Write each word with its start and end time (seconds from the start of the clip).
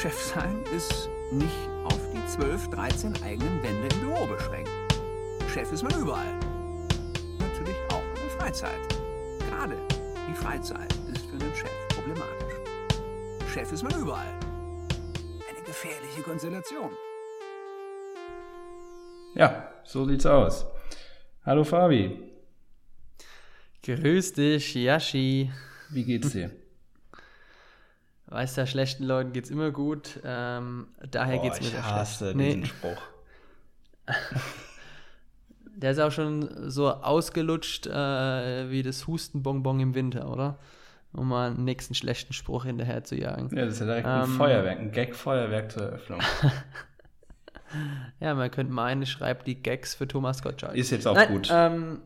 Chef 0.00 0.18
sein 0.18 0.64
ist 0.74 1.10
nicht 1.30 1.68
auf 1.84 2.00
die 2.14 2.26
12, 2.26 2.70
13 2.70 3.22
eigenen 3.22 3.62
Wände 3.62 3.94
im 3.94 4.00
Büro 4.00 4.26
beschränkt. 4.26 4.70
Chef 5.52 5.70
ist 5.72 5.82
man 5.82 5.92
überall. 6.00 6.40
Natürlich 7.38 7.76
auch 7.90 8.02
in 8.02 8.14
der 8.14 8.30
Freizeit. 8.38 8.80
Gerade 9.40 9.76
die 10.26 10.32
Freizeit 10.32 10.90
ist 11.12 11.26
für 11.26 11.32
einen 11.32 11.54
Chef 11.54 11.88
problematisch. 11.88 12.54
Chef 13.52 13.70
ist 13.70 13.82
man 13.82 13.94
überall. 14.00 14.32
Eine 15.50 15.66
gefährliche 15.66 16.22
Konstellation. 16.22 16.92
Ja, 19.34 19.70
so 19.84 20.06
sieht's 20.06 20.24
aus. 20.24 20.64
Hallo 21.44 21.62
Fabi. 21.62 22.22
Grüß 23.82 24.32
dich, 24.32 24.76
Yashi. 24.76 25.52
Wie 25.90 26.04
geht's 26.04 26.30
dir? 26.30 26.50
Weißt 28.30 28.56
du, 28.56 28.66
schlechten 28.66 29.04
Leuten 29.04 29.32
geht's 29.32 29.50
immer 29.50 29.70
gut. 29.70 30.20
Ähm, 30.24 30.88
daher 31.10 31.36
Boah, 31.36 31.42
geht's 31.42 31.60
mir 31.60 31.66
ich 31.66 31.72
sehr 31.72 31.90
hasse 31.90 32.30
schlecht. 32.32 32.48
diesen 32.48 32.66
Spruch. 32.66 33.02
Der 35.76 35.92
ist 35.92 35.98
auch 35.98 36.12
schon 36.12 36.70
so 36.70 36.90
ausgelutscht 36.90 37.86
äh, 37.86 38.70
wie 38.70 38.82
das 38.82 39.06
Hustenbonbon 39.06 39.80
im 39.80 39.94
Winter, 39.94 40.30
oder? 40.30 40.58
Um 41.12 41.28
mal 41.28 41.50
einen 41.50 41.64
nächsten 41.64 41.94
schlechten 41.94 42.32
Spruch 42.32 42.64
hinterher 42.66 43.02
zu 43.02 43.16
jagen. 43.16 43.48
Ja, 43.56 43.64
das 43.64 43.74
ist 43.74 43.80
ja 43.80 43.86
direkt 43.86 44.06
ein 44.06 44.24
Ähm, 44.24 44.36
Feuerwerk, 44.36 44.78
ein 44.78 44.92
Gag-Feuerwerk 44.92 45.72
zur 45.72 45.82
Eröffnung. 45.82 46.20
Ja, 48.18 48.34
man 48.34 48.50
könnte 48.50 48.72
meinen, 48.72 49.02
ich 49.02 49.10
schreibe 49.10 49.44
die 49.44 49.62
Gags 49.62 49.94
für 49.94 50.08
Thomas 50.08 50.42
Gottschalk. 50.42 50.74
Ist 50.74 50.90
jetzt 50.90 51.06
auch 51.06 51.14
Nein, 51.14 51.28
gut. 51.28 51.48
Ähm, 51.52 52.00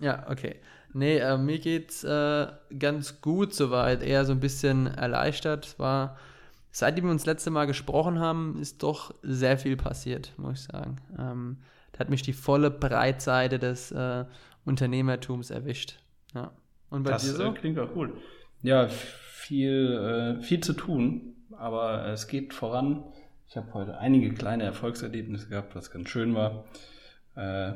ja, 0.00 0.24
okay. 0.30 0.56
Nee, 0.96 1.18
äh, 1.18 1.36
mir 1.36 1.58
geht's 1.58 2.04
äh, 2.04 2.46
ganz 2.78 3.20
gut 3.20 3.52
soweit. 3.52 4.02
Eher 4.02 4.24
so 4.24 4.32
ein 4.32 4.40
bisschen 4.40 4.86
erleichtert. 4.86 5.66
Es 5.66 5.78
war, 5.78 6.16
seitdem 6.70 7.04
wir 7.04 7.10
uns 7.10 7.24
das 7.24 7.34
letzte 7.34 7.50
Mal 7.50 7.66
gesprochen 7.66 8.18
haben, 8.18 8.58
ist 8.62 8.82
doch 8.82 9.14
sehr 9.20 9.58
viel 9.58 9.76
passiert, 9.76 10.32
muss 10.38 10.60
ich 10.60 10.64
sagen. 10.72 10.96
Ähm, 11.18 11.58
da 11.92 11.98
hat 11.98 12.08
mich 12.08 12.22
die 12.22 12.32
volle 12.32 12.70
Breitseite 12.70 13.58
des 13.58 13.92
äh, 13.92 14.24
Unternehmertums 14.64 15.50
erwischt. 15.50 15.98
Ja. 16.34 16.52
Und 16.88 17.02
bei 17.02 17.10
das 17.10 17.24
dir 17.24 17.34
so? 17.34 17.44
äh, 17.44 17.52
klingt 17.52 17.78
auch 17.78 17.90
cool. 17.94 18.14
Ja, 18.62 18.88
viel, 18.88 20.38
äh, 20.40 20.42
viel 20.42 20.60
zu 20.60 20.72
tun, 20.72 21.36
aber 21.58 22.06
es 22.06 22.26
geht 22.26 22.54
voran. 22.54 23.04
Ich 23.50 23.58
habe 23.58 23.74
heute 23.74 23.98
einige 23.98 24.32
kleine 24.32 24.64
Erfolgserlebnisse 24.64 25.50
gehabt, 25.50 25.76
was 25.76 25.90
ganz 25.90 26.08
schön 26.08 26.34
war. 26.34 26.64
Äh, 27.34 27.74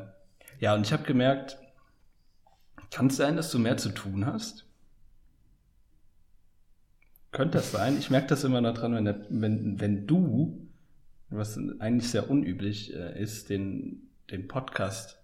ja, 0.59 0.75
und 0.75 0.87
ich 0.87 0.93
habe 0.95 1.03
gemerkt, 1.03 1.59
kann 2.91 3.07
es 3.07 3.17
sein, 3.17 3.37
dass 3.37 3.51
du 3.51 3.59
mehr 3.59 3.77
zu 3.77 3.91
tun 3.91 4.27
hast? 4.27 4.67
Könnte 7.33 7.59
das 7.59 7.71
sein? 7.71 7.97
Ich 7.99 8.11
merke 8.11 8.29
das 8.29 8.45
immer 8.45 8.61
daran, 8.61 8.95
wenn, 8.95 9.05
der, 9.05 9.27
wenn, 9.29 9.81
wenn 9.81 10.07
du, 10.07 10.69
was 11.29 11.59
eigentlich 11.79 12.11
sehr 12.11 12.29
unüblich 12.29 12.93
äh, 12.95 13.21
ist, 13.23 13.51
den, 13.51 14.09
den 14.31 14.49
Podcast 14.49 15.21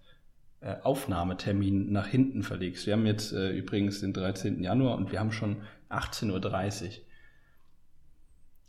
äh, 0.61 0.77
Aufnahmetermin 0.83 1.91
nach 1.91 2.06
hinten 2.06 2.42
verlegst. 2.44 2.87
Wir 2.87 2.92
haben 2.94 3.06
jetzt 3.06 3.33
äh, 3.33 3.50
übrigens 3.50 4.00
den 4.00 4.12
13. 4.12 4.62
Januar 4.62 4.97
und 4.97 5.11
wir 5.11 5.19
haben 5.19 5.33
schon 5.33 5.62
18.30 5.91 6.31
Uhr. 6.33 6.41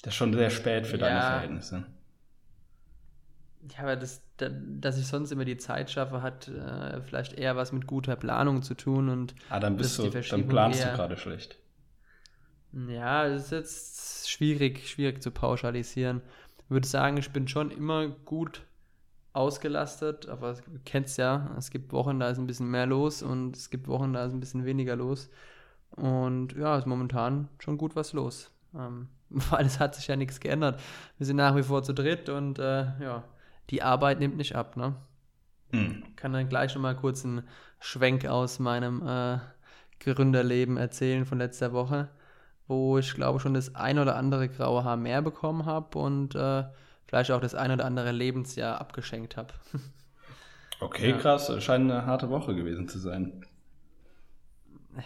Das 0.02 0.14
ist 0.14 0.16
schon 0.16 0.34
sehr 0.34 0.50
spät 0.50 0.88
für 0.88 0.98
deine 0.98 1.18
Ja. 1.18 1.32
Verhältnisse. 1.32 1.86
Ja, 3.76 3.84
aber 3.84 3.96
das, 3.96 4.22
da, 4.38 4.50
dass 4.50 4.98
ich 4.98 5.08
sonst 5.08 5.32
immer 5.32 5.46
die 5.46 5.58
Zeit 5.58 5.90
schaffe, 5.92 6.22
hat 6.22 6.48
äh, 6.48 7.02
vielleicht 7.02 7.34
eher 7.34 7.56
was 7.56 7.72
mit 7.72 7.88
guter 7.88 8.16
Planung 8.16 8.62
zu 8.64 8.76
tun 8.76 9.10
und 9.10 9.36
Ah, 9.50 9.60
dann 9.60 9.78
bist 9.78 10.00
du, 10.00 10.10
dann 10.10 10.48
planst 10.48 10.80
du 10.80 10.84
eher- 10.86 10.96
gerade 10.96 11.18
schlecht. 11.18 11.58
Ja, 12.88 13.26
es 13.26 13.46
ist 13.46 13.52
jetzt 13.52 14.30
schwierig, 14.30 14.88
schwierig 14.90 15.22
zu 15.24 15.32
pauschalisieren. 15.32 16.22
Ich 16.66 16.70
würde 16.70 16.88
sagen, 16.88 17.18
ich 17.18 17.32
bin 17.32 17.48
schon 17.48 17.72
immer 17.72 18.08
gut 18.08 18.62
ausgelastet, 19.34 20.28
aber 20.30 20.54
du 20.54 20.80
kennst 20.86 21.18
ja, 21.18 21.52
es 21.58 21.72
gibt 21.72 21.92
Wochen, 21.94 22.20
da 22.20 22.30
ist 22.30 22.38
ein 22.40 22.48
bisschen 22.48 22.70
mehr 22.72 22.86
los 22.86 23.24
und 23.24 23.56
es 23.56 23.70
gibt 23.70 23.88
Wochen, 23.88 24.14
da 24.14 24.26
ist 24.26 24.34
ein 24.34 24.40
bisschen 24.40 24.66
weniger 24.66 24.96
los. 24.96 25.30
Und 25.92 26.54
ja, 26.58 26.78
ist 26.78 26.88
momentan 26.88 27.50
schon 27.60 27.78
gut 27.78 27.96
was 27.96 28.14
los. 28.14 28.52
Ähm, 28.76 29.10
weil 29.30 29.66
es 29.66 29.80
hat 29.80 29.96
sich 29.96 30.08
ja 30.08 30.16
nichts 30.16 30.40
geändert. 30.40 30.80
Wir 31.18 31.26
sind 31.28 31.38
nach 31.38 31.56
wie 31.56 31.64
vor 31.64 31.84
zu 31.84 31.94
dritt 31.94 32.30
und 32.30 32.60
äh, 32.60 32.86
ja, 33.02 33.24
die 33.70 33.82
Arbeit 33.84 34.20
nimmt 34.20 34.38
nicht 34.38 34.56
ab, 34.56 34.78
ne? 34.78 34.96
Hm. 35.74 36.04
kann 36.16 36.32
dann 36.34 36.48
gleich 36.50 36.74
noch 36.76 36.82
mal 36.82 36.96
kurz 36.96 37.26
einen 37.26 37.44
Schwenk 37.80 38.26
aus 38.26 38.60
meinem 38.60 39.06
äh, 39.06 39.40
Gründerleben 40.00 40.78
erzählen 40.78 41.26
von 41.26 41.40
letzter 41.40 41.74
Woche, 41.74 42.10
wo 42.68 42.98
ich 42.98 43.14
glaube 43.14 43.40
schon 43.42 43.54
das 43.54 43.76
ein 43.76 44.00
oder 44.00 44.16
andere 44.16 44.48
graue 44.48 44.84
Haar 44.86 44.96
mehr 44.98 45.22
bekommen 45.22 45.66
habe 45.66 45.98
und 46.00 46.36
äh, 46.36 46.64
vielleicht 47.06 47.32
auch 47.32 47.42
das 47.42 47.54
ein 47.56 47.72
oder 47.72 47.84
andere 47.86 48.12
Lebensjahr 48.12 48.80
abgeschenkt 48.80 49.38
habe. 49.38 49.54
Okay, 50.80 51.12
Ja. 51.12 51.18
krass. 51.18 51.52
Scheint 51.64 51.90
eine 51.92 52.06
harte 52.06 52.30
Woche 52.30 52.54
gewesen 52.56 52.88
zu 52.88 53.00
sein. 53.00 53.44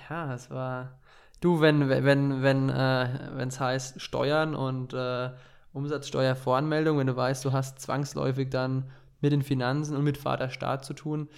ja, 0.09 0.33
es 0.33 0.49
war. 0.49 0.99
Du, 1.39 1.59
wenn 1.61 1.89
wenn 1.89 2.41
wenn 2.43 2.69
äh, 2.69 3.29
wenn 3.33 3.47
es 3.49 3.59
heißt 3.59 3.99
Steuern 4.01 4.53
und 4.53 4.93
äh, 4.93 5.31
Umsatzsteuervoranmeldung, 5.73 6.97
wenn 6.97 7.07
du 7.07 7.15
weißt, 7.15 7.43
du 7.45 7.51
hast 7.51 7.79
zwangsläufig 7.79 8.49
dann 8.49 8.89
mit 9.21 9.31
den 9.31 9.41
Finanzen 9.41 9.95
und 9.95 10.03
mit 10.03 10.17
Vaterstaat 10.17 10.83
zu 10.85 10.93
tun, 10.93 11.29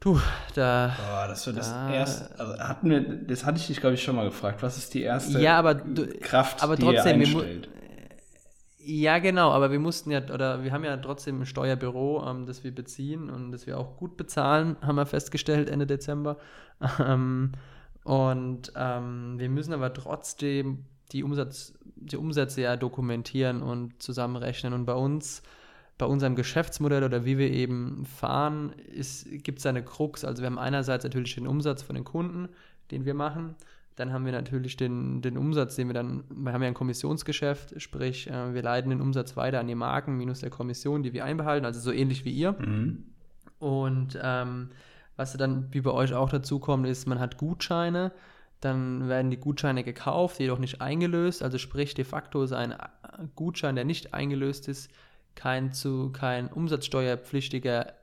du, 0.00 0.20
da 0.54 0.94
Boah, 0.98 1.28
das 1.28 1.44
das 1.44 1.70
Da- 1.70 1.92
erste. 1.92 2.38
Also 2.38 2.58
hatten 2.58 2.90
wir, 2.90 3.00
das 3.00 3.44
hatte 3.44 3.58
ich 3.58 3.66
dich, 3.68 3.80
glaube 3.80 3.94
ich, 3.94 4.02
schon 4.02 4.16
mal 4.16 4.24
gefragt. 4.24 4.62
Was 4.62 4.76
ist 4.76 4.94
die 4.94 5.02
erste 5.02 5.40
Ja, 5.40 5.58
aber 5.58 5.74
du- 5.74 6.06
Kraft, 6.20 6.62
aber 6.62 6.76
die 6.76 6.82
ihr 6.86 6.94
trotzdem, 6.94 7.18
mu- 7.18 7.24
einstellt? 7.40 7.68
Ja, 8.84 9.20
genau, 9.20 9.52
aber 9.52 9.70
wir 9.70 9.78
mussten 9.78 10.10
ja, 10.10 10.20
oder 10.24 10.64
wir 10.64 10.72
haben 10.72 10.82
ja 10.82 10.96
trotzdem 10.96 11.40
ein 11.42 11.46
Steuerbüro, 11.46 12.26
ähm, 12.28 12.46
das 12.46 12.64
wir 12.64 12.74
beziehen 12.74 13.30
und 13.30 13.52
das 13.52 13.68
wir 13.68 13.78
auch 13.78 13.96
gut 13.96 14.16
bezahlen, 14.16 14.76
haben 14.82 14.96
wir 14.96 15.06
festgestellt 15.06 15.70
Ende 15.70 15.86
Dezember. 15.86 16.36
Ähm, 16.98 17.52
und 18.02 18.72
ähm, 18.74 19.34
wir 19.38 19.48
müssen 19.48 19.72
aber 19.72 19.92
trotzdem 19.94 20.84
die, 21.12 21.22
Umsatz, 21.22 21.74
die 21.96 22.16
Umsätze 22.16 22.62
ja 22.62 22.76
dokumentieren 22.76 23.62
und 23.62 24.02
zusammenrechnen. 24.02 24.72
Und 24.72 24.84
bei 24.84 24.94
uns, 24.94 25.42
bei 25.98 26.06
unserem 26.06 26.36
Geschäftsmodell 26.36 27.04
oder 27.04 27.24
wie 27.24 27.38
wir 27.38 27.50
eben 27.50 28.04
fahren, 28.06 28.72
gibt 29.30 29.58
es 29.58 29.66
eine 29.66 29.84
Krux. 29.84 30.24
Also 30.24 30.42
wir 30.42 30.46
haben 30.46 30.58
einerseits 30.58 31.04
natürlich 31.04 31.34
den 31.34 31.46
Umsatz 31.46 31.82
von 31.82 31.94
den 31.94 32.04
Kunden, 32.04 32.48
den 32.90 33.04
wir 33.04 33.14
machen. 33.14 33.54
Dann 33.96 34.12
haben 34.12 34.24
wir 34.24 34.32
natürlich 34.32 34.76
den, 34.76 35.20
den 35.20 35.36
Umsatz, 35.36 35.76
den 35.76 35.88
wir 35.88 35.94
dann, 35.94 36.24
wir 36.30 36.52
haben 36.52 36.62
ja 36.62 36.68
ein 36.68 36.74
Kommissionsgeschäft, 36.74 37.80
sprich, 37.80 38.28
äh, 38.28 38.54
wir 38.54 38.62
leiten 38.62 38.88
den 38.88 39.02
Umsatz 39.02 39.36
weiter 39.36 39.60
an 39.60 39.68
die 39.68 39.74
Marken 39.74 40.16
minus 40.16 40.40
der 40.40 40.48
Kommission, 40.48 41.02
die 41.02 41.12
wir 41.12 41.26
einbehalten, 41.26 41.66
also 41.66 41.78
so 41.78 41.92
ähnlich 41.92 42.24
wie 42.24 42.32
ihr. 42.32 42.52
Mhm. 42.52 43.04
Und 43.58 44.18
ähm, 44.22 44.70
was 45.16 45.36
dann 45.36 45.68
wie 45.72 45.82
bei 45.82 45.90
euch 45.90 46.14
auch 46.14 46.30
dazu 46.30 46.58
kommt, 46.58 46.86
ist, 46.86 47.06
man 47.06 47.20
hat 47.20 47.36
Gutscheine, 47.36 48.12
dann 48.64 49.08
werden 49.08 49.30
die 49.30 49.38
Gutscheine 49.38 49.84
gekauft, 49.84 50.38
jedoch 50.38 50.58
nicht 50.58 50.80
eingelöst. 50.80 51.42
Also 51.42 51.58
sprich, 51.58 51.94
de 51.94 52.04
facto 52.04 52.42
ist 52.42 52.52
ein 52.52 52.72
äh, 52.72 52.76
Gutschein, 53.34 53.74
der 53.74 53.84
nicht 53.84 54.14
eingelöst 54.14 54.68
ist, 54.68 54.90
kein, 55.34 55.72
zu, 55.72 56.10
kein 56.10 56.48
umsatzsteuerpflichtiger 56.48 57.94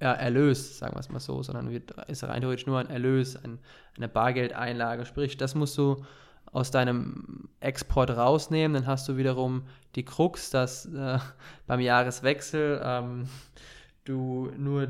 Erlös, 0.00 0.78
sagen 0.78 0.96
wir 0.96 1.00
es 1.00 1.08
mal 1.08 1.20
so, 1.20 1.42
sondern 1.42 1.70
wird, 1.70 1.92
ist 2.08 2.24
rein 2.24 2.40
theoretisch 2.40 2.66
nur 2.66 2.78
ein 2.78 2.90
Erlös, 2.90 3.36
ein, 3.36 3.58
eine 3.96 4.08
Bargeldeinlage. 4.08 5.06
Sprich, 5.06 5.36
das 5.36 5.54
musst 5.54 5.78
du 5.78 6.04
aus 6.52 6.70
deinem 6.70 7.48
Export 7.60 8.10
rausnehmen, 8.10 8.74
dann 8.74 8.86
hast 8.86 9.08
du 9.08 9.16
wiederum 9.16 9.62
die 9.94 10.04
Krux, 10.04 10.50
dass 10.50 10.86
äh, 10.86 11.18
beim 11.66 11.80
Jahreswechsel 11.80 12.80
ähm, 12.84 13.28
du 14.04 14.50
nur 14.56 14.88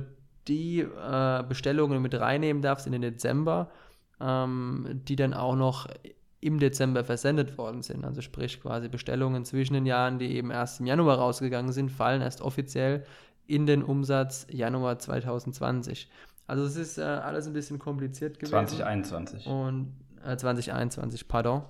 die 0.49 0.81
äh, 0.81 1.43
Bestellungen 1.49 2.03
mit 2.03 2.15
reinnehmen 2.19 2.62
darfst 2.62 2.87
in 2.87 2.93
den 2.93 3.03
Dezember, 3.03 3.71
ähm, 4.24 5.03
die 5.06 5.16
dann 5.16 5.34
auch 5.34 5.56
noch 5.56 5.88
im 6.41 6.59
Dezember 6.59 7.04
versendet 7.04 7.56
worden 7.56 7.82
sind. 7.82 8.04
Also 8.04 8.21
sprich 8.21 8.60
quasi 8.60 8.88
Bestellungen 8.88 9.44
zwischen 9.44 9.74
den 9.74 9.86
Jahren, 9.86 10.18
die 10.18 10.36
eben 10.36 10.50
erst 10.50 10.80
im 10.80 10.86
Januar 10.86 11.18
rausgegangen 11.18 11.72
sind, 11.72 11.91
fallen 11.91 12.21
erst 12.21 12.42
offiziell 12.42 13.04
in 13.47 13.66
den 13.66 13.82
Umsatz 13.82 14.47
Januar 14.50 14.98
2020. 14.98 16.10
Also 16.47 16.65
es 16.65 16.76
ist 16.76 16.98
äh, 16.98 17.03
alles 17.03 17.47
ein 17.47 17.54
bisschen 17.54 17.78
kompliziert 17.78 18.38
gewesen. 18.38 18.50
2021. 18.50 19.47
Und 19.47 19.94
äh, 20.24 20.36
2021, 20.36 21.28
pardon. 21.28 21.62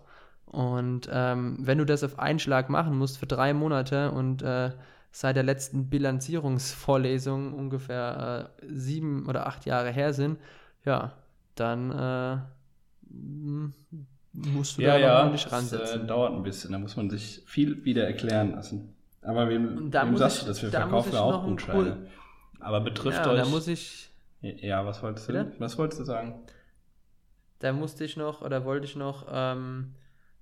Und 0.47 1.09
ähm, 1.11 1.57
wenn 1.61 1.79
du 1.79 1.87
das 1.87 2.05
auf 2.05 2.19
einen 2.19 2.39
Schlag 2.39 2.69
machen 2.69 2.97
musst 2.97 3.19
für 3.19 3.27
drei 3.27 3.55
Monate 3.55 4.11
und 4.11 4.43
äh, 4.43 4.73
seit 5.11 5.37
der 5.37 5.43
letzten 5.45 5.89
Bilanzierungsvorlesung 5.89 7.55
ungefähr 7.55 8.51
äh, 8.61 8.67
sieben 8.69 9.29
oder 9.29 9.47
acht 9.47 9.67
Jahre 9.67 9.91
her 9.91 10.13
sind, 10.13 10.39
ja, 10.85 11.13
dann 11.55 11.91
äh, 11.91 12.39
musst 14.33 14.79
du 14.79 14.83
Ja, 14.83 14.95
da 14.95 14.99
ja, 14.99 15.25
noch 15.25 15.33
dich 15.33 15.45
das 15.45 15.53
ransetzen. 15.53 16.03
äh, 16.05 16.07
dauert 16.07 16.33
ein 16.33 16.43
bisschen. 16.43 16.73
Da 16.73 16.79
muss 16.79 16.97
man 16.97 17.11
sich 17.11 17.43
viel 17.47 17.85
wieder 17.85 18.07
erklären 18.07 18.53
lassen. 18.53 18.95
Aber 19.23 19.49
wem, 19.49 19.93
wem 19.93 20.17
sagst 20.17 20.37
ich- 20.39 20.43
du 20.43 20.49
das? 20.49 20.63
Wir 20.63 20.71
da 20.71 20.81
verkaufen 20.83 21.13
ja 21.13 21.21
auch 21.21 21.45
Gutscheine. 21.45 22.07
Aber 22.61 22.81
betrifft 22.81 23.25
ja, 23.25 23.31
euch. 23.33 23.41
da 23.43 23.49
muss 23.49 23.69
ich, 23.69 24.11
ja, 24.41 24.85
was 24.87 25.03
wolltest 25.03 25.29
du? 25.29 25.53
Was 25.59 25.79
wolltest 25.79 26.01
du 26.01 26.05
sagen? 26.05 26.35
da 27.61 27.73
musste 27.73 28.05
ich 28.05 28.19
noch 28.19 28.43
oder 28.43 28.67
wollte 28.67 28.85
ich 28.85 28.95
noch 28.95 29.27
ähm, 29.31 29.95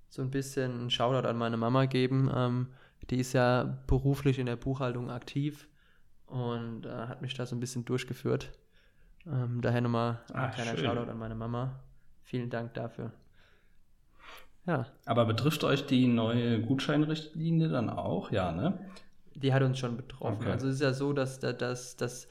so 0.09 0.21
ein 0.21 0.29
bisschen 0.29 0.71
einen 0.73 0.89
Shoutout 0.89 1.25
an 1.25 1.37
meine 1.37 1.55
Mama 1.55 1.85
geben. 1.85 2.29
Ähm, 2.35 2.67
die 3.09 3.17
ist 3.19 3.31
ja 3.31 3.77
beruflich 3.87 4.39
in 4.39 4.45
der 4.45 4.57
Buchhaltung 4.57 5.09
aktiv 5.09 5.69
und 6.25 6.85
äh, 6.85 6.89
hat 6.89 7.21
mich 7.21 7.33
da 7.33 7.45
so 7.45 7.55
ein 7.55 7.61
bisschen 7.61 7.85
durchgeführt. 7.85 8.51
Ähm, 9.25 9.61
daher 9.61 9.81
nochmal 9.81 10.19
ein 10.33 10.35
Ah, 10.35 10.47
kleiner 10.49 10.75
schön. 10.75 10.85
Shoutout 10.85 11.09
an 11.09 11.17
meine 11.17 11.35
Mama. 11.35 11.79
Vielen 12.23 12.49
Dank 12.49 12.73
dafür. 12.73 13.11
Ja, 14.65 14.85
Aber 15.05 15.25
betrifft 15.25 15.63
euch 15.63 15.85
die 15.85 16.07
neue 16.07 16.61
Gutscheinrichtlinie 16.61 17.67
dann 17.69 17.89
auch? 17.89 18.31
Ja, 18.31 18.51
ne? 18.51 18.79
die 19.35 19.53
hat 19.53 19.63
uns 19.63 19.79
schon 19.79 19.97
betroffen. 19.97 20.41
Okay. 20.41 20.51
Also 20.51 20.67
es 20.67 20.75
ist 20.75 20.81
ja 20.81 20.93
so, 20.93 21.13
dass, 21.13 21.39
dass, 21.39 21.95
dass, 21.95 22.27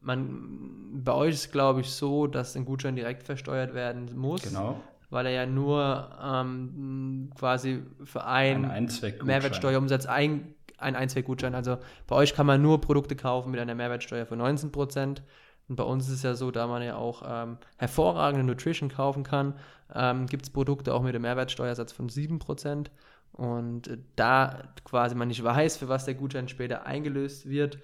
man 0.00 1.02
bei 1.04 1.12
euch 1.12 1.34
ist, 1.34 1.52
glaube 1.52 1.80
ich, 1.80 1.90
so, 1.90 2.26
dass 2.26 2.56
ein 2.56 2.64
Gutschein 2.64 2.96
direkt 2.96 3.24
versteuert 3.24 3.74
werden 3.74 4.16
muss, 4.16 4.42
Genau. 4.42 4.80
weil 5.10 5.26
er 5.26 5.32
ja 5.32 5.46
nur 5.46 6.10
ähm, 6.22 7.30
quasi 7.36 7.82
für 8.04 8.24
ein, 8.24 8.64
Ein. 8.64 8.88
Mehrwertsteuerumsatz 9.24 10.06
ein, 10.06 10.54
ein 10.78 10.96
Einzweckgutschein. 10.96 11.54
Also 11.54 11.78
bei 12.06 12.16
euch 12.16 12.34
kann 12.34 12.46
man 12.46 12.62
nur 12.62 12.80
Produkte 12.80 13.16
kaufen 13.16 13.50
mit 13.50 13.60
einer 13.60 13.74
Mehrwertsteuer 13.74 14.26
von 14.26 14.40
19%. 14.40 15.22
Und 15.68 15.76
bei 15.76 15.82
uns 15.84 16.06
ist 16.06 16.14
es 16.14 16.22
ja 16.22 16.34
so, 16.34 16.50
da 16.50 16.66
man 16.66 16.82
ja 16.82 16.96
auch 16.96 17.22
ähm, 17.26 17.58
hervorragende 17.76 18.44
Nutrition 18.46 18.88
kaufen 18.88 19.24
kann, 19.24 19.54
ähm, 19.94 20.26
gibt 20.26 20.44
es 20.44 20.50
Produkte 20.50 20.94
auch 20.94 21.02
mit 21.02 21.14
einem 21.14 21.22
Mehrwertsteuersatz 21.22 21.92
von 21.92 22.08
7%. 22.08 22.86
Und 23.32 23.88
äh, 23.88 23.98
da 24.14 24.62
quasi 24.84 25.14
man 25.14 25.28
nicht 25.28 25.42
weiß, 25.44 25.76
für 25.78 25.88
was 25.88 26.04
der 26.04 26.14
Gutschein 26.14 26.48
später 26.48 26.86
eingelöst 26.86 27.48
wird, 27.48 27.78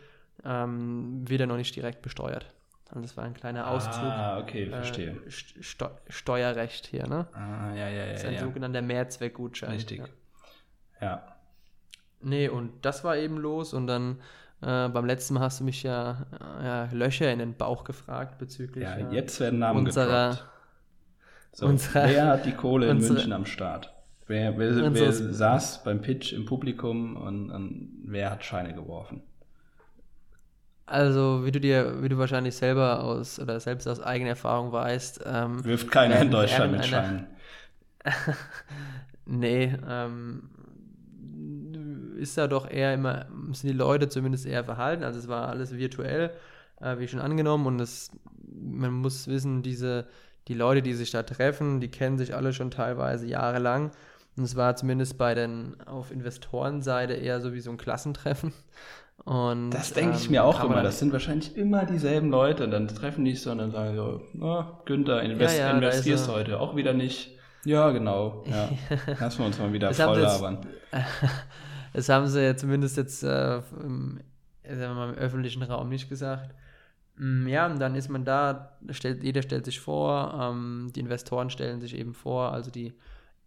ähm, 0.45 1.29
wird 1.29 1.41
er 1.41 1.47
noch 1.47 1.57
nicht 1.57 1.75
direkt 1.75 2.03
besteuert. 2.03 2.47
Und 2.95 3.03
das 3.03 3.17
war 3.17 3.25
ein 3.25 3.33
kleiner 3.35 3.69
Auszug. 3.69 4.03
Ah, 4.05 4.39
okay, 4.39 4.67
verstehe. 4.67 5.13
Äh, 5.13 5.29
St- 5.29 5.63
Steu 5.63 5.89
Steuerrecht 6.09 6.87
hier, 6.87 7.07
ne? 7.07 7.27
ah, 7.33 7.75
ja, 7.75 7.89
ja, 7.89 8.07
Das 8.07 8.17
ist 8.17 8.23
ja. 8.25 8.29
ein 8.29 8.35
ja. 8.35 8.41
sogenannter 8.43 8.83
Mehrzweckgutschein. 8.83 9.71
Richtig. 9.71 10.01
Ja. 10.01 10.07
Ja. 11.01 11.23
Nee, 12.21 12.49
und 12.49 12.85
das 12.85 13.03
war 13.03 13.17
eben 13.17 13.39
los 13.39 13.73
und 13.75 13.87
dann 13.87 14.21
äh, 14.63 14.89
beim 14.89 15.05
letzten 15.05 15.35
Mal 15.35 15.41
hast 15.41 15.61
du 15.61 15.65
mich 15.65 15.83
ja, 15.83 16.27
äh, 16.61 16.65
ja 16.65 16.89
Löcher 16.93 17.33
in 17.33 17.39
den 17.39 17.55
Bauch 17.57 17.85
gefragt 17.85 18.39
bezüglich 18.39 18.85
Ja, 18.85 18.95
äh, 18.97 19.15
jetzt 19.15 19.41
werden 19.41 19.59
Namen 19.59 19.87
unserer, 19.87 20.31
gedroppt. 20.31 20.49
So, 21.53 21.67
unserer- 21.67 22.09
wer 22.09 22.27
hat 22.29 22.47
die 22.47 22.53
Kohle 22.53 22.87
in 22.87 22.97
unsere- 22.97 23.15
München 23.15 23.33
am 23.33 23.47
Start? 23.47 23.93
Wer, 24.27 24.57
wer, 24.57 24.95
wer 24.95 25.13
saß 25.13 25.83
beim 25.85 26.01
Pitch 26.01 26.33
im 26.33 26.47
Publikum 26.47 27.17
und, 27.17 27.51
und 27.51 27.91
wer 28.07 28.31
hat 28.31 28.45
Scheine 28.45 28.73
geworfen? 28.75 29.23
also 30.87 31.45
wie 31.45 31.53
du 31.53 31.61
dir, 31.61 32.03
wie 32.03 32.09
du 32.09 32.19
wahrscheinlich 32.19 32.55
selber 32.55 33.03
aus 33.03 33.39
oder 33.41 33.59
selbst 33.61 33.87
aus 33.89 34.01
eigener 34.01 34.31
Erfahrung 34.31 34.73
weißt, 34.73 35.23
ähm, 35.25 35.65
Wirft 35.65 35.91
keiner 35.91 36.21
in 36.21 36.31
Deutschland 36.31 36.73
mit 36.73 36.85
Scheinen. 36.85 37.27
nee, 39.27 39.75
ähm, 39.89 40.51
ist 42.23 42.39
da 42.39 42.47
doch 42.47 42.71
eher 42.71 42.95
immer, 42.95 43.27
sind 43.53 43.71
die 43.71 43.77
Leute 43.77 44.09
zumindest 44.09 44.47
eher 44.47 44.65
verhalten. 44.65 45.05
Also 45.05 45.19
es 45.19 45.29
war 45.29 45.49
alles 45.49 45.77
virtuell, 45.77 46.31
äh, 46.81 46.99
wie 46.99 47.09
schon 47.09 47.21
angenommen. 47.21 47.67
Und 47.67 47.81
es, 47.81 48.11
man 48.55 48.93
muss 48.93 49.27
wissen, 49.27 49.63
diese, 49.63 50.07
die 50.49 50.55
Leute, 50.55 50.83
die 50.83 50.95
sich 50.95 51.11
da 51.11 51.23
treffen, 51.23 51.81
die 51.81 51.89
kennen 51.89 52.19
sich 52.19 52.35
alle 52.35 52.53
schon 52.53 52.71
teilweise 52.71 53.27
jahrelang. 53.27 53.91
Und 54.37 54.45
es 54.45 54.57
war 54.57 54.77
zumindest 54.77 55.19
bei 55.19 55.35
den 55.35 55.77
auf 55.85 56.11
Investorenseite 56.11 57.13
eher 57.13 57.41
so 57.41 57.53
wie 57.53 57.61
so 57.61 57.71
ein 57.71 57.77
Klassentreffen. 57.77 58.53
Und, 59.25 59.71
Das 59.71 59.93
denke 59.93 60.17
ich 60.17 60.25
ähm, 60.27 60.33
mir 60.33 60.43
auch 60.45 60.65
immer. 60.65 60.83
Das 60.83 60.99
sind 60.99 61.13
wahrscheinlich 61.13 61.57
immer 61.57 61.85
dieselben 61.85 62.31
Leute. 62.31 62.65
Und 62.65 62.73
dann 62.73 62.89
treffen 62.89 63.25
die 63.25 63.33
sich 63.33 63.43
so 63.43 63.53
und 63.53 63.59
dann 63.59 63.71
sagen 63.71 63.95
so, 63.95 64.21
na, 64.33 64.81
Günther, 64.85 65.23
invest, 65.23 65.59
Ja, 65.59 65.69
ja, 65.69 65.77
investierst 65.77 66.29
er. 66.29 66.35
heute. 66.35 66.59
Auch 66.59 66.75
wieder 66.75 66.93
nicht. 66.93 67.39
Ja, 67.65 67.91
genau. 67.91 68.43
Ja. 68.47 68.69
Lassen 69.21 69.39
wir 69.41 69.47
uns 69.47 69.59
mal 69.61 69.73
wieder 69.73 69.89
Das 69.89 70.01
voll 70.01 70.19
labern. 70.19 70.67
Das 71.93 72.09
haben 72.09 72.27
sie 72.29 72.43
ja 72.43 72.57
zumindest 72.57 72.97
jetzt 72.97 73.23
äh, 73.23 73.59
im, 73.83 74.21
mal, 74.65 75.11
im 75.11 75.15
öffentlichen 75.17 75.63
Raum 75.63 75.89
nicht 75.89 76.09
gesagt. 76.09 76.55
Mm, 77.17 77.47
Ja, 77.49 77.67
und 77.67 77.79
dann 77.81 77.95
ist 77.95 78.09
man 78.09 78.25
da, 78.25 78.79
stellt, 78.91 79.23
jeder 79.25 79.43
stellt 79.43 79.65
sich 79.67 79.81
vor, 79.81 80.35
ähm, 80.41 80.91
die 80.95 81.01
Investoren 81.01 81.51
stellen 81.51 81.81
sich 81.81 81.97
eben 81.97 82.15
vor, 82.15 82.53
also 82.53 82.71
die 82.71 82.95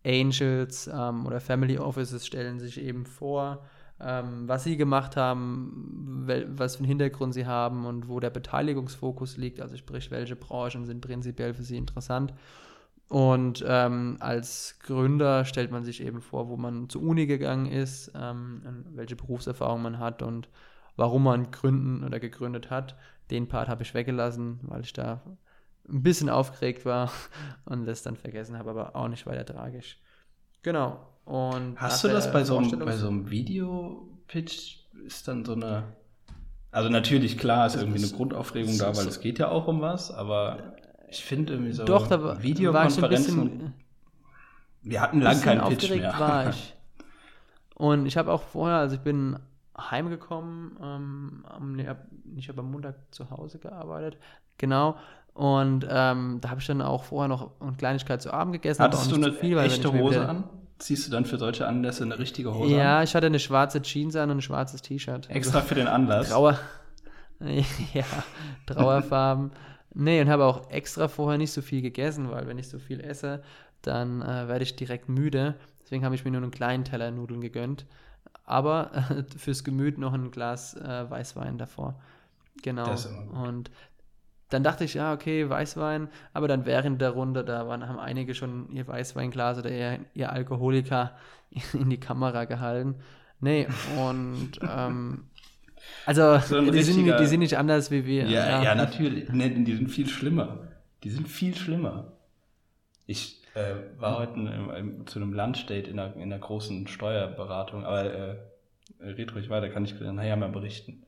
Angels 0.05 0.89
ähm, 0.93 1.25
oder 1.25 1.39
Family 1.41 1.77
Offices 1.79 2.25
stellen 2.27 2.59
sich 2.59 2.79
eben 2.81 3.05
vor, 3.05 3.65
ähm, 3.99 4.47
was 4.47 4.63
sie 4.65 4.77
gemacht 4.77 5.17
haben, 5.17 6.25
was 6.55 6.75
für 6.75 6.81
einen 6.81 6.89
Hintergrund 6.89 7.33
sie 7.33 7.45
haben 7.47 7.85
und 7.85 8.07
wo 8.09 8.19
der 8.19 8.29
Beteiligungsfokus 8.29 9.37
liegt, 9.37 9.61
also 9.61 9.77
sprich, 9.77 10.11
welche 10.11 10.35
Branchen 10.35 10.85
sind 10.85 11.01
prinzipiell 11.01 11.53
für 11.53 11.63
sie 11.63 11.77
interessant. 11.77 12.33
Und 13.07 13.63
ähm, 13.67 14.17
als 14.19 14.79
Gründer 14.79 15.45
stellt 15.45 15.71
man 15.71 15.83
sich 15.83 16.01
eben 16.01 16.21
vor, 16.21 16.49
wo 16.49 16.57
man 16.57 16.89
zur 16.89 17.03
Uni 17.03 17.27
gegangen 17.27 17.67
ist, 17.67 18.11
ähm, 18.15 18.85
welche 18.93 19.15
Berufserfahrung 19.15 19.81
man 19.81 19.99
hat 19.99 20.23
und 20.23 20.49
warum 20.95 21.23
man 21.23 21.51
gründen 21.51 22.03
oder 22.03 22.19
gegründet 22.19 22.71
hat. 22.71 22.95
Den 23.29 23.47
Part 23.47 23.67
habe 23.67 23.83
ich 23.83 23.93
weggelassen, 23.93 24.59
weil 24.63 24.81
ich 24.81 24.93
da 24.93 25.21
ein 25.87 26.01
bisschen 26.01 26.29
aufgeregt 26.29 26.85
war 26.85 27.11
und 27.65 27.85
das 27.85 28.01
dann 28.01 28.15
vergessen 28.15 28.57
habe, 28.57 28.71
aber 28.71 28.95
auch 28.95 29.07
nicht 29.07 29.27
weiter 29.27 29.45
tragisch. 29.45 29.99
Genau. 30.63 30.99
Und 31.25 31.79
Hast 31.79 32.03
du 32.03 32.07
das 32.07 32.31
bei 32.31 32.43
so, 32.43 32.57
einem, 32.57 32.79
bei 32.79 32.95
so 32.95 33.07
einem 33.07 33.29
Video-Pitch? 33.29 34.79
Ist 35.05 35.27
dann 35.27 35.45
so 35.45 35.53
eine. 35.53 35.83
Also, 36.71 36.89
natürlich, 36.89 37.37
klar, 37.37 37.67
ist 37.67 37.75
irgendwie 37.75 38.03
eine 38.03 38.11
Grundaufregung 38.11 38.77
da, 38.77 38.95
weil 38.95 39.07
es 39.07 39.19
geht 39.19 39.39
ja 39.39 39.49
auch 39.49 39.67
um 39.67 39.81
was, 39.81 40.11
aber 40.11 40.75
ich 41.17 41.23
finde 41.25 41.53
irgendwie 41.53 41.71
so 41.73 41.83
Doch, 41.85 42.07
da 42.07 42.19
war, 42.21 42.27
war 42.27 42.33
ich 42.33 42.39
ein 42.39 42.43
Videokonferenzen. 42.43 43.49
bisschen, 43.49 43.73
wir 44.83 45.01
hatten 45.01 45.21
lang 45.21 45.41
keinen 45.41 45.67
Pitch 45.69 45.89
mehr. 45.89 46.13
war 46.19 46.49
ich. 46.49 46.73
Und 47.75 48.05
ich 48.05 48.17
habe 48.17 48.31
auch 48.31 48.43
vorher, 48.43 48.77
also 48.77 48.95
ich 48.95 49.01
bin 49.01 49.37
heimgekommen, 49.77 50.77
ähm, 50.81 51.45
am, 51.49 51.77
ich 52.37 52.47
habe 52.49 52.59
am 52.61 52.71
Montag 52.71 52.95
zu 53.11 53.29
Hause 53.29 53.59
gearbeitet, 53.59 54.17
genau. 54.57 54.95
Und 55.33 55.85
ähm, 55.89 56.37
da 56.39 56.49
habe 56.49 56.61
ich 56.61 56.67
dann 56.67 56.81
auch 56.81 57.03
vorher 57.03 57.27
noch 57.27 57.59
eine 57.59 57.73
Kleinigkeit 57.73 58.21
zu 58.21 58.31
Abend 58.31 58.53
gegessen. 58.53 58.81
Hattest 58.81 59.11
du 59.11 59.15
eine 59.15 59.33
viel, 59.33 59.57
echte 59.57 59.91
Hose 59.91 60.15
wieder- 60.15 60.29
an? 60.29 60.43
Ziehst 60.77 61.07
du 61.07 61.11
dann 61.11 61.23
für 61.23 61.37
solche 61.37 61.65
Anlässe 61.67 62.03
eine 62.03 62.19
richtige 62.19 62.53
Hose 62.53 62.75
Ja, 62.75 62.97
an? 62.97 63.03
ich 63.05 63.15
hatte 63.15 63.27
eine 63.27 63.39
schwarze 63.39 63.81
Jeans 63.81 64.13
an 64.17 64.29
und 64.29 64.37
ein 64.37 64.41
schwarzes 64.41 64.81
T-Shirt. 64.81 65.29
Extra 65.29 65.61
für 65.61 65.75
den 65.75 65.87
Anlass. 65.87 66.29
Trauer. 66.29 66.59
ja, 67.93 68.03
Trauerfarben. 68.65 69.51
Nee, 69.97 70.21
und 70.21 70.29
habe 70.29 70.43
auch 70.43 70.69
extra 70.69 71.07
vorher 71.07 71.37
nicht 71.37 71.51
so 71.51 71.61
viel 71.61 71.81
gegessen, 71.81 72.29
weil 72.29 72.47
wenn 72.47 72.59
ich 72.59 72.67
so 72.67 72.79
viel 72.79 72.99
esse, 72.99 73.41
dann 73.81 74.21
äh, 74.21 74.47
werde 74.47 74.63
ich 74.63 74.75
direkt 74.75 75.07
müde. 75.07 75.55
Deswegen 75.81 76.03
habe 76.03 76.15
ich 76.15 76.25
mir 76.25 76.31
nur 76.31 76.41
einen 76.41 76.51
kleinen 76.51 76.83
Teller 76.83 77.11
Nudeln 77.11 77.39
gegönnt. 77.39 77.85
Aber 78.43 78.91
äh, 78.93 79.23
fürs 79.37 79.63
Gemüt 79.63 79.97
noch 79.97 80.13
ein 80.13 80.31
Glas 80.31 80.75
äh, 80.75 81.09
Weißwein 81.09 81.57
davor. 81.57 81.95
Genau. 82.61 82.93
Und 83.31 83.71
dann 84.49 84.63
dachte 84.63 84.83
ich, 84.83 84.95
ja, 84.95 85.13
okay, 85.13 85.49
Weißwein. 85.49 86.09
Aber 86.33 86.49
dann 86.49 86.65
während 86.65 86.99
der 87.01 87.11
Runde, 87.11 87.45
da 87.45 87.65
waren, 87.67 87.87
haben 87.87 87.99
einige 87.99 88.35
schon 88.35 88.69
ihr 88.71 88.85
Weißweinglas 88.87 89.59
oder 89.59 89.71
ihr, 89.71 89.99
ihr 90.13 90.31
Alkoholiker 90.31 91.15
in 91.73 91.89
die 91.89 91.99
Kamera 91.99 92.43
gehalten. 92.43 92.95
Nee, 93.39 93.67
und 93.97 94.51
ähm, 94.61 95.25
also 96.05 96.39
So 96.39 96.71
die, 96.71 96.83
sind, 96.83 97.19
die 97.19 97.25
sind 97.25 97.39
nicht 97.39 97.57
anders 97.57 97.91
wie 97.91 98.05
wir. 98.05 98.25
Ja, 98.25 98.63
ja, 98.63 98.75
natürlich. 98.75 99.29
Nee, 99.29 99.49
die 99.49 99.75
sind 99.75 99.89
viel 99.89 100.07
schlimmer. 100.07 100.67
Die 101.03 101.09
sind 101.09 101.27
viel 101.27 101.55
schlimmer. 101.55 102.13
Ich 103.05 103.43
äh, 103.53 103.75
war 103.99 104.17
heute 104.17 104.33
in, 104.39 104.47
in, 104.47 105.07
zu 105.07 105.19
einem 105.19 105.33
in 105.33 105.39
einer, 105.39 106.15
in 106.15 106.21
einer 106.21 106.39
großen 106.39 106.87
Steuerberatung, 106.87 107.85
aber 107.85 108.03
äh, 108.03 108.35
red 108.99 109.33
ruhig 109.35 109.49
weiter, 109.49 109.69
kann 109.69 109.85
ich 109.85 109.99
nachher 109.99 110.35
mal 110.35 110.49
berichten. 110.49 111.03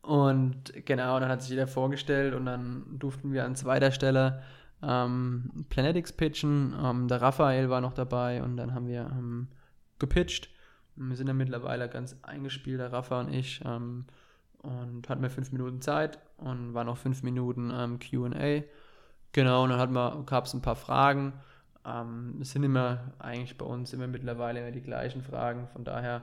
Und 0.00 0.72
genau, 0.84 1.20
dann 1.20 1.28
hat 1.28 1.42
sich 1.42 1.50
jeder 1.50 1.66
vorgestellt 1.66 2.34
und 2.34 2.46
dann 2.46 2.98
durften 2.98 3.32
wir 3.32 3.44
an 3.44 3.54
zweiter 3.54 3.92
Stelle 3.92 4.42
ähm, 4.82 5.66
Planetics 5.68 6.12
pitchen. 6.12 6.74
Ähm, 6.82 7.08
der 7.08 7.22
Raphael 7.22 7.70
war 7.70 7.80
noch 7.80 7.92
dabei 7.92 8.42
und 8.42 8.56
dann 8.56 8.74
haben 8.74 8.88
wir 8.88 9.02
ähm, 9.12 9.48
gepitcht. 9.98 10.48
Wir 10.96 11.16
sind 11.16 11.26
ja 11.26 11.34
mittlerweile 11.34 11.88
ganz 11.88 12.16
eingespielt, 12.22 12.80
der 12.80 12.92
Rafa 12.92 13.20
und 13.20 13.32
ich. 13.32 13.60
Ähm, 13.64 14.06
und 14.62 15.08
hatten 15.08 15.22
wir 15.22 15.30
fünf 15.30 15.50
Minuten 15.52 15.80
Zeit 15.80 16.18
und 16.36 16.74
waren 16.74 16.86
noch 16.86 16.96
fünf 16.96 17.22
Minuten 17.22 17.72
ähm, 17.74 17.98
QA. 17.98 18.62
Genau, 19.32 19.64
und 19.64 19.70
dann 19.70 20.26
gab 20.26 20.44
es 20.44 20.54
ein 20.54 20.62
paar 20.62 20.76
Fragen. 20.76 21.32
Ähm, 21.84 22.38
es 22.40 22.52
sind 22.52 22.62
immer 22.62 23.12
eigentlich 23.18 23.58
bei 23.58 23.66
uns 23.66 23.92
immer 23.92 24.06
mittlerweile 24.06 24.60
immer 24.60 24.70
die 24.70 24.82
gleichen 24.82 25.22
Fragen. 25.22 25.66
Von 25.68 25.84
daher 25.84 26.22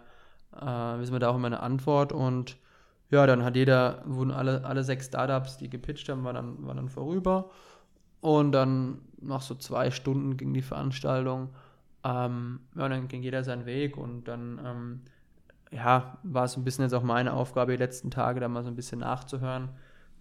äh, 0.56 0.66
wissen 1.00 1.12
wir 1.12 1.20
da 1.20 1.30
auch 1.30 1.36
immer 1.36 1.48
eine 1.48 1.60
Antwort 1.60 2.14
und 2.14 2.58
ja, 3.12 3.26
dann 3.26 3.44
hat 3.44 3.56
jeder, 3.56 4.04
wurden 4.06 4.32
alle, 4.32 4.64
alle 4.64 4.84
sechs 4.84 5.08
Startups, 5.08 5.58
die 5.58 5.70
gepitcht 5.70 6.08
haben, 6.10 6.24
waren 6.24 6.36
dann, 6.36 6.66
waren 6.66 6.78
dann 6.78 6.90
vorüber. 6.90 7.50
Und 8.22 8.52
dann 8.52 9.02
nach 9.20 9.42
so 9.42 9.56
zwei 9.56 9.92
Stunden 9.92 10.38
ging 10.38 10.54
die 10.54 10.62
Veranstaltung. 10.62 11.50
Ähm, 12.03 12.62
ja, 12.75 12.88
dann 12.88 13.08
ging 13.08 13.22
jeder 13.22 13.44
seinen 13.44 13.65
Weg 13.65 13.98
und 13.98 14.27
dann, 14.27 14.60
ähm, 14.63 15.01
ja, 15.72 16.18
war 16.24 16.46
es 16.46 16.56
ein 16.58 16.63
bisschen 16.63 16.84
jetzt 16.84 16.94
auch 16.94 17.03
meine 17.03 17.34
Aufgabe, 17.34 17.74
die 17.74 17.77
letzten 17.77 18.10
Tage 18.12 18.39
da 18.39 18.48
mal 18.48 18.63
so 18.63 18.70
ein 18.70 18.75
bisschen 18.75 19.00
nachzuhören, 19.00 19.70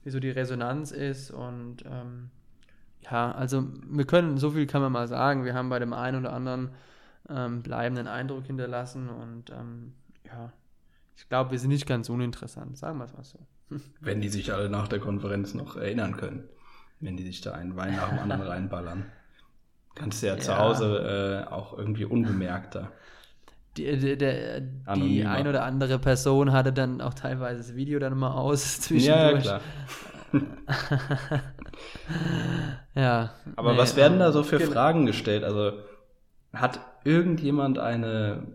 wie 0.02 0.10
so 0.10 0.20
die 0.20 0.30
Resonanz 0.30 0.90
ist. 0.90 1.30
Und 1.30 1.84
ähm, 1.86 2.30
ja, 3.10 3.32
also 3.32 3.64
wir 3.88 4.06
können, 4.06 4.38
so 4.38 4.50
viel 4.50 4.66
kann 4.66 4.82
man 4.82 4.92
mal 4.92 5.08
sagen, 5.08 5.44
wir 5.44 5.54
haben 5.54 5.68
bei 5.68 5.78
dem 5.78 5.92
einen 5.92 6.18
oder 6.18 6.32
anderen 6.32 6.70
ähm, 7.28 7.62
bleibenden 7.62 8.06
Eindruck 8.06 8.46
hinterlassen 8.46 9.08
und 9.08 9.50
ähm, 9.50 9.92
ja, 10.24 10.52
ich 11.16 11.28
glaube, 11.28 11.50
wir 11.50 11.58
sind 11.58 11.70
nicht 11.70 11.86
ganz 11.86 12.08
uninteressant, 12.08 12.78
sagen 12.78 12.98
wir 12.98 13.04
es 13.04 13.12
mal 13.12 13.24
so. 13.24 13.38
Wenn 14.00 14.20
die 14.20 14.28
sich 14.28 14.52
alle 14.52 14.70
nach 14.70 14.88
der 14.88 15.00
Konferenz 15.00 15.54
noch 15.54 15.76
erinnern 15.76 16.16
können, 16.16 16.44
wenn 17.00 17.16
die 17.16 17.24
sich 17.24 17.40
da 17.40 17.52
einen 17.52 17.76
Wein 17.76 17.94
nach 17.94 18.08
dem 18.08 18.18
anderen 18.18 18.42
reinballern. 18.42 19.06
Kannst 19.98 20.22
du 20.22 20.28
ja, 20.28 20.34
ja. 20.34 20.40
zu 20.40 20.56
Hause 20.56 21.46
äh, 21.48 21.52
auch 21.52 21.76
irgendwie 21.76 22.04
unbemerkter. 22.04 22.92
Die, 23.76 23.96
die, 23.96 24.16
der, 24.16 24.60
die 24.60 25.24
ein 25.24 25.46
oder 25.46 25.64
andere 25.64 25.98
Person 25.98 26.52
hatte 26.52 26.72
dann 26.72 27.00
auch 27.00 27.14
teilweise 27.14 27.58
das 27.58 27.76
Video 27.76 27.98
dann 27.98 28.16
mal 28.16 28.32
aus 28.32 28.80
zwischendurch. 28.80 29.44
Ja, 29.44 29.60
klar. 29.60 29.60
ja. 32.94 33.30
Aber 33.56 33.72
nee, 33.72 33.78
was 33.78 33.96
werden 33.96 34.18
da 34.18 34.32
so 34.32 34.42
für 34.42 34.58
genau. 34.58 34.72
Fragen 34.72 35.06
gestellt? 35.06 35.44
Also 35.44 35.72
hat 36.52 36.80
irgendjemand 37.04 37.78
eine 37.78 38.46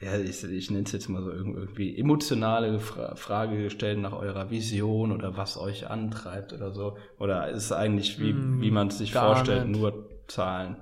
ja, 0.00 0.18
ich, 0.18 0.44
ich 0.44 0.70
nenne 0.70 0.84
es 0.84 0.92
jetzt 0.92 1.08
mal 1.08 1.22
so 1.22 1.30
irgendwie 1.30 1.98
emotionale 1.98 2.78
Fra 2.78 3.14
Frage 3.14 3.62
gestellt 3.62 3.98
nach 3.98 4.12
eurer 4.12 4.50
Vision 4.50 5.10
oder 5.10 5.36
was 5.36 5.56
euch 5.56 5.88
antreibt 5.88 6.52
oder 6.52 6.70
so? 6.72 6.98
Oder 7.18 7.48
ist 7.48 7.64
es 7.64 7.72
eigentlich, 7.72 8.20
wie, 8.20 8.34
mm, 8.34 8.60
wie 8.60 8.70
man 8.70 8.88
es 8.88 8.98
sich 8.98 9.12
vorstellt, 9.12 9.68
nicht. 9.68 9.80
nur 9.80 10.08
Zahlen? 10.28 10.76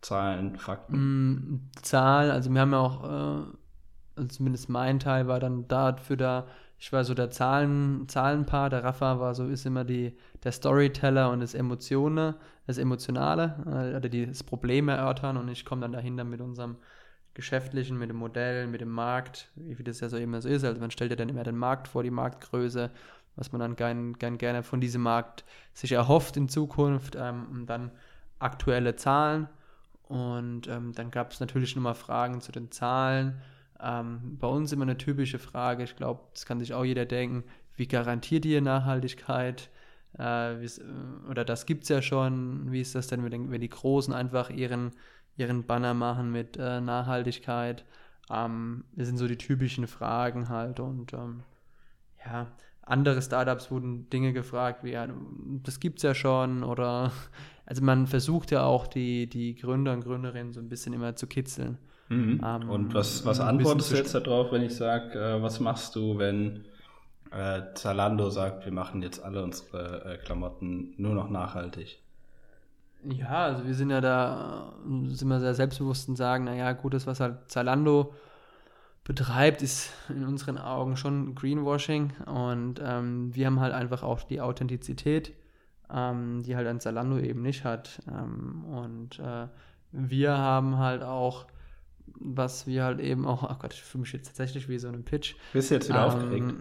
Zahlen, 0.00 0.56
Fakten? 0.56 0.96
Mm, 0.96 1.70
Zahlen, 1.82 2.30
also 2.30 2.52
wir 2.52 2.60
haben 2.60 2.72
ja 2.72 2.78
auch, 2.78 3.04
äh, 3.04 3.42
also 4.16 4.28
zumindest 4.28 4.68
mein 4.68 5.00
Teil 5.00 5.26
war 5.26 5.40
dann 5.40 5.66
dafür 5.68 6.16
da, 6.16 6.46
ich 6.78 6.92
war 6.92 7.04
so 7.04 7.14
der 7.14 7.30
Zahlen, 7.30 8.08
Zahlenpaar, 8.08 8.70
der 8.70 8.84
Rafa 8.84 9.18
war 9.18 9.34
so, 9.34 9.48
ist 9.48 9.66
immer 9.66 9.84
die, 9.84 10.16
der 10.44 10.52
Storyteller 10.52 11.30
und 11.30 11.40
das 11.40 11.54
Emotionen, 11.54 12.34
das 12.66 12.78
Emotionale, 12.78 13.56
äh, 13.66 13.96
oder 13.96 14.08
die, 14.08 14.26
das 14.26 14.44
Problem 14.44 14.88
erörtern 14.88 15.36
und 15.36 15.48
ich 15.48 15.64
komme 15.64 15.82
dann 15.82 15.92
dahinter 15.92 16.24
mit 16.24 16.40
unserem 16.40 16.76
Geschäftlichen, 17.34 17.98
mit 17.98 18.10
dem 18.10 18.16
Modell, 18.16 18.66
mit 18.66 18.80
dem 18.80 18.90
Markt, 18.90 19.50
wie 19.54 19.84
das 19.84 20.00
ja 20.00 20.08
so 20.08 20.16
immer 20.16 20.40
so 20.40 20.48
ist. 20.48 20.64
Also 20.64 20.80
man 20.80 20.90
stellt 20.90 21.10
ja 21.10 21.16
dann 21.16 21.28
immer 21.28 21.44
den 21.44 21.56
Markt 21.56 21.86
vor, 21.86 22.02
die 22.02 22.10
Marktgröße, 22.10 22.90
was 23.36 23.52
man 23.52 23.60
dann 23.60 23.76
gern, 23.76 24.14
gern 24.14 24.38
gerne 24.38 24.64
von 24.64 24.80
diesem 24.80 25.02
Markt 25.02 25.44
sich 25.72 25.92
erhofft 25.92 26.36
in 26.36 26.48
Zukunft 26.48 27.16
ähm, 27.16 27.46
und 27.52 27.66
dann 27.66 27.92
aktuelle 28.38 28.96
Zahlen. 28.96 29.48
Und 30.04 30.68
ähm, 30.68 30.92
dann 30.94 31.10
gab 31.10 31.32
es 31.32 31.40
natürlich 31.40 31.76
nochmal 31.76 31.94
Fragen 31.94 32.40
zu 32.40 32.52
den 32.52 32.70
Zahlen. 32.70 33.40
Ähm, 33.80 34.38
bei 34.38 34.48
uns 34.48 34.72
immer 34.72 34.84
eine 34.84 34.96
typische 34.96 35.38
Frage, 35.38 35.84
ich 35.84 35.96
glaube, 35.96 36.20
das 36.32 36.46
kann 36.46 36.60
sich 36.60 36.74
auch 36.74 36.84
jeder 36.84 37.04
denken, 37.04 37.44
wie 37.76 37.86
garantiert 37.86 38.44
ihr 38.44 38.60
Nachhaltigkeit? 38.62 39.70
Äh, 40.18 40.54
oder 41.28 41.44
das 41.44 41.66
gibt 41.66 41.84
es 41.84 41.90
ja 41.90 42.02
schon, 42.02 42.72
wie 42.72 42.80
ist 42.80 42.94
das 42.94 43.08
denn, 43.08 43.22
wenn 43.30 43.60
die 43.60 43.68
Großen 43.68 44.12
einfach 44.14 44.50
ihren 44.50 44.92
ihren 45.38 45.64
Banner 45.64 45.94
machen 45.94 46.30
mit 46.30 46.56
äh, 46.58 46.80
Nachhaltigkeit. 46.80 47.84
Ähm, 48.30 48.84
das 48.94 49.06
sind 49.06 49.16
so 49.16 49.26
die 49.26 49.38
typischen 49.38 49.86
Fragen 49.86 50.48
halt 50.48 50.80
und 50.80 51.14
ähm, 51.14 51.44
ja, 52.26 52.48
andere 52.82 53.22
Startups 53.22 53.70
wurden 53.70 54.10
Dinge 54.10 54.32
gefragt, 54.32 54.82
wie 54.82 54.90
ja, 54.90 55.06
das 55.62 55.78
es 55.82 56.02
ja 56.02 56.14
schon 56.14 56.64
oder 56.64 57.12
also 57.68 57.84
man 57.84 58.06
versucht 58.06 58.50
ja 58.50 58.64
auch 58.64 58.86
die, 58.86 59.28
die 59.28 59.54
Gründer 59.54 59.92
und 59.92 60.00
Gründerinnen 60.00 60.54
so 60.54 60.60
ein 60.60 60.70
bisschen 60.70 60.94
immer 60.94 61.16
zu 61.16 61.26
kitzeln. 61.26 61.76
Mhm. 62.08 62.40
Ähm, 62.42 62.70
und 62.70 62.94
was, 62.94 63.26
was 63.26 63.40
antwortest 63.40 63.92
du 63.92 63.96
jetzt 63.96 64.14
darauf, 64.14 64.50
wenn 64.52 64.62
ich 64.62 64.74
sage, 64.74 65.18
äh, 65.18 65.42
was 65.42 65.60
machst 65.60 65.94
du, 65.94 66.16
wenn 66.16 66.64
äh, 67.30 67.60
Zalando 67.74 68.30
sagt, 68.30 68.64
wir 68.64 68.72
machen 68.72 69.02
jetzt 69.02 69.22
alle 69.22 69.42
unsere 69.42 70.14
äh, 70.14 70.16
Klamotten 70.16 70.94
nur 70.96 71.14
noch 71.14 71.28
nachhaltig? 71.28 71.98
Ja, 73.04 73.44
also 73.44 73.66
wir 73.66 73.74
sind 73.74 73.90
ja 73.90 74.00
da, 74.00 74.72
sind 75.04 75.28
wir 75.28 75.38
sehr 75.38 75.54
selbstbewusst 75.54 76.08
und 76.08 76.16
sagen, 76.16 76.44
naja, 76.44 76.72
gut, 76.72 76.94
das, 76.94 77.06
was 77.06 77.20
halt 77.20 77.50
Zalando 77.50 78.14
betreibt, 79.04 79.60
ist 79.60 79.92
in 80.08 80.24
unseren 80.24 80.56
Augen 80.56 80.96
schon 80.96 81.34
Greenwashing 81.34 82.14
und 82.24 82.80
ähm, 82.82 83.34
wir 83.34 83.44
haben 83.44 83.60
halt 83.60 83.74
einfach 83.74 84.02
auch 84.02 84.22
die 84.22 84.40
Authentizität, 84.40 85.34
ähm, 85.92 86.42
die 86.42 86.56
halt 86.56 86.66
ein 86.66 86.80
Zalando 86.80 87.18
eben 87.18 87.42
nicht 87.42 87.64
hat. 87.64 88.00
Ähm, 88.08 88.64
und 88.64 89.18
äh, 89.18 89.46
wir 89.92 90.36
haben 90.36 90.78
halt 90.78 91.02
auch, 91.02 91.46
was 92.06 92.66
wir 92.66 92.84
halt 92.84 93.00
eben 93.00 93.26
auch, 93.26 93.44
ach 93.44 93.58
Gott, 93.58 93.74
ich 93.74 93.82
fühle 93.82 94.02
mich 94.02 94.12
jetzt 94.12 94.26
tatsächlich 94.26 94.68
wie 94.68 94.78
so 94.78 94.88
ein 94.88 95.04
Pitch. 95.04 95.34
Bist 95.52 95.70
du 95.70 95.74
jetzt 95.74 95.88
wieder 95.88 96.06
aufgeregt? 96.06 96.54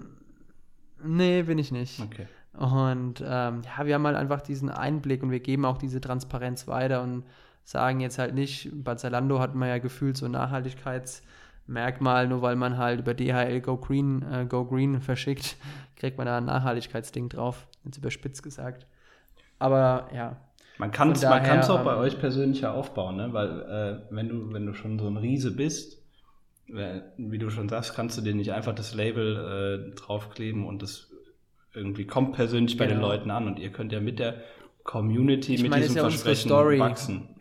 Nee, 1.04 1.44
bin 1.44 1.58
ich 1.58 1.72
nicht. 1.72 2.00
Okay. 2.00 2.28
Und 2.54 3.22
ähm, 3.24 3.62
ja, 3.64 3.86
wir 3.86 3.94
haben 3.94 4.06
halt 4.08 4.16
einfach 4.18 4.42
diesen 4.42 4.70
Einblick 4.70 5.22
und 5.22 5.30
wir 5.30 5.40
geben 5.40 5.66
auch 5.66 5.78
diese 5.78 6.02
Transparenz 6.02 6.68
weiter 6.68 7.04
und 7.04 7.24
sagen 7.64 8.00
jetzt 8.00 8.18
halt 8.18 8.34
nicht, 8.34 8.72
bei 8.74 8.96
Zalando 8.96 9.40
hat 9.40 9.54
man 9.54 9.70
ja 9.70 9.78
gefühlt 9.78 10.18
so 10.18 10.26
ein 10.26 10.32
Nachhaltigkeitsmerkmal, 10.32 12.28
nur 12.28 12.42
weil 12.42 12.56
man 12.56 12.78
halt 12.78 13.02
über 13.02 13.14
DHL 13.14 13.62
Go 13.62 13.78
Green, 13.78 14.24
äh, 14.24 14.46
Go 14.48 14.66
Green 14.66 15.02
verschickt, 15.02 15.58
kriegt 15.96 16.18
man 16.18 16.26
da 16.26 16.38
ein 16.38 16.46
Nachhaltigkeitsding 16.46 17.30
drauf, 17.30 17.68
jetzt 17.84 17.98
überspitzt 17.98 18.42
gesagt. 18.42 18.88
Aber 19.60 20.10
ja. 20.14 20.38
Man 20.78 20.92
kann 20.92 21.12
es 21.12 21.24
auch 21.24 21.84
bei 21.84 21.94
ähm, 21.94 22.00
euch 22.00 22.20
persönlich 22.20 22.62
ja 22.62 22.72
aufbauen, 22.72 23.18
ne? 23.18 23.34
weil 23.34 23.62
äh, 23.62 24.14
wenn, 24.14 24.30
du, 24.30 24.54
wenn 24.54 24.66
du 24.66 24.74
schon 24.74 25.00
so 25.00 25.08
ein 25.08 25.18
Riese 25.18 25.56
bist, 25.56 26.04
äh, 26.68 27.02
wie 27.18 27.40
du 27.40 27.50
schon 27.50 27.68
sagst, 27.68 27.96
kannst 27.96 28.18
du 28.18 28.22
dir 28.22 28.36
nicht 28.36 28.54
einfach 28.54 28.76
das 28.76 28.94
Label 28.94 29.92
äh, 29.92 29.96
draufkleben 29.96 30.66
und 30.66 30.84
das 30.84 31.10
irgendwie 31.74 32.06
kommt 32.06 32.34
persönlich 32.34 32.78
bei 32.78 32.86
den 32.86 32.98
genau. 32.98 33.10
Leuten 33.10 33.32
an 33.32 33.48
und 33.48 33.60
ihr 33.60 33.72
könnt 33.72 33.92
ja 33.92 34.00
mit 34.00 34.20
der 34.20 34.42
Community, 34.84 35.56
ich 35.56 35.62
mit 35.62 35.72
meine, 35.72 35.84
diesem 35.84 35.98
ja 35.98 36.10
Versprechen 36.10 36.80
wachsen. 36.80 37.36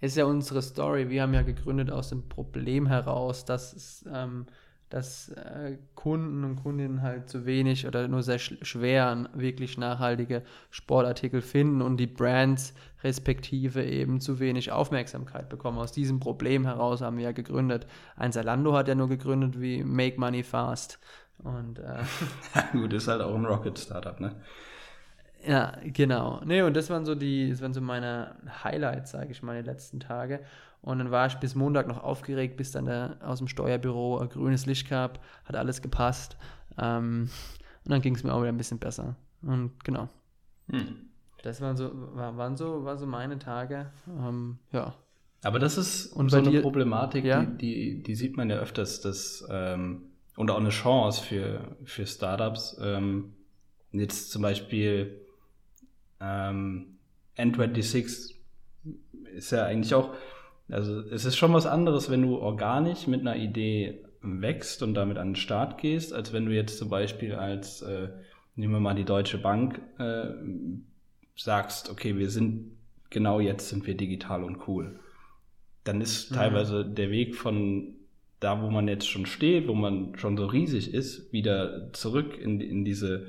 Ist 0.00 0.16
ja 0.16 0.24
unsere 0.24 0.62
Story. 0.62 1.10
Wir 1.10 1.22
haben 1.22 1.34
ja 1.34 1.42
gegründet 1.42 1.90
aus 1.90 2.08
dem 2.08 2.28
Problem 2.28 2.86
heraus, 2.86 3.44
dass 3.44 3.72
es, 3.72 4.04
ähm, 4.12 4.46
dass 4.92 5.30
äh, 5.30 5.78
Kunden 5.94 6.44
und 6.44 6.56
Kundinnen 6.56 7.00
halt 7.00 7.28
zu 7.28 7.46
wenig 7.46 7.86
oder 7.86 8.08
nur 8.08 8.22
sehr 8.22 8.38
sch 8.38 8.58
schwer 8.60 9.30
wirklich 9.32 9.78
nachhaltige 9.78 10.42
Sportartikel 10.70 11.40
finden 11.40 11.80
und 11.80 11.96
die 11.96 12.06
Brands 12.06 12.74
respektive 13.02 13.82
eben 13.82 14.20
zu 14.20 14.38
wenig 14.38 14.70
Aufmerksamkeit 14.70 15.48
bekommen. 15.48 15.78
Aus 15.78 15.92
diesem 15.92 16.20
Problem 16.20 16.66
heraus 16.66 17.00
haben 17.00 17.16
wir 17.16 17.24
ja 17.24 17.32
gegründet. 17.32 17.86
Ein 18.16 18.32
Zalando 18.32 18.74
hat 18.74 18.88
ja 18.88 18.94
nur 18.94 19.08
gegründet 19.08 19.60
wie 19.60 19.82
Make 19.82 20.20
Money 20.20 20.42
Fast. 20.42 20.98
Und 21.38 21.78
äh, 21.78 22.02
gut, 22.72 22.92
ist 22.92 23.08
halt 23.08 23.22
auch 23.22 23.34
ein 23.34 23.46
Rocket-Startup, 23.46 24.20
ne? 24.20 24.36
Ja, 25.44 25.72
genau. 25.82 26.40
Ne, 26.44 26.64
und 26.64 26.76
das 26.76 26.90
waren 26.90 27.04
so 27.04 27.14
die, 27.14 27.50
das 27.50 27.62
waren 27.62 27.72
so 27.72 27.80
meine 27.80 28.36
Highlights, 28.62 29.10
sage 29.10 29.32
ich 29.32 29.42
mal, 29.42 29.60
die 29.60 29.68
letzten 29.68 29.98
Tage. 30.00 30.40
Und 30.82 30.98
dann 30.98 31.10
war 31.10 31.26
ich 31.26 31.36
bis 31.36 31.54
Montag 31.54 31.86
noch 31.86 32.02
aufgeregt, 32.02 32.56
bis 32.56 32.72
dann 32.72 32.86
der, 32.86 33.16
aus 33.22 33.38
dem 33.38 33.48
Steuerbüro 33.48 34.18
ein 34.18 34.28
grünes 34.28 34.66
Licht 34.66 34.90
gab, 34.90 35.20
hat 35.44 35.56
alles 35.56 35.80
gepasst. 35.80 36.36
Ähm, 36.76 37.30
und 37.84 37.90
dann 37.90 38.02
ging 38.02 38.14
es 38.14 38.24
mir 38.24 38.34
auch 38.34 38.40
wieder 38.40 38.52
ein 38.52 38.56
bisschen 38.56 38.78
besser. 38.78 39.16
Und 39.42 39.84
genau. 39.84 40.08
Hm. 40.68 41.08
Das 41.42 41.60
waren 41.60 41.76
so, 41.76 41.90
war, 42.14 42.36
waren 42.36 42.56
so, 42.56 42.84
war 42.84 42.96
so 42.96 43.06
meine 43.06 43.38
Tage. 43.38 43.90
Ähm, 44.08 44.58
ja. 44.72 44.94
Aber 45.42 45.58
das 45.58 45.76
ist 45.76 46.06
und 46.06 46.30
so 46.30 46.36
eine 46.36 46.50
dir, 46.50 46.62
Problematik, 46.62 47.24
ja? 47.24 47.44
die, 47.44 47.56
die, 47.56 48.02
die, 48.02 48.14
sieht 48.14 48.36
man 48.36 48.48
ja 48.48 48.56
öfters, 48.56 49.00
dass 49.00 49.44
ähm, 49.50 50.12
und 50.36 50.50
auch 50.50 50.58
eine 50.58 50.70
Chance 50.70 51.22
für, 51.22 51.76
für 51.84 52.06
Startups. 52.06 52.78
Ähm, 52.80 53.34
jetzt 53.90 54.30
zum 54.30 54.42
Beispiel 54.42 55.20
ähm, 56.20 56.98
N26 57.36 58.34
ist 59.34 59.50
ja 59.50 59.64
eigentlich 59.64 59.94
auch, 59.94 60.14
also 60.68 61.00
es 61.00 61.24
ist 61.24 61.36
schon 61.36 61.52
was 61.52 61.66
anderes, 61.66 62.10
wenn 62.10 62.22
du 62.22 62.38
organisch 62.38 63.06
mit 63.06 63.20
einer 63.20 63.36
Idee 63.36 64.04
wächst 64.22 64.82
und 64.82 64.94
damit 64.94 65.18
an 65.18 65.30
den 65.30 65.36
Start 65.36 65.78
gehst, 65.78 66.12
als 66.12 66.32
wenn 66.32 66.46
du 66.46 66.52
jetzt 66.52 66.78
zum 66.78 66.88
Beispiel 66.88 67.34
als, 67.34 67.82
äh, 67.82 68.08
nehmen 68.54 68.74
wir 68.74 68.80
mal 68.80 68.94
die 68.94 69.04
Deutsche 69.04 69.38
Bank, 69.38 69.80
äh, 69.98 70.26
sagst, 71.36 71.90
okay, 71.90 72.16
wir 72.16 72.30
sind, 72.30 72.72
genau 73.10 73.40
jetzt 73.40 73.68
sind 73.68 73.86
wir 73.86 73.96
digital 73.96 74.44
und 74.44 74.68
cool. 74.68 75.00
Dann 75.84 76.00
ist 76.00 76.30
mhm. 76.30 76.36
teilweise 76.36 76.84
der 76.84 77.10
Weg 77.10 77.34
von 77.34 77.94
da, 78.40 78.60
wo 78.60 78.70
man 78.70 78.88
jetzt 78.88 79.08
schon 79.08 79.26
steht, 79.26 79.68
wo 79.68 79.74
man 79.74 80.16
schon 80.16 80.36
so 80.36 80.46
riesig 80.46 80.92
ist, 80.92 81.32
wieder 81.32 81.92
zurück 81.92 82.38
in, 82.38 82.60
in 82.60 82.84
diese 82.84 83.26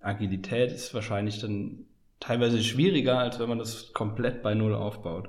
Agilität 0.00 0.72
ist 0.72 0.94
wahrscheinlich 0.94 1.40
dann 1.40 1.86
teilweise 2.20 2.62
schwieriger, 2.62 3.18
als 3.18 3.38
wenn 3.38 3.48
man 3.48 3.58
das 3.58 3.92
komplett 3.92 4.42
bei 4.42 4.54
Null 4.54 4.74
aufbaut. 4.74 5.28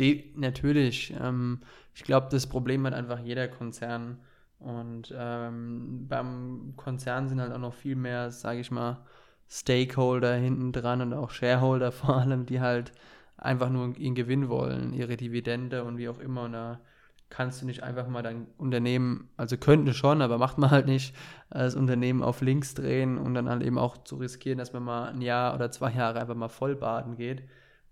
Die, 0.00 0.32
natürlich. 0.36 1.14
Ähm, 1.20 1.60
ich 1.94 2.04
glaube, 2.04 2.28
das 2.30 2.46
Problem 2.48 2.86
hat 2.86 2.94
einfach 2.94 3.20
jeder 3.20 3.48
Konzern. 3.48 4.18
Und 4.58 5.14
ähm, 5.16 6.06
beim 6.08 6.74
Konzern 6.76 7.28
sind 7.28 7.40
halt 7.40 7.52
auch 7.52 7.58
noch 7.58 7.74
viel 7.74 7.96
mehr, 7.96 8.30
sage 8.30 8.60
ich 8.60 8.70
mal, 8.70 9.04
Stakeholder 9.48 10.34
hinten 10.34 10.72
dran 10.72 11.02
und 11.02 11.12
auch 11.12 11.30
Shareholder 11.30 11.92
vor 11.92 12.16
allem, 12.16 12.46
die 12.46 12.60
halt 12.60 12.92
einfach 13.36 13.70
nur 13.70 13.96
ihren 13.98 14.14
Gewinn 14.14 14.48
wollen, 14.48 14.92
ihre 14.94 15.16
Dividende 15.16 15.84
und 15.84 15.98
wie 15.98 16.08
auch 16.08 16.18
immer. 16.18 16.44
Und 16.44 16.52
da 16.52 16.80
kannst 17.30 17.62
du 17.62 17.66
nicht 17.66 17.82
einfach 17.82 18.08
mal 18.08 18.22
dein 18.22 18.46
Unternehmen, 18.58 19.28
also 19.36 19.56
könnte 19.56 19.94
schon, 19.94 20.22
aber 20.22 20.38
macht 20.38 20.58
man 20.58 20.70
halt 20.70 20.86
nicht, 20.86 21.14
das 21.50 21.74
Unternehmen 21.76 22.22
auf 22.22 22.40
links 22.42 22.74
drehen 22.74 23.18
und 23.18 23.34
dann 23.34 23.48
halt 23.48 23.62
eben 23.62 23.78
auch 23.78 23.98
zu 23.98 24.16
riskieren, 24.16 24.58
dass 24.58 24.72
man 24.72 24.82
mal 24.82 25.08
ein 25.10 25.20
Jahr 25.22 25.54
oder 25.54 25.70
zwei 25.70 25.92
Jahre 25.92 26.20
einfach 26.20 26.34
mal 26.34 26.48
voll 26.48 26.74
baden 26.76 27.16
geht. 27.16 27.44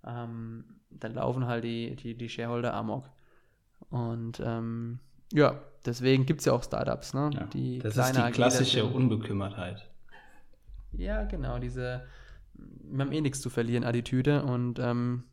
ähm, 0.07 0.65
dann 0.91 1.15
laufen 1.15 1.47
halt 1.47 1.65
die, 1.65 1.97
die, 1.97 2.15
die 2.15 2.29
Shareholder 2.29 2.75
amok. 2.75 3.09
Und 3.91 4.41
ähm, 4.45 4.99
ja, 5.33 5.61
deswegen 5.85 6.27
gibt 6.27 6.41
es 6.41 6.47
ja 6.47 6.53
auch 6.53 6.63
Startups, 6.63 7.15
ne? 7.15 7.31
Ja, 7.33 7.45
die 7.47 7.79
das 7.79 7.97
ist 7.97 8.17
die 8.17 8.33
klassische 8.33 8.83
sind. 8.83 8.95
Unbekümmertheit. 8.95 9.89
Ja, 10.93 11.25
genau, 11.25 11.59
diese 11.59 12.03
wir 12.59 13.05
haben 13.05 13.13
eh 13.13 13.21
nichts 13.21 13.41
zu 13.41 13.51
verlieren 13.51 13.85
Attitüde. 13.85 14.43
Und 14.43 14.79
ähm, 14.79 15.25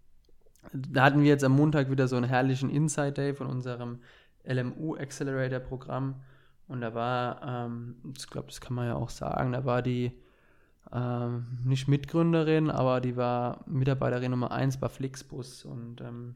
da 0.74 1.04
hatten 1.04 1.22
wir 1.22 1.30
jetzt 1.30 1.44
am 1.44 1.54
Montag 1.54 1.90
wieder 1.90 2.08
so 2.08 2.16
einen 2.16 2.26
herrlichen 2.26 2.70
Insight 2.70 3.18
Day 3.18 3.34
von 3.34 3.48
unserem 3.48 4.00
LMU 4.44 4.96
Accelerator 4.96 5.60
Programm. 5.60 6.22
Und 6.68 6.82
da 6.82 6.94
war, 6.94 7.42
ähm, 7.68 7.98
ich 8.18 8.28
glaube, 8.30 8.48
das 8.48 8.62
kann 8.62 8.76
man 8.76 8.88
ja 8.88 8.96
auch 8.96 9.10
sagen, 9.10 9.52
da 9.52 9.66
war 9.66 9.82
die 9.82 10.12
ähm, 10.94 11.46
nicht 11.64 11.88
Mitgründerin, 11.88 12.70
aber 12.70 13.02
die 13.02 13.16
war 13.16 13.64
Mitarbeiterin 13.68 14.32
Nummer 14.32 14.52
1 14.52 14.78
bei 14.78 14.90
Flixbus 14.90 15.66
und 15.66 16.02
ähm, 16.02 16.36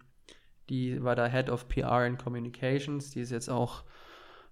die 0.69 1.03
war 1.03 1.15
da 1.15 1.27
Head 1.27 1.49
of 1.49 1.67
PR 1.67 2.05
and 2.05 2.21
Communications. 2.21 3.11
Die 3.11 3.21
ist 3.21 3.31
jetzt 3.31 3.49
auch 3.49 3.83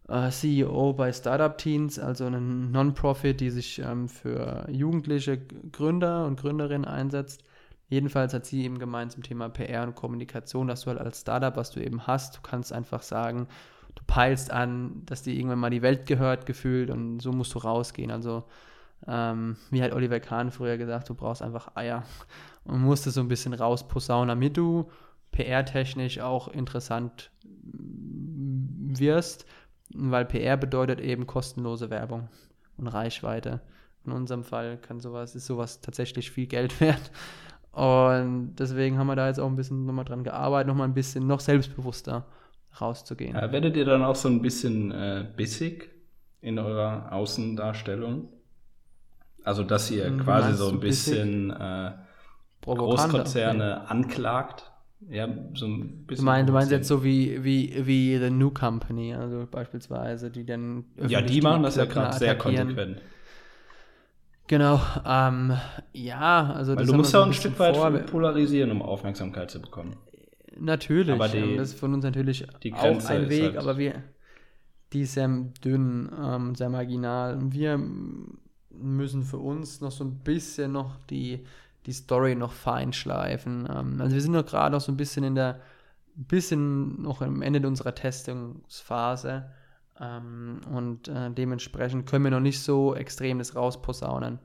äh, 0.07 0.29
CEO 0.29 0.93
bei 0.93 1.11
Startup 1.11 1.57
Teens, 1.57 1.99
also 1.99 2.25
eine 2.25 2.41
Non-Profit, 2.41 3.39
die 3.39 3.49
sich 3.49 3.79
ähm, 3.79 4.07
für 4.07 4.67
jugendliche 4.69 5.37
Gründer 5.71 6.25
und 6.25 6.39
Gründerinnen 6.39 6.85
einsetzt. 6.85 7.43
Jedenfalls 7.89 8.33
hat 8.33 8.45
sie 8.45 8.63
eben 8.63 8.79
gemeint 8.79 9.13
zum 9.13 9.23
Thema 9.23 9.49
PR 9.49 9.83
und 9.83 9.95
Kommunikation, 9.95 10.67
dass 10.67 10.81
du 10.81 10.87
halt 10.87 10.99
als 10.99 11.21
Startup, 11.21 11.55
was 11.55 11.71
du 11.71 11.79
eben 11.79 12.05
hast, 12.05 12.37
du 12.37 12.41
kannst 12.41 12.73
einfach 12.73 13.01
sagen, 13.01 13.47
du 13.95 14.03
peilst 14.05 14.51
an, 14.51 15.03
dass 15.05 15.23
dir 15.23 15.33
irgendwann 15.33 15.59
mal 15.59 15.69
die 15.69 15.81
Welt 15.81 16.05
gehört, 16.05 16.45
gefühlt 16.45 16.89
und 16.89 17.21
so 17.21 17.31
musst 17.31 17.53
du 17.53 17.59
rausgehen. 17.59 18.11
Also 18.11 18.43
ähm, 19.05 19.57
wie 19.69 19.81
hat 19.81 19.93
Oliver 19.93 20.19
Kahn 20.19 20.51
früher 20.51 20.77
gesagt, 20.77 21.09
du 21.09 21.13
brauchst 21.13 21.41
einfach 21.41 21.75
Eier 21.75 22.03
und 22.63 22.81
musst 22.81 23.07
es 23.07 23.13
so 23.13 23.21
ein 23.21 23.27
bisschen 23.27 23.53
rausposaunen, 23.53 24.29
damit 24.29 24.57
du 24.57 24.89
PR-technisch 25.31 26.19
auch 26.19 26.47
interessant 26.47 27.31
wirst, 28.99 29.45
weil 29.93 30.25
PR 30.25 30.57
bedeutet 30.57 30.99
eben 30.99 31.27
kostenlose 31.27 31.89
Werbung 31.89 32.29
und 32.77 32.87
Reichweite. 32.87 33.61
In 34.05 34.11
unserem 34.13 34.43
Fall 34.43 34.77
kann 34.77 34.99
sowas, 34.99 35.35
ist 35.35 35.45
sowas 35.45 35.81
tatsächlich 35.81 36.31
viel 36.31 36.47
Geld 36.47 36.79
wert. 36.81 37.11
Und 37.71 38.55
deswegen 38.55 38.97
haben 38.97 39.07
wir 39.07 39.15
da 39.15 39.27
jetzt 39.27 39.39
auch 39.39 39.47
ein 39.47 39.55
bisschen 39.55 39.85
nochmal 39.85 40.05
dran 40.05 40.23
gearbeitet, 40.23 40.67
nochmal 40.67 40.87
ein 40.87 40.95
bisschen 40.95 41.27
noch 41.27 41.39
selbstbewusster 41.39 42.25
rauszugehen. 42.81 43.35
Werdet 43.35 43.75
ihr 43.75 43.85
dann 43.85 44.03
auch 44.03 44.15
so 44.15 44.29
ein 44.29 44.41
bisschen 44.41 44.91
äh, 44.91 45.25
bissig 45.35 45.89
in 46.41 46.57
eurer 46.57 47.11
Außendarstellung? 47.11 48.29
Also, 49.47 49.63
dass 49.63 49.89
ihr 49.91 50.13
Wie 50.13 50.17
quasi 50.17 50.53
so 50.57 50.67
ein 50.67 50.73
du 50.75 50.79
bisschen 50.81 51.51
äh. 51.51 51.91
Großkonzerne 52.65 53.89
anklagt. 53.89 54.71
Ja, 55.09 55.27
so 55.53 55.67
ein 55.67 55.79
Du 56.01 56.07
bisschen. 56.07 56.25
meinst, 56.25 56.49
du 56.49 56.53
meinst 56.53 56.71
jetzt 56.71 56.87
so 56.87 57.03
wie, 57.03 57.43
wie, 57.43 57.85
wie 57.85 58.17
The 58.17 58.29
New 58.29 58.49
Company, 58.49 59.13
also 59.13 59.47
beispielsweise, 59.49 60.31
die 60.31 60.43
dann. 60.45 60.85
Ja, 61.07 61.21
die 61.21 61.39
machen 61.41 61.63
das 61.63 61.75
ja 61.77 61.85
gerade 61.85 62.17
sehr 62.17 62.37
konsequent. 62.37 63.01
Genau, 64.47 64.81
ähm, 65.05 65.53
ja, 65.93 66.51
also 66.53 66.71
Weil 66.71 66.77
das 66.83 66.87
du 66.87 66.93
musst 66.97 67.13
ja 67.13 67.19
so 67.19 67.23
auch 67.23 67.27
ein 67.27 67.29
bisschen 67.31 67.51
Stück 67.51 67.59
weit 67.59 67.75
vor. 67.75 67.91
polarisieren, 67.91 68.71
um 68.71 68.81
Aufmerksamkeit 68.81 69.51
zu 69.51 69.61
bekommen. 69.61 69.95
Natürlich, 70.59 71.13
Aber 71.13 71.27
die- 71.27 71.55
das 71.57 71.69
ist 71.73 71.79
von 71.79 71.93
uns 71.93 72.03
natürlich 72.03 72.45
auch 72.73 72.83
ein 73.09 73.29
Weg, 73.29 73.43
halt- 73.43 73.57
aber 73.57 73.77
wir, 73.77 74.03
die 74.93 75.01
ist 75.01 75.13
sehr 75.13 75.27
dünn, 75.63 76.09
ähm, 76.21 76.55
sehr 76.55 76.69
marginal. 76.69 77.35
Und 77.37 77.53
wir 77.53 77.77
müssen 78.77 79.23
für 79.23 79.37
uns 79.37 79.81
noch 79.81 79.91
so 79.91 80.03
ein 80.03 80.19
bisschen 80.19 80.71
noch 80.71 80.97
die, 81.09 81.45
die 81.85 81.93
Story 81.93 82.35
noch 82.35 82.51
feinschleifen. 82.51 83.67
Ähm, 83.69 84.01
also 84.01 84.13
wir 84.13 84.21
sind 84.21 84.33
noch 84.33 84.45
gerade 84.45 84.73
noch 84.73 84.81
so 84.81 84.91
ein 84.91 84.97
bisschen 84.97 85.23
in 85.23 85.35
der, 85.35 85.59
bisschen 86.15 87.01
noch 87.01 87.21
am 87.21 87.41
Ende 87.41 87.65
unserer 87.67 87.95
Testungsphase. 87.95 89.51
Ähm, 89.99 90.61
und 90.71 91.07
äh, 91.07 91.31
dementsprechend 91.31 92.05
können 92.07 92.25
wir 92.25 92.31
noch 92.31 92.39
nicht 92.39 92.61
so 92.61 92.95
extrem 92.95 93.39
das 93.39 93.55
rausposaunen. 93.55 94.39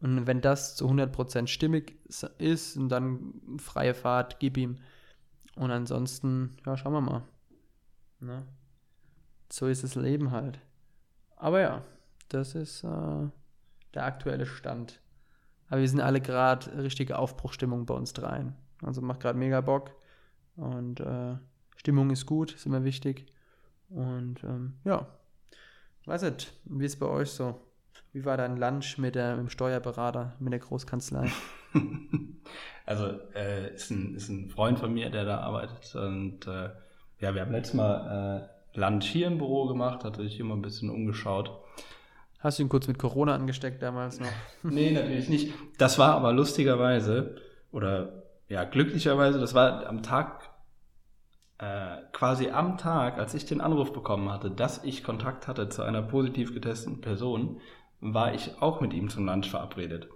Und 0.00 0.26
wenn 0.26 0.40
das 0.40 0.74
zu 0.76 0.88
100% 0.88 1.46
stimmig 1.46 1.96
ist, 2.38 2.78
dann 2.88 3.34
freie 3.58 3.94
Fahrt, 3.94 4.40
gib 4.40 4.56
ihm. 4.56 4.78
Und 5.54 5.70
ansonsten, 5.70 6.56
ja, 6.64 6.76
schauen 6.76 6.94
wir 6.94 7.00
mal. 7.00 7.22
Ne? 8.20 8.46
So 9.50 9.66
ist 9.66 9.84
das 9.84 9.94
Leben 9.94 10.30
halt. 10.30 10.58
Aber 11.36 11.60
ja, 11.60 11.82
das 12.28 12.54
ist 12.54 12.84
äh, 12.84 13.28
der 13.94 14.04
aktuelle 14.04 14.46
Stand. 14.46 15.00
Aber 15.68 15.80
wir 15.80 15.88
sind 15.88 16.00
alle 16.00 16.20
gerade 16.20 16.82
richtige 16.82 17.18
Aufbruchstimmung 17.18 17.86
bei 17.86 17.94
uns 17.94 18.12
dreien. 18.12 18.54
Also 18.82 19.00
macht 19.00 19.20
gerade 19.20 19.38
mega 19.38 19.60
Bock. 19.60 19.92
Und 20.56 21.00
äh, 21.00 21.36
Stimmung 21.76 22.10
ist 22.10 22.26
gut, 22.26 22.54
ist 22.54 22.66
immer 22.66 22.84
wichtig. 22.84 23.26
Und 23.88 24.42
ähm, 24.44 24.74
ja, 24.84 25.06
weiß 26.06 26.22
nicht, 26.22 26.52
wie 26.64 26.84
ist 26.84 26.98
bei 26.98 27.06
euch 27.06 27.30
so? 27.30 27.60
Wie 28.12 28.24
war 28.24 28.36
dein 28.36 28.56
Lunch 28.56 28.98
mit, 28.98 29.14
der, 29.14 29.36
mit 29.36 29.46
dem 29.46 29.48
Steuerberater, 29.48 30.36
mit 30.38 30.52
der 30.52 30.60
Großkanzlei? 30.60 31.30
Also, 32.84 33.06
äh, 33.34 33.74
ist, 33.74 33.90
ein, 33.90 34.16
ist 34.16 34.28
ein 34.28 34.50
Freund 34.50 34.78
von 34.78 34.92
mir, 34.92 35.08
der 35.08 35.24
da 35.24 35.38
arbeitet. 35.38 35.94
Und 35.94 36.46
äh, 36.48 36.70
ja, 37.20 37.34
wir 37.34 37.40
haben 37.40 37.52
letztes 37.52 37.74
Mal 37.74 38.50
äh, 38.74 38.78
Lunch 38.78 39.04
hier 39.04 39.28
im 39.28 39.38
Büro 39.38 39.66
gemacht, 39.66 40.04
hatte 40.04 40.22
ich 40.22 40.40
immer 40.40 40.56
ein 40.56 40.62
bisschen 40.62 40.90
umgeschaut. 40.90 41.61
Hast 42.42 42.58
du 42.58 42.64
ihn 42.64 42.68
kurz 42.68 42.88
mit 42.88 42.98
Corona 42.98 43.36
angesteckt 43.36 43.80
damals 43.82 44.18
noch? 44.18 44.26
Nee, 44.64 44.90
natürlich 44.90 45.28
nicht. 45.28 45.54
Das 45.78 45.98
war 46.00 46.14
aber 46.16 46.32
lustigerweise, 46.32 47.36
oder 47.70 48.24
ja, 48.48 48.64
glücklicherweise, 48.64 49.38
das 49.38 49.54
war 49.54 49.86
am 49.86 50.02
Tag, 50.02 50.50
äh, 51.58 51.98
quasi 52.12 52.50
am 52.50 52.78
Tag, 52.78 53.18
als 53.18 53.34
ich 53.34 53.46
den 53.46 53.60
Anruf 53.60 53.92
bekommen 53.92 54.28
hatte, 54.28 54.50
dass 54.50 54.82
ich 54.82 55.04
Kontakt 55.04 55.46
hatte 55.46 55.68
zu 55.68 55.82
einer 55.82 56.02
positiv 56.02 56.52
getesteten 56.52 57.00
Person, 57.00 57.60
war 58.00 58.34
ich 58.34 58.60
auch 58.60 58.80
mit 58.80 58.92
ihm 58.92 59.08
zum 59.08 59.24
Lunch 59.26 59.48
verabredet. 59.48 60.08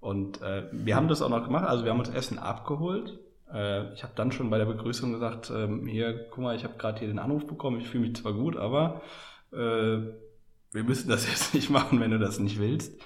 Und 0.00 0.40
äh, 0.40 0.70
wir 0.72 0.96
haben 0.96 1.08
das 1.08 1.20
auch 1.20 1.28
noch 1.28 1.44
gemacht, 1.44 1.66
also 1.66 1.84
wir 1.84 1.90
haben 1.90 1.98
uns 1.98 2.08
Essen 2.08 2.38
abgeholt. 2.38 3.18
Äh, 3.52 3.92
ich 3.92 4.02
habe 4.02 4.14
dann 4.16 4.32
schon 4.32 4.48
bei 4.48 4.56
der 4.56 4.64
Begrüßung 4.64 5.12
gesagt, 5.12 5.52
ähm, 5.54 5.86
hier, 5.86 6.26
guck 6.30 6.42
mal, 6.42 6.56
ich 6.56 6.64
habe 6.64 6.78
gerade 6.78 7.00
hier 7.00 7.08
den 7.08 7.18
Anruf 7.18 7.46
bekommen, 7.46 7.80
ich 7.80 7.88
fühle 7.88 8.04
mich 8.06 8.16
zwar 8.16 8.32
gut, 8.32 8.56
aber 8.56 9.02
äh, 9.52 9.98
wir 10.76 10.84
müssen 10.84 11.08
das 11.08 11.26
jetzt 11.30 11.54
nicht 11.54 11.70
machen, 11.70 11.98
wenn 11.98 12.12
du 12.12 12.18
das 12.20 12.38
nicht 12.38 12.60
willst. 12.60 13.00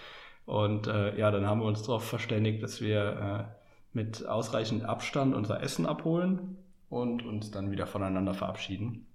Und 0.44 0.88
äh, 0.88 1.18
ja, 1.18 1.30
dann 1.30 1.46
haben 1.46 1.61
wir 1.61 1.66
uns 1.66 1.83
darauf 1.83 2.04
verständigt, 2.04 2.62
dass 2.62 2.80
wir 2.80 3.48
äh, 3.48 3.54
mit 3.92 4.26
ausreichend 4.26 4.85
Abstand 4.85 5.35
unser 5.35 5.62
Essen 5.62 5.87
abholen 5.87 6.59
und 6.88 7.24
uns 7.24 7.50
dann 7.50 7.70
wieder 7.70 7.87
voneinander 7.87 8.35
verabschieden. 8.35 9.06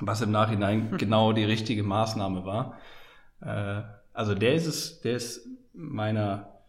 Was 0.00 0.20
im 0.20 0.30
Nachhinein 0.30 0.96
genau 0.98 1.32
die 1.32 1.44
richtige 1.44 1.82
Maßnahme 1.82 2.44
war. 2.44 2.78
Äh, 3.40 3.82
also 4.12 4.34
der 4.34 4.54
ist 4.54 4.66
es, 4.66 5.00
der 5.00 5.16
ist 5.16 5.48
meiner, 5.72 6.60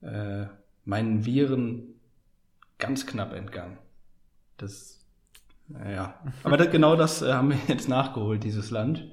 äh, 0.00 0.46
meinen 0.84 1.26
Viren 1.26 2.00
ganz 2.78 3.06
knapp 3.06 3.34
entgangen. 3.34 3.78
Das, 4.56 5.04
ja. 5.68 6.14
Aber 6.42 6.56
das, 6.56 6.70
genau 6.70 6.96
das 6.96 7.22
äh, 7.22 7.32
haben 7.32 7.50
wir 7.50 7.58
jetzt 7.68 7.88
nachgeholt, 7.88 8.44
dieses 8.44 8.70
Land. 8.70 9.06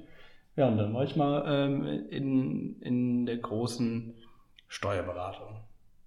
Ja, 0.56 0.68
und 0.68 0.76
dann 0.76 0.92
war 0.92 1.04
ich 1.04 1.16
mal 1.16 1.44
ähm, 1.46 1.86
in, 2.10 2.80
in 2.82 3.26
der 3.26 3.38
großen 3.38 4.14
Steuerberatung. 4.68 5.60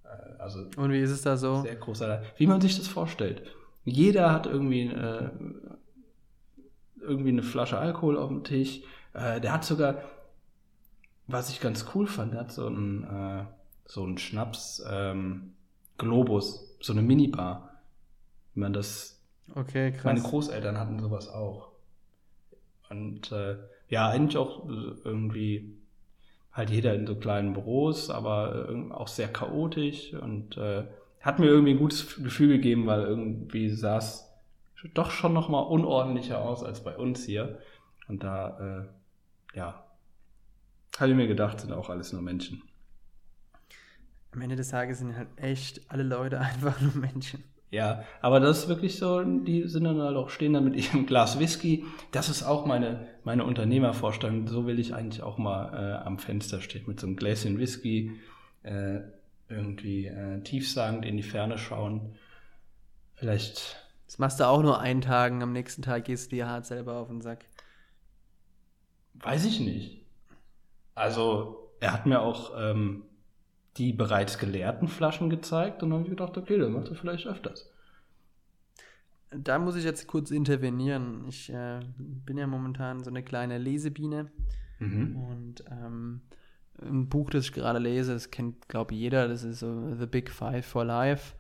Äh, 0.03 0.39
also 0.39 0.59
Und 0.77 0.91
wie 0.91 0.99
ist 0.99 1.11
es 1.11 1.21
da 1.23 1.35
so? 1.37 1.61
sehr 1.61 1.75
großer, 1.75 2.21
wie 2.37 2.47
man 2.47 2.61
sich 2.61 2.77
das 2.77 2.87
vorstellt. 2.87 3.43
Jeder 3.85 4.31
hat 4.31 4.45
irgendwie, 4.47 4.87
äh, 4.87 5.29
irgendwie 6.99 7.29
eine 7.29 7.43
Flasche 7.43 7.77
Alkohol 7.77 8.17
auf 8.17 8.29
dem 8.29 8.43
Tisch. 8.43 8.81
Äh, 9.13 9.39
der 9.41 9.53
hat 9.53 9.63
sogar, 9.65 10.01
was 11.27 11.49
ich 11.49 11.59
ganz 11.61 11.85
cool 11.95 12.07
fand, 12.07 12.33
der 12.33 12.41
hat 12.41 12.51
so 12.51 12.67
einen, 12.67 13.03
äh, 13.03 13.45
so 13.85 14.03
einen 14.03 14.17
Schnaps 14.17 14.83
ähm, 14.89 15.53
Globus, 15.97 16.77
so 16.81 16.93
eine 16.93 17.01
Minibar. 17.01 17.79
Wie 18.53 18.59
man 18.61 18.73
das 18.73 19.23
Okay, 19.55 19.91
krass. 19.91 20.03
meine 20.05 20.21
Großeltern 20.21 20.77
hatten 20.79 20.99
sowas 20.99 21.29
auch. 21.29 21.71
Und 22.89 23.31
äh, 23.31 23.57
ja, 23.95 24.09
eigentlich 24.09 24.37
auch 24.37 24.67
irgendwie 25.05 25.79
halt 26.51 26.69
jeder 26.69 26.93
in 26.95 27.07
so 27.07 27.15
kleinen 27.15 27.53
Büros, 27.53 28.09
aber 28.09 28.67
äh, 28.69 28.91
auch 28.91 29.07
sehr 29.07 29.29
chaotisch 29.29 30.13
und 30.13 30.57
äh, 30.57 30.83
hat 31.21 31.39
mir 31.39 31.45
irgendwie 31.45 31.71
ein 31.71 31.79
gutes 31.79 32.21
Gefühl 32.21 32.49
gegeben, 32.49 32.87
weil 32.87 33.03
irgendwie 33.03 33.69
sah 33.69 33.97
es 33.97 34.29
doch 34.93 35.11
schon 35.11 35.31
nochmal 35.31 35.63
unordentlicher 35.63 36.41
aus 36.41 36.61
als 36.61 36.83
bei 36.83 36.97
uns 36.97 37.23
hier. 37.23 37.59
Und 38.09 38.23
da, 38.23 38.89
äh, 39.53 39.57
ja, 39.57 39.85
habe 40.99 41.11
ich 41.11 41.15
mir 41.15 41.27
gedacht, 41.27 41.61
sind 41.61 41.71
auch 41.71 41.89
alles 41.89 42.11
nur 42.11 42.21
Menschen. 42.21 42.63
Am 44.33 44.41
Ende 44.41 44.57
des 44.57 44.67
Tages 44.67 44.99
sind 44.99 45.15
halt 45.15 45.29
echt 45.37 45.89
alle 45.89 46.03
Leute 46.03 46.37
einfach 46.41 46.81
nur 46.81 46.95
Menschen. 46.97 47.45
Ja, 47.71 48.03
aber 48.21 48.41
das 48.41 48.59
ist 48.59 48.67
wirklich 48.67 48.97
so, 48.97 49.23
die 49.23 49.69
sind 49.69 49.85
dann 49.85 50.01
halt 50.01 50.17
auch, 50.17 50.29
stehen 50.29 50.51
dann 50.51 50.65
mit 50.65 50.75
ihrem 50.75 51.05
Glas 51.05 51.39
Whisky. 51.39 51.85
Das 52.11 52.27
ist 52.27 52.43
auch 52.43 52.65
meine, 52.65 53.14
meine 53.25 53.43
Unternehmervorstellung. 53.43 54.47
So 54.47 54.65
will 54.65 54.79
ich 54.79 54.93
eigentlich 54.93 55.23
auch 55.23 55.37
mal 55.37 55.73
äh, 55.73 56.05
am 56.05 56.19
Fenster 56.19 56.61
stehen, 56.61 56.83
mit 56.87 56.99
so 56.99 57.07
einem 57.07 57.15
Gläschen 57.15 57.59
Whisky, 57.59 58.19
äh, 58.63 58.99
irgendwie 59.49 60.07
äh, 60.07 60.41
tiefsagend 60.41 61.05
in 61.05 61.17
die 61.17 61.23
Ferne 61.23 61.57
schauen. 61.57 62.15
Vielleicht. 63.15 63.77
Das 64.05 64.19
machst 64.19 64.39
du 64.39 64.47
auch 64.47 64.61
nur 64.61 64.79
einen 64.79 65.01
Tag, 65.01 65.33
am 65.33 65.51
nächsten 65.51 65.81
Tag 65.81 66.05
gehst 66.05 66.31
du 66.31 66.35
dir 66.35 66.47
hart 66.47 66.65
selber 66.65 66.97
auf 66.97 67.07
den 67.07 67.21
Sack. 67.21 67.45
Weiß 69.15 69.45
ich 69.45 69.59
nicht. 69.59 70.05
Also, 70.93 71.71
er 71.79 71.93
hat 71.93 72.05
mir 72.05 72.21
auch 72.21 72.51
ähm, 72.57 73.03
die 73.77 73.91
bereits 73.91 74.37
geleerten 74.37 74.87
Flaschen 74.87 75.29
gezeigt 75.29 75.81
und 75.81 75.89
dann 75.89 75.99
habe 75.99 76.09
ich 76.09 76.15
gedacht, 76.15 76.37
okay, 76.37 76.57
dann 76.57 76.73
macht 76.73 76.89
er 76.89 76.95
vielleicht 76.95 77.27
öfters. 77.27 77.69
Da 79.31 79.59
muss 79.59 79.75
ich 79.75 79.83
jetzt 79.83 80.07
kurz 80.07 80.31
intervenieren. 80.31 81.25
Ich 81.27 81.51
äh, 81.51 81.79
bin 81.97 82.37
ja 82.37 82.47
momentan 82.47 83.03
so 83.03 83.09
eine 83.09 83.23
kleine 83.23 83.57
Lesebiene 83.57 84.31
Mhm. 84.79 85.15
und 85.15 85.63
ähm, 85.71 86.21
ein 86.81 87.07
Buch, 87.07 87.29
das 87.29 87.45
ich 87.45 87.53
gerade 87.53 87.79
lese, 87.79 88.11
das 88.13 88.29
kennt, 88.29 88.67
glaube 88.67 88.93
ich, 88.93 88.99
jeder. 88.99 89.27
Das 89.29 89.43
ist 89.43 89.59
so 89.59 89.95
The 89.95 90.05
Big 90.05 90.29
Five 90.29 90.65
for 90.65 90.83
Life. 90.83 91.35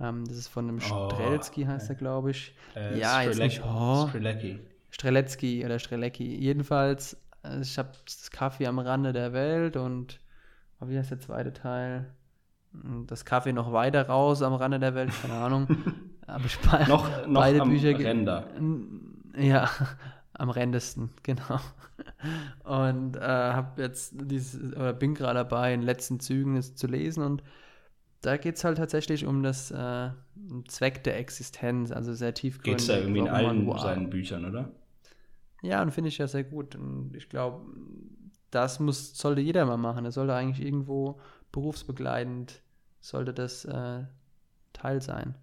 Ähm, 0.00 0.24
das 0.26 0.36
ist 0.36 0.48
von 0.48 0.68
einem 0.68 0.78
Oh, 0.90 1.08
Strelski, 1.10 1.64
heißt 1.64 1.88
er, 1.90 1.94
glaube 1.94 2.32
ich. 2.32 2.52
Äh, 2.74 2.98
ja, 2.98 3.22
jetzt 3.22 3.38
nicht. 3.38 3.62
Oh, 3.64 4.06
Strelecki. 4.08 4.58
Strelecki 4.90 5.64
oder 5.64 5.78
Strelecki. 5.78 6.24
Jedenfalls, 6.36 7.16
äh, 7.44 7.60
ich 7.60 7.78
habe 7.78 7.90
das 8.04 8.30
Kaffee 8.32 8.66
am 8.66 8.80
Rande 8.80 9.12
der 9.12 9.32
Welt 9.32 9.76
und 9.76 10.18
oh, 10.80 10.88
wie 10.88 10.98
heißt 10.98 11.12
der 11.12 11.20
zweite 11.20 11.52
Teil? 11.52 12.12
Hm, 12.72 13.06
Das 13.06 13.24
Kaffee 13.24 13.52
noch 13.52 13.72
weiter 13.72 14.08
raus 14.08 14.42
am 14.42 14.54
Rande 14.54 14.80
der 14.80 14.96
Welt, 14.96 15.12
keine 15.22 15.34
Ahnung. 15.34 15.68
Aber 16.30 16.44
ich 16.44 16.58
Noch, 16.88 17.26
noch 17.26 17.40
beide 17.40 17.60
am 17.60 17.70
Bücher 17.70 17.98
Ränder. 17.98 18.48
Ja, 19.36 19.68
am 20.32 20.50
rendesten, 20.50 21.10
genau. 21.22 21.60
Und 22.64 23.16
äh, 23.16 23.20
habe 23.20 23.82
jetzt 23.82 24.14
dieses, 24.16 24.72
oder 24.72 24.92
bin 24.92 25.14
gerade 25.14 25.40
dabei, 25.40 25.74
in 25.74 25.80
den 25.80 25.86
letzten 25.86 26.20
Zügen 26.20 26.56
es 26.56 26.74
zu 26.74 26.86
lesen 26.86 27.22
und 27.22 27.42
da 28.22 28.36
geht 28.36 28.56
es 28.56 28.64
halt 28.64 28.76
tatsächlich 28.76 29.24
um 29.24 29.42
das 29.42 29.70
äh, 29.70 30.10
Zweck 30.68 31.04
der 31.04 31.18
Existenz, 31.18 31.90
also 31.90 32.12
sehr 32.12 32.34
tiefgründig. 32.34 32.72
Geht 32.72 32.80
es 32.80 32.86
da 32.86 32.98
irgendwie 32.98 33.20
in 33.20 33.28
allen 33.28 33.66
wo 33.66 33.78
seinen 33.78 34.10
Büchern, 34.10 34.44
oder? 34.44 34.70
ja, 35.62 35.82
und 35.82 35.90
finde 35.90 36.08
ich 36.08 36.18
ja 36.18 36.26
sehr 36.26 36.44
gut. 36.44 36.74
Und 36.74 37.14
ich 37.14 37.28
glaube, 37.28 37.64
das 38.50 38.80
muss, 38.80 39.16
sollte 39.16 39.40
jeder 39.40 39.64
mal 39.66 39.76
machen. 39.76 40.04
Er 40.04 40.12
sollte 40.12 40.34
eigentlich 40.34 40.64
irgendwo 40.64 41.20
berufsbegleitend, 41.52 42.62
sollte 43.00 43.32
das 43.32 43.64
äh, 43.64 44.04
Teil 44.72 45.02
sein, 45.02 45.34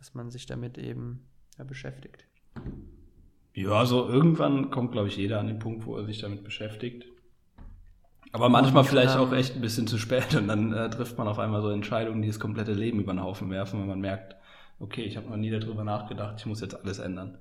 dass 0.00 0.14
man 0.14 0.30
sich 0.30 0.46
damit 0.46 0.78
eben 0.78 1.28
ja, 1.58 1.64
beschäftigt. 1.64 2.24
Ja, 3.54 3.84
so 3.84 4.08
irgendwann 4.08 4.70
kommt, 4.70 4.92
glaube 4.92 5.08
ich, 5.08 5.16
jeder 5.16 5.38
an 5.38 5.46
den 5.46 5.58
Punkt, 5.58 5.84
wo 5.84 5.96
er 5.96 6.06
sich 6.06 6.20
damit 6.20 6.42
beschäftigt. 6.42 7.04
Aber 8.32 8.48
manchmal 8.48 8.82
Und, 8.82 8.88
vielleicht 8.88 9.16
auch 9.16 9.30
ähm, 9.30 9.38
echt 9.38 9.56
ein 9.56 9.60
bisschen 9.60 9.86
zu 9.86 9.98
spät 9.98 10.34
und 10.34 10.48
dann 10.48 10.72
äh, 10.72 10.88
trifft 10.88 11.18
man 11.18 11.28
auf 11.28 11.38
einmal 11.38 11.60
so 11.60 11.68
Entscheidungen, 11.68 12.22
die 12.22 12.28
das 12.28 12.40
komplette 12.40 12.72
Leben 12.72 12.98
über 13.00 13.12
den 13.12 13.22
Haufen 13.22 13.50
werfen, 13.50 13.80
wenn 13.80 13.88
man 13.88 14.00
merkt, 14.00 14.36
okay, 14.78 15.02
ich 15.02 15.16
habe 15.18 15.28
noch 15.28 15.36
nie 15.36 15.50
darüber 15.50 15.84
nachgedacht, 15.84 16.36
ich 16.38 16.46
muss 16.46 16.62
jetzt 16.62 16.74
alles 16.74 16.98
ändern. 16.98 17.38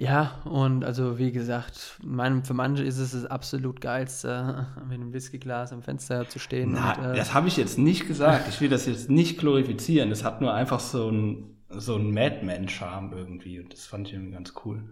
Ja, 0.00 0.40
und 0.46 0.82
also 0.82 1.18
wie 1.18 1.30
gesagt, 1.30 1.98
mein, 2.02 2.42
für 2.42 2.54
manche 2.54 2.82
ist 2.82 2.96
es 2.96 3.12
das 3.12 3.26
absolut 3.26 3.82
geilste, 3.82 4.66
mit 4.88 4.94
einem 4.94 5.12
Whiskyglas 5.12 5.74
am 5.74 5.82
Fenster 5.82 6.26
zu 6.26 6.38
stehen. 6.38 6.72
Na, 6.72 6.94
und, 6.94 7.04
äh, 7.04 7.16
das 7.16 7.34
habe 7.34 7.48
ich 7.48 7.58
jetzt 7.58 7.78
nicht 7.78 8.06
gesagt. 8.08 8.48
Ich 8.48 8.62
will 8.62 8.70
das 8.70 8.86
jetzt 8.86 9.10
nicht 9.10 9.38
glorifizieren. 9.38 10.10
Es 10.10 10.24
hat 10.24 10.40
nur 10.40 10.54
einfach 10.54 10.80
so 10.80 11.10
ein 11.10 11.56
so 11.68 11.96
ein 11.96 12.14
Madman-Charme 12.14 13.12
irgendwie 13.12 13.60
und 13.60 13.74
das 13.74 13.84
fand 13.84 14.08
ich 14.08 14.14
irgendwie 14.14 14.32
ganz 14.32 14.54
cool. 14.64 14.82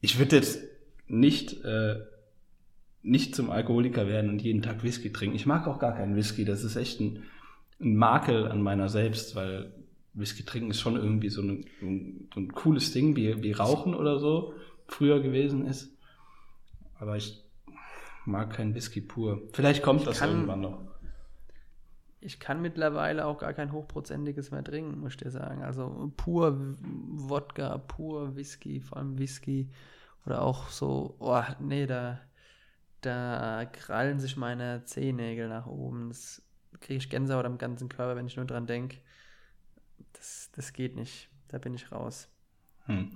Ich 0.00 0.18
würde 0.18 0.34
jetzt 0.34 0.62
nicht 1.06 1.64
äh, 1.64 2.00
nicht 3.02 3.36
zum 3.36 3.50
Alkoholiker 3.50 4.08
werden 4.08 4.30
und 4.30 4.42
jeden 4.42 4.62
Tag 4.62 4.82
Whisky 4.82 5.12
trinken. 5.12 5.36
Ich 5.36 5.46
mag 5.46 5.68
auch 5.68 5.78
gar 5.78 5.94
keinen 5.94 6.16
Whisky. 6.16 6.44
Das 6.44 6.64
ist 6.64 6.74
echt 6.74 6.98
ein, 6.98 7.22
ein 7.80 7.94
Makel 7.94 8.48
an 8.48 8.62
meiner 8.62 8.88
selbst, 8.88 9.36
weil 9.36 9.72
Whisky 10.18 10.44
trinken 10.44 10.70
ist 10.70 10.80
schon 10.80 10.96
irgendwie 10.96 11.28
so, 11.28 11.42
ein, 11.42 11.64
so 12.34 12.40
ein 12.40 12.52
cooles 12.52 12.92
Ding, 12.92 13.16
wie, 13.16 13.42
wie 13.42 13.52
Rauchen 13.52 13.94
oder 13.94 14.18
so 14.18 14.54
früher 14.86 15.20
gewesen 15.20 15.66
ist. 15.66 15.90
Aber 16.98 17.16
ich 17.16 17.42
mag 18.24 18.52
keinen 18.52 18.74
Whisky 18.74 19.00
pur. 19.00 19.42
Vielleicht 19.52 19.82
kommt 19.82 20.06
das 20.06 20.18
kann- 20.18 20.30
irgendwann 20.30 20.60
noch. 20.60 20.80
Ich 22.20 22.40
kann 22.40 22.60
mittlerweile 22.60 23.26
auch 23.26 23.38
gar 23.38 23.52
kein 23.52 23.70
hochprozentiges 23.70 24.50
mehr 24.50 24.64
trinken, 24.64 24.98
muss 24.98 25.12
ich 25.12 25.18
dir 25.18 25.30
sagen. 25.30 25.62
Also 25.62 26.12
pur 26.16 26.74
Wodka, 27.12 27.78
pur 27.78 28.34
Whisky, 28.34 28.80
vor 28.80 28.98
allem 28.98 29.18
Whisky. 29.18 29.68
Oder 30.26 30.42
auch 30.42 30.68
so, 30.68 31.14
oh, 31.20 31.40
nee, 31.60 31.86
da, 31.86 32.18
da 33.02 33.64
krallen 33.66 34.18
sich 34.18 34.36
meine 34.36 34.82
Zehennägel 34.84 35.48
nach 35.48 35.66
oben. 35.66 36.08
Das 36.08 36.42
kriege 36.80 36.98
ich 36.98 37.08
Gänsehaut 37.08 37.44
am 37.46 37.56
ganzen 37.56 37.88
Körper, 37.88 38.16
wenn 38.16 38.26
ich 38.26 38.36
nur 38.36 38.46
dran 38.46 38.66
denke. 38.66 38.98
Das, 40.12 40.50
das 40.54 40.72
geht 40.72 40.96
nicht. 40.96 41.28
Da 41.48 41.58
bin 41.58 41.74
ich 41.74 41.92
raus. 41.92 42.28
Hm. 42.86 43.10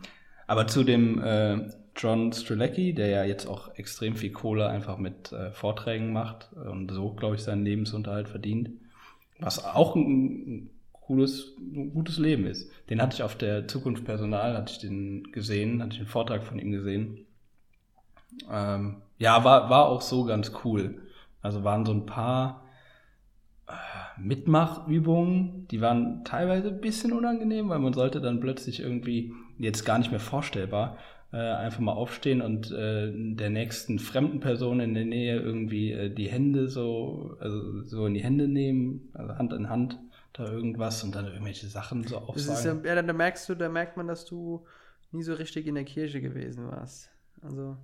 Aber 0.47 0.67
zu 0.67 0.85
dem 0.85 1.23
äh, 1.23 1.71
John 1.97 2.33
Strelecki, 2.33 2.95
der 2.95 3.09
ja 3.09 3.25
jetzt 3.25 3.47
auch 3.47 3.75
extrem 3.77 4.17
viel 4.17 4.33
Kohle 4.33 4.69
einfach 4.69 4.99
mit 4.99 5.33
äh, 5.33 5.53
Vorträgen 5.53 6.13
macht 6.13 6.53
und 6.53 6.91
so, 6.91 7.13
glaube 7.15 7.37
ich, 7.37 7.43
seinen 7.43 7.65
Lebensunterhalt 7.65 8.29
verdient, 8.29 8.71
was 9.39 9.65
auch 9.65 9.95
ein, 9.95 10.03
ein 10.03 10.71
cooles, 10.93 11.57
ein 11.59 11.93
gutes 11.93 12.19
Leben 12.19 12.47
ist. 12.47 12.71
Den 12.89 13.03
hatte 13.03 13.17
ich 13.17 13.23
auf 13.23 13.37
der 13.37 13.69
Zukunft 13.69 14.05
Personal, 14.05 14.57
hatte 14.57 14.73
ich 14.73 14.79
den 14.79 15.31
gesehen, 15.33 15.83
hatte 15.83 15.95
ich 15.95 16.01
einen 16.01 16.09
Vortrag 16.09 16.43
von 16.43 16.59
ihm 16.59 16.73
gesehen. 16.73 17.27
Ähm, 18.51 19.03
ja, 19.19 19.45
war, 19.45 19.69
war 19.69 19.87
auch 19.87 20.01
so 20.01 20.25
ganz 20.25 20.53
cool. 20.65 21.03
Also 21.43 21.65
waren 21.65 21.85
so 21.85 21.93
ein 21.93 22.07
paar 22.07 22.62
Mitmachübungen, 24.19 25.67
die 25.69 25.81
waren 25.81 26.25
teilweise 26.25 26.69
ein 26.69 26.81
bisschen 26.81 27.13
unangenehm, 27.13 27.69
weil 27.69 27.79
man 27.79 27.93
sollte 27.93 28.21
dann 28.21 28.41
plötzlich 28.41 28.81
irgendwie, 28.81 29.33
jetzt 29.59 29.85
gar 29.85 29.99
nicht 29.99 30.11
mehr 30.11 30.21
vorstellbar, 30.21 30.99
äh, 31.33 31.37
einfach 31.37 31.81
mal 31.81 31.93
aufstehen 31.93 32.43
und 32.43 32.71
äh, 32.71 33.11
der 33.13 33.51
nächsten 33.51 33.99
fremden 33.99 34.41
Person 34.41 34.81
in 34.81 34.95
der 34.95 35.07
Nähe 35.07 35.41
irgendwie 35.41 35.93
äh, 35.93 36.11
die 36.11 36.29
Hände 36.29 36.69
so, 36.69 37.37
also 37.41 37.83
so 37.85 38.07
in 38.07 38.15
die 38.15 38.23
Hände 38.23 38.49
nehmen, 38.49 39.11
also 39.15 39.39
Hand 39.39 39.53
in 39.53 39.71
Hand, 39.71 39.99
da 40.35 40.51
irgendwas 40.51 41.03
und 41.05 41.15
dann 41.15 41.27
irgendwelche 41.27 41.67
Sachen 41.67 42.05
so 42.05 42.17
ist 42.35 42.49
ja, 42.49 42.53
aufsagen. 42.53 42.85
ja, 42.85 43.01
da 43.01 43.13
merkst 43.13 43.49
du, 43.49 43.55
da 43.55 43.69
merkt 43.69 43.97
man, 43.97 44.09
dass 44.09 44.25
du 44.25 44.65
nie 45.11 45.23
so 45.23 45.35
richtig 45.35 45.67
in 45.67 45.75
der 45.75 45.85
Kirche 45.85 46.21
gewesen 46.21 46.69
warst. 46.69 47.11
Also 47.43 47.77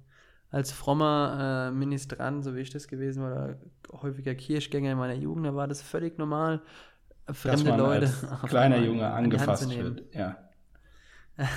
als 0.50 0.72
frommer 0.72 1.68
äh, 1.68 1.74
Ministrant, 1.76 2.44
so 2.44 2.54
wie 2.56 2.60
ich 2.60 2.70
das 2.70 2.88
gewesen 2.88 3.22
war, 3.22 3.32
oder 3.32 3.58
häufiger 4.02 4.34
Kirchgänger 4.34 4.92
in 4.92 4.98
meiner 4.98 5.14
Jugend, 5.14 5.46
da 5.46 5.54
war 5.54 5.68
das 5.68 5.82
völlig 5.82 6.18
normal, 6.18 6.62
äh, 7.26 7.34
fremde 7.34 7.70
Leute 7.72 8.12
kleiner 8.48 8.78
Junge 8.78 9.08
angefasst 9.10 9.78
wird. 9.78 10.14
Ja. 10.14 10.36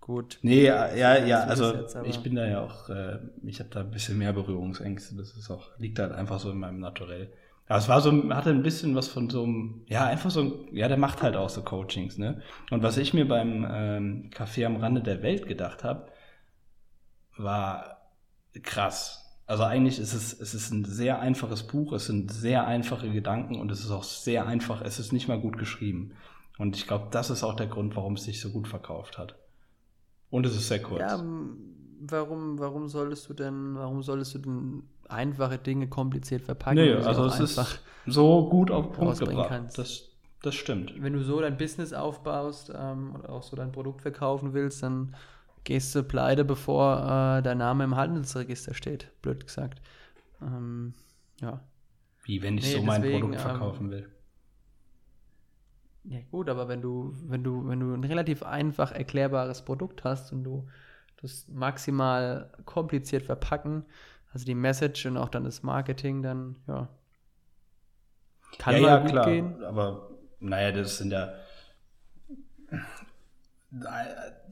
Gut. 0.00 0.38
Nee, 0.42 0.64
ja, 0.64 0.92
ja, 0.94 1.18
ja 1.26 1.44
also 1.44 1.74
jetzt 1.74 1.96
ich 2.02 2.22
bin 2.22 2.34
da 2.34 2.46
ja 2.46 2.60
auch, 2.62 2.88
äh, 2.88 3.18
ich 3.44 3.60
habe 3.60 3.70
da 3.70 3.80
ein 3.80 3.90
bisschen 3.90 4.18
mehr 4.18 4.32
Berührungsängste. 4.32 5.14
Das 5.16 5.36
ist 5.36 5.50
auch, 5.50 5.78
liegt 5.78 5.98
halt 5.98 6.12
einfach 6.12 6.40
so 6.40 6.50
in 6.50 6.58
meinem 6.58 6.80
Naturell. 6.80 7.30
Aber 7.68 7.78
es 7.78 7.88
war 7.88 8.00
so, 8.00 8.10
hatte 8.34 8.50
ein 8.50 8.62
bisschen 8.62 8.96
was 8.96 9.08
von 9.08 9.28
so 9.30 9.44
einem, 9.44 9.82
ja, 9.86 10.06
einfach 10.06 10.30
so, 10.30 10.40
ein- 10.40 10.52
ja, 10.76 10.88
der 10.88 10.96
macht 10.96 11.22
halt 11.22 11.36
auch 11.36 11.50
so 11.50 11.62
Coachings, 11.62 12.18
ne? 12.18 12.40
Und 12.70 12.82
was 12.82 12.96
ich 12.96 13.14
mir 13.14 13.28
beim 13.28 13.66
ähm, 13.70 14.30
Café 14.34 14.64
am 14.66 14.76
Rande 14.76 15.02
der 15.02 15.22
Welt 15.22 15.46
gedacht 15.46 15.84
habe, 15.84 16.06
war 17.42 17.98
krass. 18.62 19.26
Also 19.46 19.64
eigentlich 19.64 19.98
ist 19.98 20.14
es, 20.14 20.38
es 20.38 20.54
ist 20.54 20.70
ein 20.70 20.84
sehr 20.84 21.18
einfaches 21.18 21.64
Buch, 21.64 21.92
es 21.92 22.06
sind 22.06 22.30
sehr 22.30 22.66
einfache 22.66 23.10
Gedanken 23.10 23.60
und 23.60 23.72
es 23.72 23.80
ist 23.80 23.90
auch 23.90 24.04
sehr 24.04 24.46
einfach, 24.46 24.80
es 24.80 25.00
ist 25.00 25.12
nicht 25.12 25.26
mal 25.26 25.40
gut 25.40 25.58
geschrieben. 25.58 26.12
Und 26.58 26.76
ich 26.76 26.86
glaube, 26.86 27.08
das 27.10 27.30
ist 27.30 27.42
auch 27.42 27.54
der 27.54 27.66
Grund, 27.66 27.96
warum 27.96 28.14
es 28.14 28.24
sich 28.24 28.40
so 28.40 28.50
gut 28.50 28.68
verkauft 28.68 29.18
hat. 29.18 29.34
Und 30.30 30.46
es 30.46 30.54
ist 30.54 30.68
sehr 30.68 30.80
kurz. 30.80 31.00
Ja, 31.00 31.20
warum, 32.00 32.58
warum 32.58 32.88
solltest 32.88 33.28
du 33.28 33.34
denn, 33.34 33.74
warum 33.74 34.02
solltest 34.02 34.34
du 34.34 34.38
denn 34.38 34.82
einfache 35.08 35.58
Dinge 35.58 35.88
kompliziert 35.88 36.42
verpacken? 36.42 36.76
nee, 36.76 36.92
also 36.92 37.26
es 37.26 37.40
ist 37.40 37.82
so 38.06 38.48
gut 38.48 38.70
auf 38.70 38.86
den 38.86 38.92
Punkt 38.92 39.18
gebracht. 39.18 39.48
kannst. 39.48 39.78
Das, 39.78 40.10
das 40.42 40.54
stimmt. 40.54 40.94
wenn 41.02 41.12
du 41.12 41.22
so 41.22 41.40
dein 41.40 41.56
Business 41.56 41.92
aufbaust 41.92 42.72
ähm, 42.74 43.14
oder 43.16 43.30
auch 43.30 43.42
so 43.42 43.56
dein 43.56 43.72
Produkt 43.72 44.02
verkaufen 44.02 44.52
willst, 44.52 44.82
dann 44.82 45.14
gehst 45.64 45.94
du 45.94 46.02
pleite, 46.02 46.44
bevor 46.44 46.98
äh, 47.38 47.42
dein 47.42 47.58
Name 47.58 47.84
im 47.84 47.96
Handelsregister 47.96 48.74
steht, 48.74 49.10
blöd 49.22 49.46
gesagt. 49.46 49.80
Ähm, 50.42 50.94
ja. 51.40 51.60
Wie 52.24 52.42
wenn 52.42 52.58
ich 52.58 52.64
Nee, 52.64 52.76
so 52.76 52.82
mein 52.82 53.02
deswegen, 53.02 53.20
Produkt 53.20 53.36
ähm, 53.36 53.48
verkaufen 53.48 53.90
will. 53.90 54.08
Ja 56.04 56.20
gut, 56.30 56.48
aber 56.48 56.68
wenn 56.68 56.80
du, 56.80 57.14
wenn 57.26 57.44
du, 57.44 57.68
wenn 57.68 57.80
du 57.80 57.94
ein 57.94 58.04
relativ 58.04 58.42
einfach 58.42 58.92
erklärbares 58.92 59.64
Produkt 59.64 60.04
hast 60.04 60.32
und 60.32 60.44
du 60.44 60.66
das 61.20 61.46
maximal 61.48 62.50
kompliziert 62.64 63.24
verpacken, 63.24 63.84
also 64.32 64.46
die 64.46 64.54
Message 64.54 65.06
und 65.06 65.16
auch 65.16 65.28
dann 65.28 65.44
das 65.44 65.62
Marketing, 65.62 66.22
dann 66.22 66.56
ja. 66.66 66.88
Kann 68.58 68.74
ja, 68.76 68.80
ja, 68.80 68.98
gut 68.98 69.10
klar. 69.10 69.26
gehen. 69.26 69.62
Aber 69.62 70.10
naja, 70.40 70.72
das 70.72 70.98
sind 70.98 71.12
ja. 71.12 71.32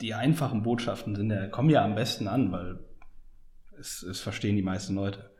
Die 0.01 0.15
einfachen 0.15 0.63
Botschaften 0.63 1.17
sind 1.17 1.31
ja, 1.31 1.49
kommen 1.49 1.71
ja 1.71 1.85
am 1.85 1.95
besten 1.95 2.29
an, 2.29 2.53
weil 2.53 2.79
es, 3.79 4.03
es 4.03 4.21
verstehen 4.21 4.57
die 4.57 4.63
meisten 4.63 4.95
Leute. 4.95 5.31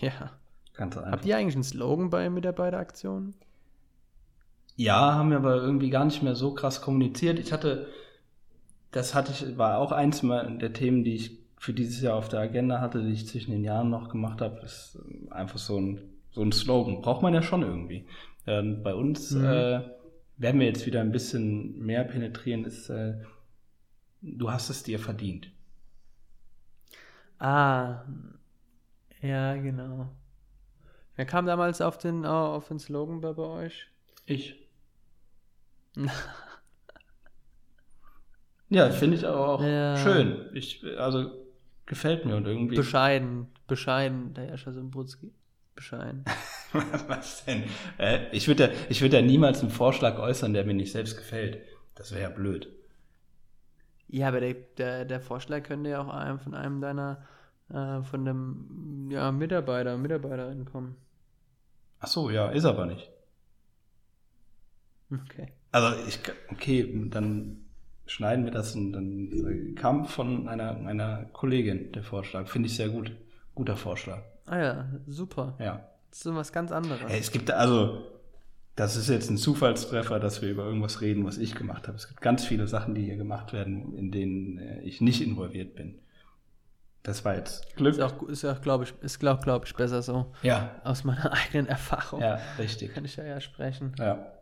Ja. 0.00 0.30
Ganz 0.74 0.96
einfach. 0.96 1.12
Habt 1.12 1.26
ihr 1.26 1.36
eigentlich 1.36 1.56
einen 1.56 1.64
Slogan 1.64 2.10
bei 2.10 2.30
Mitarbeiteraktionen? 2.30 3.34
Ja, 4.76 5.14
haben 5.14 5.30
wir 5.30 5.36
aber 5.36 5.56
irgendwie 5.56 5.90
gar 5.90 6.06
nicht 6.06 6.22
mehr 6.22 6.34
so 6.34 6.54
krass 6.54 6.80
kommuniziert. 6.80 7.38
Ich 7.38 7.52
hatte, 7.52 7.86
das 8.92 9.14
hatte 9.14 9.32
ich, 9.32 9.58
war 9.58 9.78
auch 9.78 9.92
eins 9.92 10.22
der 10.22 10.72
Themen, 10.72 11.04
die 11.04 11.16
ich 11.16 11.38
für 11.58 11.74
dieses 11.74 12.00
Jahr 12.00 12.16
auf 12.16 12.30
der 12.30 12.40
Agenda 12.40 12.80
hatte, 12.80 13.02
die 13.02 13.12
ich 13.12 13.28
zwischen 13.28 13.50
den 13.50 13.64
Jahren 13.64 13.90
noch 13.90 14.08
gemacht 14.08 14.40
habe. 14.40 14.58
Das 14.62 14.94
ist 14.94 15.32
einfach 15.32 15.58
so 15.58 15.78
ein, 15.78 16.00
so 16.30 16.40
ein 16.40 16.52
Slogan. 16.52 17.02
Braucht 17.02 17.20
man 17.20 17.34
ja 17.34 17.42
schon 17.42 17.60
irgendwie. 17.60 18.06
Ähm, 18.46 18.82
bei 18.82 18.94
uns 18.94 19.32
mhm. 19.32 19.44
äh, 19.44 19.80
werden 20.40 20.58
wir 20.58 20.66
jetzt 20.66 20.86
wieder 20.86 21.02
ein 21.02 21.12
bisschen 21.12 21.78
mehr 21.78 22.02
penetrieren, 22.02 22.64
ist, 22.64 22.88
äh, 22.88 23.14
du 24.22 24.50
hast 24.50 24.70
es 24.70 24.82
dir 24.82 24.98
verdient. 24.98 25.52
Ah, 27.38 28.06
ja, 29.20 29.54
genau. 29.56 30.10
Wer 31.14 31.26
kam 31.26 31.44
damals 31.44 31.82
auf 31.82 31.98
den, 31.98 32.24
auf 32.24 32.68
den 32.68 32.78
Slogan 32.78 33.20
bei, 33.20 33.34
bei 33.34 33.42
euch? 33.42 33.86
Ich. 34.24 34.66
ja, 38.70 38.90
finde 38.90 39.18
ich 39.18 39.26
aber 39.26 39.46
auch 39.46 39.62
ja. 39.62 39.98
schön. 39.98 40.48
Ich, 40.54 40.82
also 40.98 41.32
gefällt 41.84 42.24
mir 42.24 42.36
und 42.36 42.46
irgendwie. 42.46 42.76
Bescheiden, 42.76 43.48
bescheiden, 43.66 44.32
der 44.32 44.46
Jascha 44.46 44.72
Simbrutski. 44.72 45.34
Bescheiden. 45.74 46.24
Was 47.08 47.44
denn? 47.44 47.64
Äh, 47.98 48.26
ich 48.32 48.46
würde 48.48 48.64
ja, 48.64 48.70
ich 48.88 49.00
würd 49.00 49.12
ja 49.12 49.22
niemals 49.22 49.60
einen 49.60 49.70
Vorschlag 49.70 50.18
äußern, 50.18 50.52
der 50.52 50.64
mir 50.64 50.74
nicht 50.74 50.92
selbst 50.92 51.16
gefällt. 51.16 51.60
Das 51.94 52.12
wäre 52.12 52.22
ja 52.22 52.28
blöd. 52.28 52.68
Ja, 54.08 54.28
aber 54.28 54.40
der, 54.40 54.54
der, 54.76 55.04
der 55.04 55.20
Vorschlag 55.20 55.62
könnte 55.62 55.90
ja 55.90 56.02
auch 56.02 56.08
einem 56.08 56.38
von 56.38 56.54
einem 56.54 56.80
deiner, 56.80 57.26
äh, 57.68 58.02
von 58.02 58.24
dem 58.24 59.08
ja, 59.10 59.30
Mitarbeiter, 59.30 59.96
Mitarbeiterin 59.96 60.64
kommen. 60.64 60.96
Ach 62.00 62.08
so, 62.08 62.30
ja, 62.30 62.48
ist 62.48 62.64
aber 62.64 62.86
nicht. 62.86 63.10
Okay. 65.12 65.48
Also 65.72 65.96
ich, 66.08 66.18
okay, 66.50 67.08
dann 67.10 67.64
schneiden 68.06 68.44
wir 68.44 68.52
das 68.52 68.74
und 68.74 68.92
dann 68.92 69.74
kam 69.76 70.04
von 70.06 70.48
einer, 70.48 70.76
einer 70.86 71.26
Kollegin 71.32 71.92
der 71.92 72.02
Vorschlag. 72.02 72.48
Finde 72.48 72.68
ich 72.68 72.76
sehr 72.76 72.88
gut. 72.88 73.12
Guter 73.54 73.76
Vorschlag. 73.76 74.22
Ah 74.46 74.58
ja, 74.58 74.88
super. 75.06 75.56
Ja. 75.60 75.86
Das 76.10 76.18
ist 76.18 76.24
so 76.24 76.34
was 76.34 76.52
ganz 76.52 76.72
anderes. 76.72 77.00
Es 77.08 77.30
gibt 77.30 77.50
also, 77.50 78.04
das 78.76 78.96
ist 78.96 79.08
jetzt 79.08 79.30
ein 79.30 79.36
Zufallstreffer, 79.36 80.18
dass 80.18 80.42
wir 80.42 80.50
über 80.50 80.64
irgendwas 80.64 81.00
reden, 81.00 81.24
was 81.24 81.38
ich 81.38 81.54
gemacht 81.54 81.86
habe. 81.88 81.96
Es 81.96 82.08
gibt 82.08 82.20
ganz 82.20 82.44
viele 82.44 82.66
Sachen, 82.66 82.94
die 82.94 83.04
hier 83.04 83.16
gemacht 83.16 83.52
werden, 83.52 83.96
in 83.96 84.10
denen 84.10 84.58
äh, 84.58 84.80
ich 84.82 85.00
nicht 85.00 85.22
involviert 85.22 85.74
bin. 85.74 85.98
Das 87.02 87.24
war 87.24 87.34
jetzt 87.34 87.76
Glück. 87.76 87.94
Ist 87.94 88.00
auch, 88.00 88.22
ist 88.24 88.44
auch 88.44 88.60
glaube 88.60 88.84
ich, 88.84 88.94
ist 89.00 89.18
glaub, 89.18 89.42
glaub 89.42 89.64
ich, 89.64 89.74
besser 89.74 90.02
so. 90.02 90.32
Ja. 90.42 90.80
Aus 90.84 91.04
meiner 91.04 91.32
eigenen 91.44 91.66
Erfahrung. 91.66 92.20
Ja, 92.20 92.40
richtig. 92.58 92.92
Kann 92.92 93.04
ich 93.04 93.16
ja 93.16 93.24
ja 93.24 93.40
sprechen. 93.40 93.94
Ja. 93.98 94.32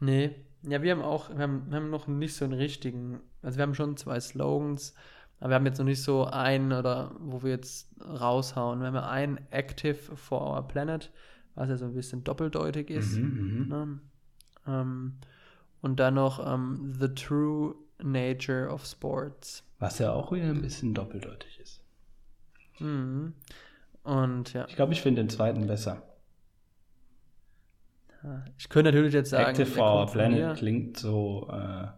Nee. 0.00 0.34
Ja, 0.64 0.80
wir 0.82 0.92
haben 0.92 1.02
auch, 1.02 1.30
wir 1.30 1.38
haben, 1.38 1.70
wir 1.70 1.76
haben 1.76 1.90
noch 1.90 2.06
nicht 2.06 2.34
so 2.34 2.44
einen 2.44 2.54
richtigen, 2.54 3.20
also 3.42 3.58
wir 3.58 3.62
haben 3.62 3.74
schon 3.74 3.96
zwei 3.96 4.20
Slogans, 4.20 4.94
aber 5.42 5.50
wir 5.50 5.54
haben 5.56 5.66
jetzt 5.66 5.78
noch 5.78 5.86
nicht 5.86 6.00
so 6.00 6.24
einen 6.26 6.72
oder 6.72 7.16
wo 7.18 7.42
wir 7.42 7.50
jetzt 7.50 7.88
raushauen. 8.00 8.78
Wir 8.78 8.86
haben 8.86 8.94
ja 8.94 9.08
einen 9.08 9.40
Active 9.50 9.96
for 9.96 10.40
Our 10.40 10.68
Planet, 10.68 11.10
was 11.56 11.68
ja 11.68 11.76
so 11.76 11.84
ein 11.84 11.94
bisschen 11.94 12.22
doppeldeutig 12.22 12.90
ist. 12.90 13.16
Mhm, 13.16 13.24
mhm. 13.24 13.68
ne? 13.68 13.98
ähm, 14.68 15.14
und 15.80 15.98
dann 15.98 16.14
noch 16.14 16.38
ähm, 16.46 16.94
The 16.96 17.08
True 17.08 17.74
Nature 18.00 18.68
of 18.68 18.86
Sports. 18.86 19.64
Was 19.80 19.98
ja 19.98 20.12
auch 20.12 20.30
wieder 20.30 20.44
ein 20.44 20.62
bisschen 20.62 20.94
doppeldeutig 20.94 21.58
ist. 21.58 21.82
Mhm. 22.78 23.32
Und 24.04 24.52
ja. 24.52 24.64
Ich 24.68 24.76
glaube, 24.76 24.92
ich 24.92 25.02
finde 25.02 25.22
den 25.22 25.28
zweiten 25.28 25.66
besser. 25.66 26.04
Ich 28.58 28.68
könnte 28.68 28.92
natürlich 28.92 29.12
jetzt 29.12 29.30
sagen, 29.30 29.50
Active 29.50 29.66
for 29.66 30.02
Our 30.02 30.06
Planet 30.06 30.56
klingt 30.56 30.98
so 30.98 31.50
äh, 31.50 31.88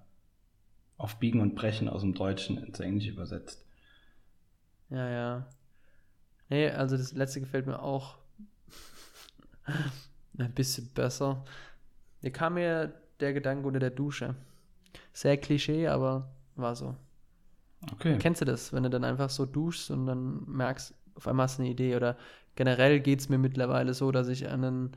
auf 0.97 1.19
Biegen 1.19 1.41
und 1.41 1.55
Brechen 1.55 1.89
aus 1.89 2.03
dem 2.03 2.15
Deutschen 2.15 2.59
ins 2.59 2.81
Englische 2.81 3.11
übersetzt. 3.11 3.65
Ja, 4.91 5.09
ja. 5.09 5.47
Nee, 6.49 6.71
also 6.71 6.97
das 6.97 7.13
letzte 7.13 7.41
gefällt 7.41 7.67
mir 7.67 7.83
auch 7.83 8.19
ein 10.39 10.53
bisschen 10.53 10.89
besser. 10.95 11.45
Mir 12.23 12.31
kam 12.31 12.55
mir 12.55 12.95
der 13.21 13.33
Gedanke 13.33 13.67
unter 13.67 13.81
der 13.81 13.91
Dusche. 13.91 14.35
Sehr 15.13 15.37
Klischee, 15.37 15.89
aber 15.89 16.31
war 16.57 16.77
so. 16.77 16.97
Okay. 17.93 18.19
Kennst 18.19 18.41
du 18.41 18.45
das, 18.45 18.73
wenn 18.73 18.83
du 18.83 18.91
dann 18.91 19.05
einfach 19.05 19.31
so 19.31 19.47
duschst 19.47 19.91
und 19.91 20.07
dann 20.07 20.45
merkst, 20.47 20.95
auf 21.15 21.29
einmal 21.29 21.45
hast 21.45 21.59
du 21.59 21.63
eine 21.63 21.71
Idee? 21.71 21.97
Oder 21.97 22.17
generell 22.57 23.01
geht 23.01 23.21
es 23.21 23.29
mir 23.29 23.39
mittlerweile 23.39 23.95
so, 23.95 24.11
dass 24.11 24.29
ich 24.29 24.49
an 24.49 24.65
einen, 24.65 24.93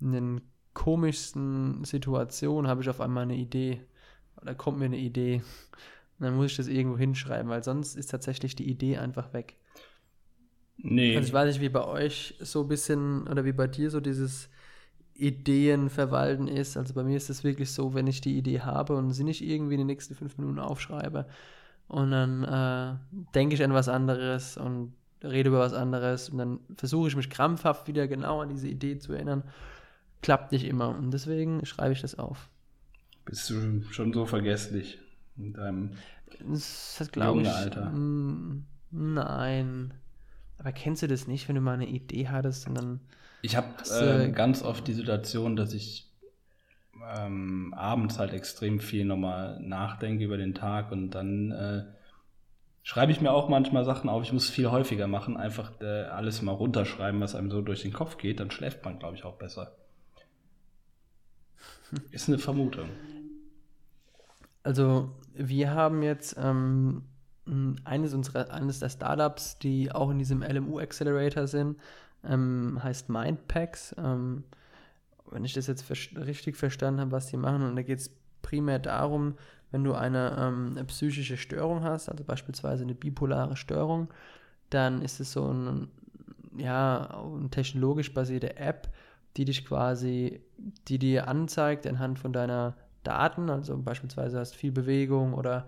einen 0.00 0.40
komischsten 0.74 1.84
Situationen 1.84 2.70
habe 2.70 2.82
ich 2.82 2.88
auf 2.88 3.00
einmal 3.00 3.24
eine 3.24 3.36
Idee. 3.36 3.80
Oder 4.40 4.54
kommt 4.54 4.78
mir 4.78 4.86
eine 4.86 4.98
Idee. 4.98 5.42
Und 6.18 6.24
dann 6.24 6.36
muss 6.36 6.52
ich 6.52 6.56
das 6.56 6.68
irgendwo 6.68 6.98
hinschreiben, 6.98 7.48
weil 7.48 7.62
sonst 7.62 7.96
ist 7.96 8.10
tatsächlich 8.10 8.56
die 8.56 8.68
Idee 8.68 8.98
einfach 8.98 9.32
weg. 9.32 9.56
Nee. 10.76 11.16
Also 11.16 11.28
ich 11.28 11.32
weiß 11.32 11.48
nicht, 11.48 11.60
wie 11.60 11.68
bei 11.68 11.84
euch 11.84 12.34
so 12.40 12.62
ein 12.62 12.68
bisschen 12.68 13.26
oder 13.26 13.44
wie 13.44 13.52
bei 13.52 13.66
dir 13.66 13.90
so 13.90 14.00
dieses 14.00 14.48
Ideenverwalten 15.14 16.46
ist. 16.46 16.76
Also 16.76 16.94
bei 16.94 17.02
mir 17.02 17.16
ist 17.16 17.30
es 17.30 17.42
wirklich 17.42 17.72
so, 17.72 17.94
wenn 17.94 18.06
ich 18.06 18.20
die 18.20 18.36
Idee 18.36 18.60
habe 18.60 18.96
und 18.96 19.12
sie 19.12 19.24
nicht 19.24 19.42
irgendwie 19.42 19.74
in 19.74 19.80
den 19.80 19.86
nächsten 19.88 20.14
fünf 20.14 20.38
Minuten 20.38 20.60
aufschreibe 20.60 21.26
und 21.88 22.10
dann 22.12 22.44
äh, 22.44 23.18
denke 23.34 23.56
ich 23.56 23.64
an 23.64 23.72
was 23.72 23.88
anderes 23.88 24.56
und 24.56 24.92
rede 25.24 25.48
über 25.48 25.58
was 25.58 25.72
anderes 25.72 26.28
und 26.28 26.38
dann 26.38 26.60
versuche 26.76 27.08
ich 27.08 27.16
mich 27.16 27.30
krampfhaft 27.30 27.88
wieder 27.88 28.06
genau 28.06 28.40
an 28.40 28.50
diese 28.50 28.68
Idee 28.68 28.98
zu 28.98 29.12
erinnern 29.12 29.42
klappt 30.22 30.52
nicht 30.52 30.64
immer. 30.64 30.88
Und 30.90 31.10
deswegen 31.12 31.64
schreibe 31.64 31.92
ich 31.92 32.00
das 32.00 32.18
auf. 32.18 32.48
Bist 33.28 33.50
du 33.50 33.82
schon 33.90 34.12
so 34.12 34.24
vergesslich 34.24 34.98
in 35.36 35.52
deinem 35.52 35.90
das 36.40 36.98
hat, 37.00 37.16
jungen 37.16 37.44
ich, 37.44 37.50
Alter? 37.50 37.92
Nein. 38.90 39.94
Aber 40.58 40.72
kennst 40.72 41.02
du 41.02 41.06
das 41.06 41.26
nicht, 41.26 41.48
wenn 41.48 41.54
du 41.54 41.60
mal 41.60 41.74
eine 41.74 41.86
Idee 41.86 42.28
hattest 42.28 42.66
und 42.66 42.74
dann. 42.74 43.00
Ich 43.42 43.54
habe 43.56 43.68
äh, 44.00 44.30
ganz 44.30 44.62
oft 44.62 44.88
die 44.88 44.94
Situation, 44.94 45.56
dass 45.56 45.72
ich 45.72 46.10
ähm, 47.16 47.72
abends 47.76 48.18
halt 48.18 48.32
extrem 48.32 48.80
viel 48.80 49.04
nochmal 49.04 49.60
nachdenke 49.60 50.24
über 50.24 50.36
den 50.36 50.54
Tag 50.54 50.90
und 50.90 51.10
dann 51.10 51.52
äh, 51.52 51.84
schreibe 52.82 53.12
ich 53.12 53.20
mir 53.20 53.30
auch 53.30 53.48
manchmal 53.48 53.84
Sachen 53.84 54.08
auf. 54.08 54.24
Ich 54.24 54.32
muss 54.32 54.50
viel 54.50 54.70
häufiger 54.70 55.06
machen, 55.06 55.36
einfach 55.36 55.80
äh, 55.80 56.04
alles 56.04 56.42
mal 56.42 56.52
runterschreiben, 56.52 57.20
was 57.20 57.34
einem 57.34 57.50
so 57.50 57.62
durch 57.62 57.82
den 57.82 57.92
Kopf 57.92 58.18
geht. 58.18 58.40
Dann 58.40 58.50
schläft 58.50 58.84
man, 58.84 58.98
glaube 58.98 59.16
ich, 59.16 59.24
auch 59.24 59.36
besser. 59.36 59.76
Ist 62.10 62.28
eine 62.28 62.38
Vermutung. 62.38 62.88
Also, 64.62 65.10
wir 65.34 65.70
haben 65.72 66.02
jetzt 66.02 66.36
ähm, 66.38 67.02
eines, 67.84 68.14
unserer, 68.14 68.50
eines 68.52 68.80
der 68.80 68.88
Startups, 68.88 69.58
die 69.58 69.92
auch 69.92 70.10
in 70.10 70.18
diesem 70.18 70.42
LMU 70.42 70.78
Accelerator 70.78 71.46
sind, 71.46 71.78
ähm, 72.24 72.78
heißt 72.82 73.08
Mindpacks. 73.08 73.94
Ähm, 73.98 74.44
wenn 75.30 75.44
ich 75.44 75.52
das 75.52 75.66
jetzt 75.66 75.82
ver 75.82 75.96
richtig 76.26 76.56
verstanden 76.56 77.00
habe, 77.00 77.12
was 77.12 77.26
die 77.26 77.36
machen, 77.36 77.62
und 77.62 77.76
da 77.76 77.82
geht 77.82 78.00
es 78.00 78.10
primär 78.42 78.78
darum, 78.78 79.34
wenn 79.70 79.84
du 79.84 79.94
eine, 79.94 80.36
ähm, 80.38 80.70
eine, 80.70 80.84
psychische 80.86 81.36
Störung 81.36 81.82
hast, 81.82 82.08
also 82.08 82.24
beispielsweise 82.24 82.84
eine 82.84 82.94
bipolare 82.94 83.56
Störung, 83.56 84.08
dann 84.70 85.02
ist 85.02 85.20
es 85.20 85.32
so 85.32 85.52
ein, 85.52 85.88
ja, 86.56 87.22
eine 87.22 87.50
technologisch 87.50 88.14
basierte 88.14 88.56
App, 88.56 88.88
die 89.36 89.44
dich 89.44 89.66
quasi, 89.66 90.40
die 90.88 90.98
dir 90.98 91.28
anzeigt 91.28 91.86
anhand 91.86 92.18
von 92.18 92.32
deiner 92.32 92.74
Daten, 93.08 93.48
also 93.50 93.76
beispielsweise 93.78 94.38
hast 94.38 94.54
viel 94.54 94.72
Bewegung 94.72 95.34
oder 95.34 95.66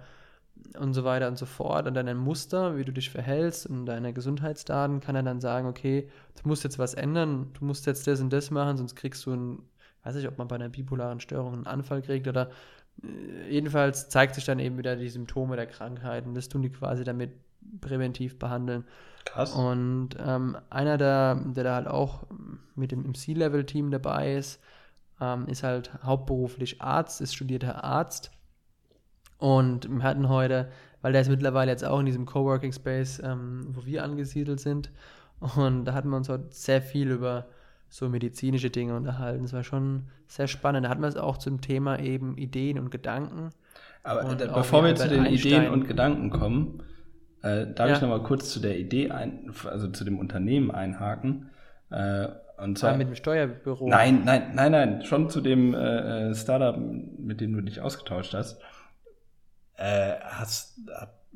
und 0.79 0.93
so 0.93 1.05
weiter 1.05 1.29
und 1.29 1.39
so 1.39 1.47
fort 1.47 1.87
und 1.87 1.95
dein 1.95 2.17
Muster, 2.19 2.77
wie 2.77 2.85
du 2.85 2.93
dich 2.93 3.09
verhältst 3.09 3.67
und 3.67 3.87
deine 3.87 4.13
Gesundheitsdaten, 4.13 5.01
kann 5.01 5.17
er 5.17 5.23
dann 5.23 5.41
sagen, 5.41 5.67
okay, 5.67 6.09
du 6.41 6.49
musst 6.49 6.65
jetzt 6.65 6.79
was 6.79 6.93
ändern, 6.93 7.51
du 7.59 7.65
musst 7.65 7.87
jetzt 7.87 8.07
das 8.07 8.21
und 8.21 8.31
das 8.31 8.51
machen, 8.51 8.77
sonst 8.77 8.95
kriegst 8.95 9.25
du 9.25 9.33
ein, 9.33 9.63
weiß 10.05 10.17
ich, 10.17 10.29
ob 10.29 10.37
man 10.37 10.49
bei 10.49 10.57
einer 10.57 10.69
bipolaren 10.69 11.21
Störung 11.21 11.55
einen 11.55 11.67
Anfall 11.67 12.03
kriegt 12.03 12.29
oder 12.29 12.51
äh, 13.03 13.51
jedenfalls 13.51 14.11
zeigt 14.11 14.35
sich 14.35 14.45
dann 14.45 14.59
eben 14.59 14.77
wieder 14.77 14.97
die 14.97 15.09
Symptome 15.09 15.57
der 15.57 15.67
Krankheit 15.67 16.27
und 16.27 16.35
das 16.35 16.51
tun 16.51 16.61
die 16.61 16.71
quasi 16.71 17.05
damit 17.05 17.31
präventiv 17.81 18.39
behandeln. 18.39 18.85
Krass. 19.25 19.55
Und 19.55 20.11
ähm, 20.19 20.59
einer, 20.69 20.99
der, 20.99 21.37
der 21.37 21.65
da 21.65 21.75
halt 21.75 21.89
auch 21.89 22.27
mit 22.75 22.93
dem 22.93 23.15
C-Level-Team 23.15 23.91
dabei 23.91 24.35
ist, 24.35 24.61
ähm, 25.21 25.47
ist 25.47 25.63
halt 25.63 25.91
hauptberuflich 26.03 26.81
Arzt, 26.81 27.21
ist 27.21 27.35
studierter 27.35 27.85
Arzt. 27.85 28.31
Und 29.39 29.89
wir 29.89 30.03
hatten 30.03 30.29
heute, 30.29 30.69
weil 31.03 31.13
der 31.13 31.23
ist 31.23 31.31
mittlerweile 31.31 31.71
jetzt 31.71 31.85
auch 31.85 32.01
in 32.01 32.07
diesem 32.07 32.27
Coworking 32.27 32.73
Space, 32.73 33.21
ähm, 33.25 33.69
wo 33.73 33.85
wir 33.87 34.05
angesiedelt 34.05 34.61
sind. 34.61 34.91
Und 35.57 35.87
da 35.87 35.95
hatten 35.95 36.11
wir 36.11 36.17
uns 36.17 36.29
heute 36.29 36.49
sehr 36.51 36.83
viel 36.83 37.11
über 37.11 37.47
so 37.89 38.09
medizinische 38.09 38.71
Dinge 38.71 38.95
unterhalten. 38.95 39.45
Es 39.45 39.53
war 39.53 39.65
schon 39.65 40.05
sehr 40.29 40.47
spannend. 40.47 40.85
Da 40.85 40.91
hatten 40.91 41.01
wir 41.01 41.09
es 41.09 41.17
auch 41.17 41.39
zum 41.39 41.61
Thema 41.61 41.99
eben 41.99 42.37
Ideen 42.37 42.79
und 42.79 42.91
Gedanken. 42.91 43.51
Aber 44.03 44.25
und 44.25 44.39
bevor 44.39 44.85
wir 44.85 44.95
zu 44.95 45.09
den 45.09 45.25
Einstein, 45.25 45.53
Ideen 45.53 45.73
und 45.73 45.89
Gedanken 45.89 46.31
kommen, 46.31 46.83
äh, 47.43 47.67
darf 47.75 47.89
ja. 47.89 47.97
ich 47.97 48.03
nochmal 48.03 48.23
kurz 48.23 48.51
zu 48.51 48.61
der 48.61 48.79
Idee, 48.79 49.11
ein, 49.11 49.51
also 49.65 49.89
zu 49.89 50.05
dem 50.05 50.19
Unternehmen 50.19 50.71
einhaken. 50.71 51.51
Äh, 51.91 52.29
und 52.63 52.79
zwar, 52.79 52.93
Ah, 52.93 52.97
mit 52.97 53.09
dem 53.09 53.15
Steuerbüro. 53.15 53.89
Nein, 53.89 54.23
nein, 54.25 54.53
nein, 54.55 54.73
nein. 54.73 55.05
Schon 55.05 55.31
zu 55.31 55.41
dem 55.41 55.75
äh, 55.75 56.35
Startup, 56.35 56.77
mit 56.79 57.41
dem 57.41 57.53
du 57.53 57.61
dich 57.61 57.81
ausgetauscht 57.81 58.35
hast. 58.35 58.61
Äh, 59.77 60.17
hast, 60.23 60.79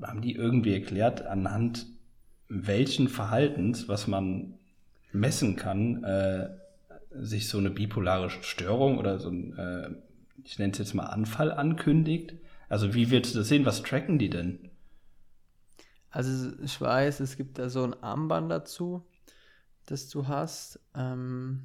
haben 0.03 0.21
die 0.21 0.35
irgendwie 0.35 0.75
erklärt, 0.75 1.25
anhand 1.27 1.87
welchen 2.49 3.09
Verhaltens, 3.09 3.89
was 3.89 4.07
man 4.07 4.55
messen 5.13 5.57
kann, 5.57 6.05
äh, 6.05 6.51
sich 7.13 7.49
so 7.49 7.59
eine 7.59 7.71
bipolare 7.71 8.29
Störung 8.31 8.99
oder 8.99 9.19
so 9.19 9.31
ein, 9.31 9.57
äh, 9.57 9.91
ich 10.45 10.59
nenne 10.59 10.73
es 10.73 10.79
jetzt 10.79 10.95
mal 10.95 11.07
Anfall 11.07 11.53
ankündigt? 11.53 12.35
Also 12.69 12.95
wie 12.95 13.11
willst 13.11 13.35
du 13.35 13.39
das 13.39 13.49
sehen? 13.49 13.67
Was 13.67 13.83
tracken 13.83 14.19
die 14.19 14.31
denn? 14.31 14.71
Also 16.11 16.53
ich 16.63 16.81
weiß, 16.81 17.21
es 17.21 17.37
gibt 17.37 17.59
da 17.59 17.69
so 17.69 17.85
ein 17.85 17.95
Armband 18.03 18.51
dazu, 18.51 19.05
das 19.87 20.09
du 20.09 20.27
hast. 20.29 20.81
Ähm, 20.95 21.65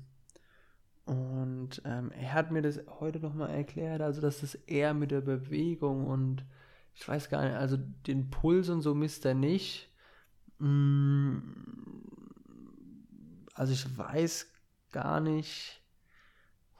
und 1.06 1.82
ähm, 1.86 2.12
er 2.12 2.34
hat 2.34 2.52
mir 2.52 2.62
das 2.62 2.80
heute 3.00 3.20
nochmal 3.20 3.50
erklärt, 3.50 4.02
also 4.02 4.22
dass 4.22 4.44
es 4.44 4.56
eher 4.56 4.94
mit 4.94 5.12
der 5.12 5.22
Bewegung 5.22 6.06
und 6.06 6.46
ich 6.94 7.08
weiß 7.08 7.30
gar 7.30 7.44
nicht, 7.44 7.56
also 7.56 7.78
den 7.78 8.30
Puls 8.30 8.70
und 8.70 8.82
so 8.82 8.94
misst 8.94 9.26
er 9.26 9.34
nicht. 9.34 9.90
Mm, 10.60 11.38
Also 13.54 13.74
ich 13.74 13.98
weiß 13.98 14.48
gar 14.92 15.20
nicht 15.20 15.82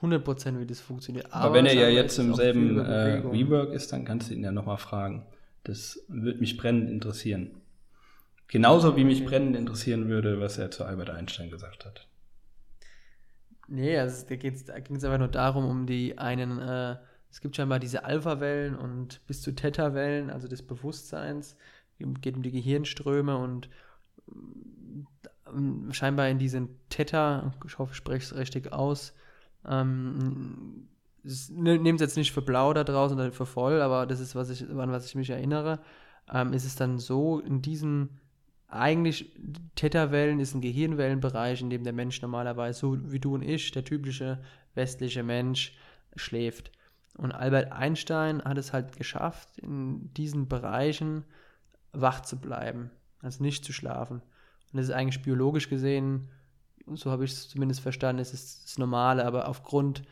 100% 0.02 0.60
wie 0.60 0.66
das 0.66 0.80
funktioniert. 0.80 1.34
Aber, 1.34 1.54
wenn 1.54 1.66
er 1.66 1.74
ja 1.74 1.90
jetzt 1.90 2.18
im 2.20 2.34
selben 2.34 2.80
äh. 2.80 3.24
WeWork 3.24 3.74
ist, 3.74 3.92
dann 3.92 4.06
kannst 4.06 4.30
du 4.30 4.34
ihn 4.34 4.44
ja 4.44 4.52
nochmal 4.52 4.78
fragen. 4.78 5.26
Das 5.64 6.06
würde 6.08 6.40
mich 6.40 6.56
brennend 6.56 6.90
interessieren. 6.90 7.59
Genauso 8.50 8.96
wie 8.98 9.04
mich 9.04 9.24
brennend 9.24 9.56
interessieren 9.56 10.10
würde, 10.10 10.42
was 10.42 10.58
er 10.58 10.72
zu 10.72 10.84
Albert 10.84 11.12
Einstein 11.12 11.52
gesagt 11.52 11.86
hat. 11.86 12.08
Nee, 13.68 13.98
also 13.98 14.26
da, 14.28 14.36
da 14.36 14.80
ging 14.80 14.96
es 14.96 15.04
einfach 15.04 15.20
nur 15.20 15.28
darum, 15.28 15.66
um 15.66 15.86
die 15.86 16.18
einen, 16.18 16.60
äh, 16.60 16.98
es 17.30 17.42
gibt 17.42 17.56
scheinbar 17.56 17.78
diese 17.78 18.04
Alpha-Wellen 18.04 18.76
und 18.76 19.26
bis 19.28 19.44
zu 19.44 19.54
Theta-Wellen, 19.54 20.32
also 20.32 20.48
des 20.48 20.64
Bewusstseins, 20.64 21.56
geht 22.00 22.36
um 22.36 22.42
die 22.42 22.52
Gehirnströme 22.52 23.38
und 23.38 23.70
ähm, 25.48 25.94
scheinbar 25.94 26.28
in 26.30 26.40
diesen 26.40 26.70
Theta, 26.90 27.54
ich 27.68 27.78
hoffe, 27.78 27.92
ich 27.92 27.98
spreche 27.98 28.24
es 28.24 28.36
richtig 28.36 28.74
aus, 28.74 29.14
ähm, 29.68 30.88
nehmt 31.52 32.02
es 32.02 32.02
jetzt 32.02 32.18
nicht 32.18 32.32
für 32.32 32.42
blau 32.42 32.74
da 32.74 32.84
draußen 32.84 33.20
oder 33.20 33.32
für 33.32 33.46
voll, 33.46 33.82
aber 33.82 34.08
das 34.08 34.20
ist, 34.20 34.34
was 34.34 34.50
ich, 34.50 34.68
an 34.68 34.92
was 34.92 35.06
ich 35.06 35.14
mich 35.14 35.30
erinnere, 35.30 35.82
ähm, 36.34 36.54
ist 36.54 36.66
es 36.66 36.76
dann 36.76 36.98
so, 36.98 37.40
in 37.40 37.62
diesen 37.62 38.20
eigentlich 38.70 39.32
Theta-Wellen 39.76 40.40
ist 40.40 40.54
ein 40.54 40.62
Gehirnwellenbereich, 40.62 41.62
in 41.62 41.70
dem 41.70 41.84
der 41.84 41.94
Mensch 41.94 42.22
normalerweise, 42.22 42.80
so 42.80 43.12
wie 43.12 43.20
du 43.20 43.36
und 43.36 43.42
ich, 43.42 43.72
der 43.72 43.84
typische 43.84 44.40
westliche 44.76 45.24
Mensch, 45.24 45.76
schläft. 46.16 46.72
Und 47.18 47.32
Albert 47.32 47.72
Einstein 47.72 48.44
hat 48.44 48.58
es 48.58 48.72
halt 48.72 48.96
geschafft, 48.96 49.58
in 49.58 50.14
diesen 50.14 50.48
Bereichen 50.48 51.26
wach 51.92 52.22
zu 52.22 52.40
bleiben, 52.40 52.92
also 53.22 53.44
nicht 53.44 53.66
zu 53.66 53.74
schlafen. 53.74 54.22
Und 54.72 54.78
das 54.78 54.86
ist 54.86 54.94
eigentlich 54.94 55.24
biologisch 55.24 55.70
gesehen, 55.70 56.30
so 56.94 57.12
habe 57.12 57.26
ich 57.26 57.32
es 57.32 57.50
zumindest 57.50 57.82
verstanden, 57.82 58.22
ist 58.22 58.34
es 58.34 58.64
das 58.64 58.78
Normale, 58.78 59.26
aber 59.26 59.48
aufgrund 59.48 60.04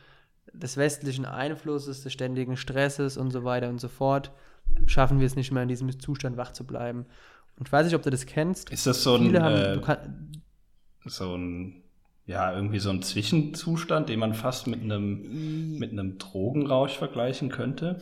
des 0.52 0.76
westlichen 0.76 1.24
Einflusses, 1.24 2.02
des 2.02 2.12
ständigen 2.12 2.56
Stresses 2.56 3.16
und 3.16 3.30
so 3.30 3.44
weiter 3.44 3.68
und 3.68 3.80
so 3.80 3.88
fort, 3.88 4.32
schaffen 4.86 5.20
wir 5.20 5.26
es 5.26 5.36
nicht 5.36 5.52
mehr 5.52 5.62
in 5.62 5.68
diesem 5.68 5.98
Zustand 5.98 6.36
wach 6.36 6.52
zu 6.52 6.64
bleiben. 6.64 7.06
Und 7.58 7.66
ich 7.68 7.72
weiß 7.72 7.86
nicht, 7.86 7.94
ob 7.94 8.02
du 8.02 8.10
das 8.10 8.26
kennst. 8.26 8.70
Ist 8.70 8.86
das 8.86 9.02
so 9.02 9.14
ein, 9.16 9.22
Viele 9.26 9.42
haben, 9.42 9.78
äh, 9.78 9.82
kann, 9.82 10.42
so 11.06 11.34
ein, 11.36 11.82
ja, 12.26 12.54
irgendwie 12.54 12.78
so 12.78 12.90
ein 12.90 13.02
Zwischenzustand, 13.02 14.08
den 14.08 14.18
man 14.20 14.34
fast 14.34 14.66
mit 14.66 14.82
einem, 14.82 15.78
mit 15.78 15.90
einem 15.92 16.18
Drogenrausch 16.18 16.96
vergleichen 16.96 17.48
könnte? 17.50 17.98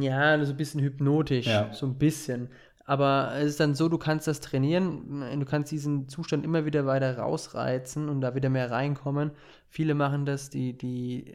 Ja, 0.00 0.44
so 0.44 0.52
ein 0.52 0.56
bisschen 0.56 0.80
hypnotisch, 0.82 1.46
Ja. 1.46 1.72
so 1.72 1.86
ein 1.86 1.94
bisschen. 1.96 2.48
Aber 2.84 3.32
es 3.36 3.50
ist 3.50 3.60
dann 3.60 3.74
so, 3.74 3.90
du 3.90 3.98
kannst 3.98 4.26
das 4.26 4.40
trainieren, 4.40 5.20
du 5.38 5.44
kannst 5.44 5.70
diesen 5.70 6.08
Zustand 6.08 6.42
immer 6.44 6.64
wieder 6.64 6.86
weiter 6.86 7.18
rausreizen 7.18 8.08
und 8.08 8.22
da 8.22 8.34
wieder 8.34 8.48
mehr 8.48 8.70
reinkommen. 8.70 9.32
Viele 9.68 9.94
machen 9.94 10.24
das, 10.24 10.48
die, 10.48 10.72
die 10.76 11.34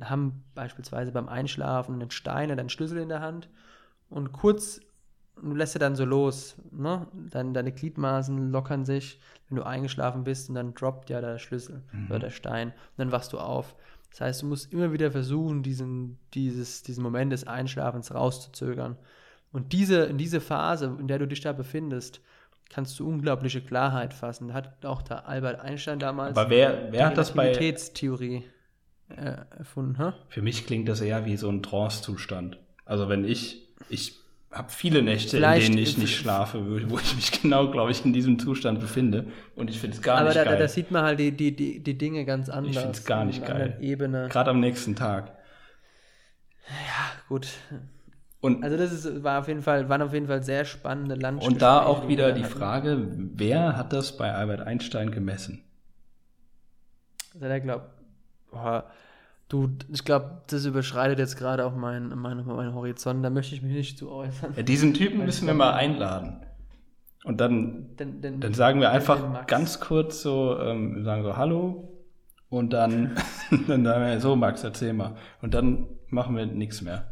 haben 0.00 0.44
beispielsweise 0.54 1.12
beim 1.12 1.28
Einschlafen 1.28 1.96
einen 2.00 2.10
Stein 2.10 2.50
oder 2.50 2.60
einen 2.60 2.70
Schlüssel 2.70 2.98
in 2.98 3.10
der 3.10 3.20
Hand 3.20 3.50
und 4.08 4.32
kurz, 4.32 4.80
du 5.40 5.54
lässt 5.54 5.74
ja 5.74 5.78
dann 5.78 5.96
so 5.96 6.04
los, 6.04 6.56
ne? 6.70 7.06
Dann 7.30 7.54
deine 7.54 7.72
Gliedmaßen 7.72 8.50
lockern 8.50 8.84
sich, 8.84 9.20
wenn 9.48 9.56
du 9.56 9.62
eingeschlafen 9.64 10.24
bist 10.24 10.48
und 10.48 10.54
dann 10.54 10.74
droppt 10.74 11.10
ja 11.10 11.20
der 11.20 11.38
Schlüssel 11.38 11.82
oder 12.08 12.18
der 12.18 12.30
Stein 12.30 12.68
und 12.68 12.98
dann 12.98 13.12
wachst 13.12 13.32
du 13.32 13.38
auf. 13.38 13.74
Das 14.10 14.20
heißt, 14.20 14.42
du 14.42 14.46
musst 14.46 14.72
immer 14.72 14.92
wieder 14.92 15.10
versuchen, 15.10 15.64
diesen, 15.64 16.18
dieses, 16.34 16.84
diesen 16.84 17.02
Moment 17.02 17.32
des 17.32 17.48
Einschlafens 17.48 18.14
rauszuzögern. 18.14 18.96
Und 19.50 19.72
diese, 19.72 20.04
in 20.04 20.18
diese 20.18 20.40
Phase, 20.40 20.96
in 21.00 21.08
der 21.08 21.18
du 21.18 21.26
dich 21.26 21.40
da 21.40 21.52
befindest, 21.52 22.20
kannst 22.70 22.98
du 22.98 23.08
unglaubliche 23.08 23.60
Klarheit 23.60 24.14
fassen. 24.14 24.48
Da 24.48 24.54
hat 24.54 24.84
auch 24.84 25.02
der 25.02 25.28
Albert 25.28 25.60
Einstein 25.60 25.98
damals 25.98 26.36
Aber 26.36 26.50
wer, 26.50 26.92
wer 26.92 27.06
hat 27.06 27.18
das 27.18 27.32
bei, 27.32 27.46
Relativitätstheorie 27.46 28.44
äh, 29.08 29.36
erfunden. 29.58 29.96
Hä? 29.98 30.12
für 30.28 30.42
mich 30.42 30.66
klingt 30.66 30.88
das 30.88 31.00
eher 31.00 31.24
wie 31.24 31.36
so 31.36 31.48
ein 31.48 31.62
Trance-Zustand. 31.62 32.58
Also 32.84 33.08
wenn 33.08 33.24
ich, 33.24 33.68
ich 33.88 34.23
habe 34.54 34.70
viele 34.70 35.02
Nächte, 35.02 35.36
in 35.36 35.42
Vielleicht- 35.42 35.68
denen 35.68 35.78
ich 35.78 35.98
nicht 35.98 36.16
schlafe, 36.16 36.64
wo, 36.64 36.90
wo 36.90 36.98
ich 36.98 37.14
mich 37.16 37.32
genau, 37.42 37.70
glaube 37.70 37.90
ich, 37.90 38.04
in 38.04 38.12
diesem 38.12 38.38
Zustand 38.38 38.80
befinde. 38.80 39.26
Und 39.56 39.68
ich 39.68 39.78
finde 39.80 39.96
es 39.96 40.02
gar 40.02 40.18
Aber 40.18 40.28
nicht 40.28 40.36
da, 40.36 40.44
geil. 40.44 40.58
da 40.58 40.68
sieht 40.68 40.90
man 40.90 41.02
halt 41.04 41.18
die, 41.18 41.32
die, 41.32 41.54
die, 41.54 41.80
die 41.82 41.98
Dinge 41.98 42.24
ganz 42.24 42.48
anders. 42.48 42.76
find's 42.78 43.04
gar 43.04 43.24
nicht 43.24 43.42
auf 43.42 43.50
einer 43.50 43.68
geil. 43.70 43.78
Ebene. 43.80 44.28
Gerade 44.30 44.50
am 44.50 44.60
nächsten 44.60 44.94
Tag. 44.96 45.32
Gut. 47.28 47.48
Und, 48.40 48.62
Also 48.62 48.76
das 48.76 48.92
ist, 48.92 49.22
war 49.22 49.40
auf 49.40 49.48
jeden 49.48 49.62
Fall, 49.62 49.88
waren 49.88 50.02
auf 50.02 50.12
jeden 50.12 50.26
Fall 50.26 50.42
sehr 50.42 50.64
spannende 50.64 51.14
Lunch. 51.14 51.42
und 51.44 51.62
da 51.62 51.82
auch 51.82 52.08
wieder 52.08 52.32
die 52.32 52.44
Frage, 52.44 53.06
wer 53.34 53.76
hat 53.76 53.92
das 53.92 54.16
bei 54.16 54.32
Albert 54.32 54.60
Einstein 54.60 55.10
gemessen? 55.10 55.62
Also 57.34 57.46
der 57.46 57.60
glaubt, 57.60 57.86
boah, 58.50 58.90
du, 59.48 59.70
ich 59.92 60.04
glaube, 60.04 60.42
das 60.48 60.64
überschreitet 60.64 61.18
jetzt 61.18 61.36
gerade 61.36 61.64
auch 61.64 61.74
meinen 61.74 62.18
mein, 62.18 62.44
mein 62.44 62.74
Horizont, 62.74 63.24
da 63.24 63.30
möchte 63.30 63.54
ich 63.54 63.62
mich 63.62 63.72
nicht 63.72 63.98
zu 63.98 64.10
äußern. 64.10 64.54
Ja, 64.56 64.62
diesen 64.62 64.94
Typen 64.94 65.24
müssen 65.24 65.46
wir 65.46 65.54
mal 65.54 65.74
einladen. 65.74 66.40
Und 67.24 67.40
dann, 67.40 67.96
Denn, 67.96 68.20
denn, 68.20 68.40
dann 68.40 68.52
sagen 68.52 68.80
wir 68.80 68.88
den 68.88 68.96
einfach 68.96 69.46
ganz 69.46 69.80
kurz 69.80 70.22
so, 70.22 70.58
ähm, 70.60 70.96
wir 70.96 71.04
sagen 71.04 71.22
so 71.22 71.36
Hallo 71.36 71.90
und 72.50 72.72
dann, 72.72 73.16
dann 73.66 73.84
sagen 73.84 74.04
wir 74.04 74.20
so, 74.20 74.36
Max, 74.36 74.62
erzähl 74.62 74.92
mal. 74.92 75.16
Und 75.40 75.54
dann 75.54 75.86
machen 76.08 76.36
wir 76.36 76.46
nichts 76.46 76.82
mehr. 76.82 77.10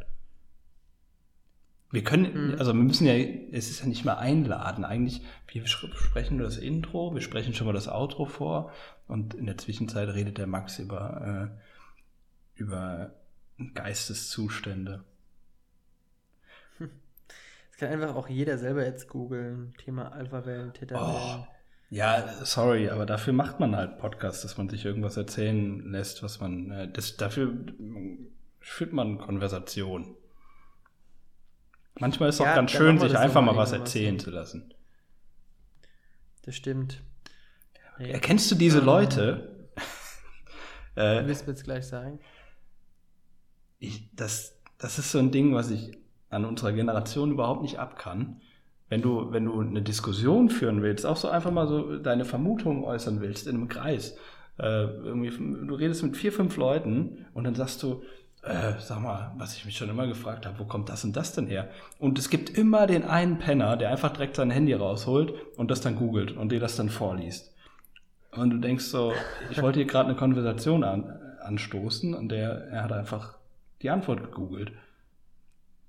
Wir 1.91 2.03
können, 2.05 2.49
Mhm. 2.53 2.55
also 2.59 2.73
wir 2.73 2.83
müssen 2.83 3.07
ja, 3.07 3.13
es 3.13 3.71
ist 3.71 3.81
ja 3.81 3.87
nicht 3.87 4.05
mal 4.05 4.15
einladen. 4.15 4.85
Eigentlich, 4.85 5.23
wir 5.51 5.67
sprechen 5.67 6.39
nur 6.39 6.47
das 6.47 6.57
Intro, 6.57 7.15
wir 7.15 7.21
sprechen 7.21 7.53
schon 7.55 7.67
mal 7.67 7.75
das 7.75 7.89
Outro 7.89 8.25
vor 8.25 8.71
und 9.09 9.35
in 9.35 9.45
der 9.45 9.59
Zwischenzeit 9.59 10.09
redet 10.09 10.39
der 10.39 10.47
Max 10.47 10.79
über, 10.79 11.51
äh, 11.53 11.59
über 12.63 13.15
Geisteszustände. 13.75 15.05
Das 16.79 17.77
kann 17.79 17.89
einfach 17.89 18.15
auch 18.15 18.29
jeder 18.29 18.59
selber 18.59 18.85
jetzt 18.85 19.09
googeln. 19.09 19.75
Thema 19.79 20.13
Alpha-Wellen, 20.13 20.73
Theta-Wellen. 20.73 21.47
Ja, 21.91 22.45
sorry, 22.45 22.89
aber 22.89 23.05
dafür 23.05 23.33
macht 23.33 23.61
man 23.61 23.77
halt 23.77 23.99
Podcasts, 23.99 24.43
dass 24.43 24.57
man 24.57 24.69
sich 24.69 24.85
irgendwas 24.85 25.17
erzählen 25.17 25.91
lässt, 25.91 26.23
was 26.23 26.41
man, 26.41 26.71
äh, 26.71 26.91
das, 26.91 27.17
dafür 27.17 27.53
führt 28.61 28.93
man 28.93 29.19
Konversation. 29.19 30.15
Manchmal 31.99 32.31
ist 32.31 32.37
es 32.37 32.41
auch 32.41 32.47
Ja, 32.47 32.55
ganz 32.55 32.73
dann 32.73 32.81
schön, 32.81 32.99
sich 32.99 33.19
einfach 33.19 33.43
mal 33.43 33.57
was 33.57 33.73
erzählen 33.73 34.19
so. 34.19 34.27
zu 34.27 34.31
lassen. 34.31 34.73
Das 36.43 36.55
stimmt. 36.57 37.03
Erkennst 37.99 38.51
du 38.51 38.55
diese. 38.55 38.81
Leute? 38.81 39.69
äh, 40.97 41.25
willst 41.27 41.43
du 41.43 41.47
mir 41.47 41.53
jetzt 41.53 41.65
gleich 41.65 41.87
sagen? 41.87 42.21
Ich, 43.83 44.09
das, 44.15 44.57
das 44.79 44.99
ist 44.99 45.11
so 45.11 45.19
ein 45.19 45.31
Ding, 45.31 45.55
was 45.55 45.71
ich 45.71 45.93
an 46.31 46.45
unserer 46.45 46.73
Generation 46.73 47.33
überhaupt 47.33 47.63
nicht 47.63 47.79
abkann. 47.79 48.41
Wenn 48.89 49.03
du, 49.03 49.33
wenn 49.33 49.47
du 49.47 49.61
eine 49.61 49.83
Diskussion 49.83 50.51
führen 50.51 50.83
willst, 50.83 51.07
auch 51.07 51.17
so 51.17 51.29
einfach 51.29 51.51
mal 51.51 51.67
so 51.67 51.99
deine 51.99 52.25
Vermutungen 52.25 52.85
äußern 52.85 53.21
willst 53.21 53.47
in 53.47 53.57
einem 53.57 53.69
Kreis, 53.69 54.17
äh, 54.59 54.87
du 54.87 55.75
redest 55.75 56.03
mit 56.03 56.17
vier, 56.17 56.33
fünf 56.33 56.57
Leuten 56.57 57.27
und 57.33 57.45
dann 57.45 57.55
sagst 57.55 57.83
du, 57.83 58.03
äh, 58.43 58.75
sag 58.79 59.01
mal, 59.01 59.33
was 59.37 59.57
ich 59.57 59.65
mich 59.65 59.77
schon 59.77 59.89
immer 59.89 60.07
gefragt 60.07 60.47
habe, 60.47 60.59
wo 60.59 60.65
kommt 60.65 60.89
das 60.89 61.05
und 61.05 61.17
das 61.17 61.33
denn 61.33 61.47
her? 61.47 61.71
Und 61.99 62.19
es 62.19 62.29
gibt 62.29 62.51
immer 62.51 62.87
den 62.87 63.05
einen 63.05 63.39
Penner, 63.39 63.77
der 63.77 63.91
einfach 63.91 64.13
direkt 64.13 64.37
sein 64.37 64.51
Handy 64.51 64.75
rausholt 64.75 65.33
und 65.57 65.71
das 65.71 65.81
dann 65.81 65.97
googelt 65.97 66.33
und 66.33 66.53
dir 66.53 66.61
das 66.61 66.77
dann 66.77 66.89
vorliest. 66.89 67.55
Und 68.33 68.51
du 68.51 68.59
denkst 68.59 68.85
so, 68.85 69.13
ich 69.51 69.61
wollte 69.63 69.79
hier 69.79 69.87
gerade 69.87 70.11
eine 70.11 70.19
Konversation 70.19 70.85
an, 70.85 71.19
anstoßen 71.41 72.15
und 72.15 72.29
der, 72.29 72.69
er 72.69 72.85
hat 72.85 72.93
einfach 72.93 73.42
die 73.83 73.91
Antwort 73.91 74.23
gegoogelt. 74.23 74.73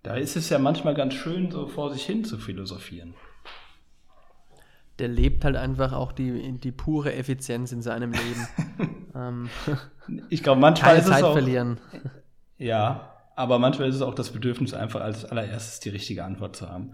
Da 0.03 0.15
ist 0.15 0.35
es 0.35 0.49
ja 0.49 0.59
manchmal 0.59 0.95
ganz 0.95 1.13
schön, 1.13 1.49
so 1.51 1.67
vor 1.67 1.93
sich 1.93 2.05
hin 2.05 2.25
zu 2.25 2.37
philosophieren. 2.37 3.13
der 4.99 5.07
lebt 5.07 5.43
halt 5.45 5.55
einfach 5.55 5.91
auch 5.93 6.11
die, 6.11 6.59
die 6.59 6.71
pure 6.71 7.13
Effizienz 7.13 7.71
in 7.71 7.81
seinem 7.81 8.11
Leben. 8.11 8.47
ähm, 9.15 9.49
Ich 10.29 10.43
glaube, 10.43 10.61
manchmal 10.61 10.97
ist 10.97 11.05
es 11.05 11.11
Zeit 11.11 11.23
auch, 11.23 11.33
verlieren. 11.33 11.79
Ja, 12.57 13.13
aber 13.35 13.57
manchmal 13.59 13.89
ist 13.89 13.95
es 13.95 14.01
auch 14.01 14.13
das 14.13 14.31
Bedürfnis, 14.31 14.73
einfach 14.73 15.01
als 15.01 15.25
allererstes 15.25 15.79
die 15.79 15.89
richtige 15.89 16.23
Antwort 16.23 16.55
zu 16.55 16.69
haben. 16.69 16.93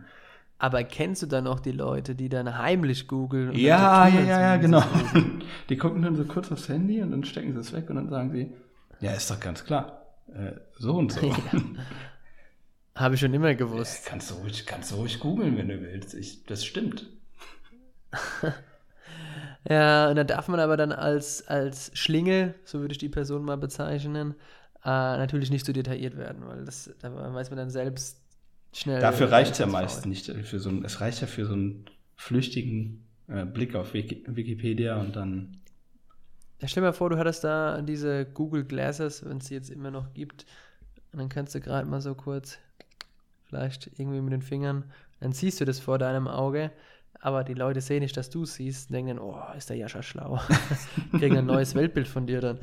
Aber 0.60 0.84
kennst 0.84 1.22
du 1.24 1.26
dann 1.26 1.46
noch 1.46 1.60
die 1.62 1.72
Leute, 1.72 2.16
die 2.16 2.30
dann 2.30 2.58
heimlich 2.58 3.08
googeln? 3.08 3.54
Ja, 3.54 4.08
ja, 4.08 4.20
ja, 4.22 4.42
ja, 4.42 4.58
genau. 4.58 4.80
es? 5.14 5.24
Die 5.70 5.78
gucken 5.78 6.02
dann 6.02 6.18
so 6.18 6.26
kurz 6.26 6.52
aufs 6.52 6.68
Handy 6.68 7.02
und 7.02 7.12
dann 7.12 7.24
stecken 7.24 7.54
sie 7.54 7.60
es 7.60 7.72
weg 7.72 7.90
und 7.90 7.96
dann 7.96 8.10
sagen 8.10 8.32
sie, 8.32 8.52
ja, 9.00 9.12
ist 9.12 9.32
doch 9.32 9.40
ganz 9.40 9.64
klar. 9.64 10.09
Äh, 10.34 10.60
so 10.78 10.96
und 10.96 11.12
so. 11.12 11.36
Habe 12.96 13.16
ich 13.16 13.22
schon 13.22 13.34
immer 13.34 13.56
gewusst. 13.56 14.06
kannst 14.06 14.32
du 14.32 14.36
ruhig, 14.36 14.66
kannst 14.66 14.92
du 14.92 14.96
ruhig 14.96 15.20
googeln, 15.20 15.58
wenn 15.58 15.70
du 15.70 15.82
willst. 15.82 16.14
Ich, 16.14 16.44
das 16.46 16.66
stimmt. 16.66 17.08
Ja, 19.68 20.10
und 20.10 20.16
da 20.16 20.24
darf 20.24 20.48
man 20.48 20.60
aber 20.60 20.78
dann 20.78 20.92
als, 20.92 21.48
als 21.48 21.92
Schlingel, 21.94 22.56
so 22.64 22.80
würde 22.80 22.94
ich 22.94 22.98
die 22.98 23.10
Person 23.10 23.44
mal 23.44 23.58
bezeichnen, 23.58 24.36
äh, 24.84 24.88
natürlich 24.88 25.52
nicht 25.52 25.66
so 25.66 25.74
detailliert 25.74 26.18
werden, 26.18 26.48
weil 26.48 26.64
das, 26.64 26.90
da 27.00 27.14
weiß 27.14 27.50
man 27.50 27.58
dann 27.58 27.70
selbst 27.70 28.22
schnell. 28.74 29.02
Dafür 29.02 29.32
reicht 29.32 29.54
es 29.54 29.58
ja 29.58 29.66
meist 29.66 30.06
nicht. 30.06 30.28
Für 30.28 30.60
so 30.60 30.70
ein, 30.70 30.86
es 30.86 31.02
reicht 31.02 31.22
ja 31.22 31.28
für 31.28 31.46
so 31.46 31.54
einen 31.54 31.86
flüchtigen 32.16 33.06
äh, 33.28 33.46
Blick 33.46 33.76
auf 33.76 33.94
Wiki, 33.94 34.24
Wikipedia 34.28 35.00
und 35.00 35.16
dann. 35.16 35.58
Stell 36.66 36.82
dir 36.82 36.88
mal 36.88 36.94
vor, 36.94 37.10
du 37.10 37.18
hattest 37.18 37.44
da 37.44 37.82
diese 37.82 38.26
Google 38.26 38.66
Glasses, 38.66 39.26
wenn 39.26 39.38
es 39.38 39.48
sie 39.48 39.56
jetzt 39.56 39.70
immer 39.70 39.92
noch 39.92 40.14
gibt, 40.14 40.46
und 41.12 41.20
dann 41.20 41.30
kannst 41.30 41.56
du 41.56 41.62
gerade 41.62 41.88
mal 41.88 42.02
so 42.02 42.14
kurz, 42.16 42.60
vielleicht 43.46 43.90
irgendwie 44.00 44.22
mit 44.22 44.34
den 44.34 44.42
Fingern, 44.42 44.84
dann 45.22 45.32
siehst 45.32 45.60
du 45.60 45.66
das 45.66 45.80
vor 45.80 45.98
deinem 45.98 46.28
Auge, 46.28 46.72
aber 47.22 47.44
die 47.44 47.54
Leute 47.54 47.82
sehen 47.82 48.02
nicht, 48.02 48.16
dass 48.16 48.30
du 48.30 48.44
es 48.44 48.56
siehst 48.56 48.90
und 48.90 48.94
denken 48.94 49.18
dann, 49.18 49.20
oh, 49.20 49.38
ist 49.58 49.70
der 49.70 49.78
Jascha 49.78 50.04
schlau. 50.04 50.40
Kriegen 51.12 51.38
ein 51.38 51.46
neues 51.46 51.76
Weltbild 51.76 52.08
von 52.08 52.28
dir 52.28 52.42
dann. 52.42 52.58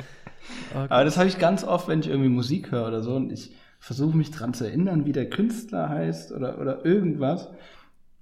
Okay. 0.70 0.86
Aber 0.88 1.05
das 1.05 1.18
habe 1.18 1.28
ich 1.28 1.38
ganz 1.38 1.64
oft, 1.64 1.88
wenn 1.88 2.01
ich 2.01 2.09
irgendwie 2.09 2.28
Musik 2.28 2.70
höre 2.70 2.86
oder 2.86 3.03
so 3.03 3.16
und 3.16 3.32
ich 3.32 3.55
versuche 3.80 4.16
mich 4.16 4.30
dran 4.30 4.55
zu 4.55 4.64
erinnern, 4.64 5.05
wie 5.05 5.12
der 5.12 5.28
Künstler 5.28 5.88
heißt 5.88 6.32
oder, 6.32 6.59
oder 6.59 6.84
irgendwas. 6.84 7.49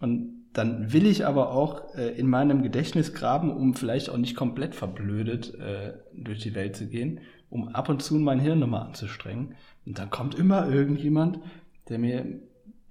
Und 0.01 0.44
dann 0.55 0.93
will 0.93 1.07
ich 1.07 1.27
aber 1.27 1.51
auch 1.51 1.95
äh, 1.97 2.17
in 2.17 2.29
meinem 2.29 2.63
Gedächtnis 2.63 3.13
graben, 3.13 3.51
um 3.51 3.75
vielleicht 3.75 4.09
auch 4.09 4.17
nicht 4.17 4.37
komplett 4.37 4.75
verblödet 4.75 5.55
äh, 5.57 5.95
durch 6.13 6.39
die 6.39 6.55
Welt 6.55 6.77
zu 6.77 6.87
gehen, 6.87 7.21
um 7.51 7.69
ab 7.69 7.89
und 7.89 8.03
zu 8.03 8.15
mein 8.15 8.39
Hirn 8.39 8.61
nochmal 8.61 8.87
anzustrengen. 8.87 9.57
Und 9.85 9.99
dann 9.99 10.11
kommt 10.11 10.37
immer 10.37 10.69
irgendjemand, 10.69 11.41
der 11.89 11.99
mir 11.99 12.41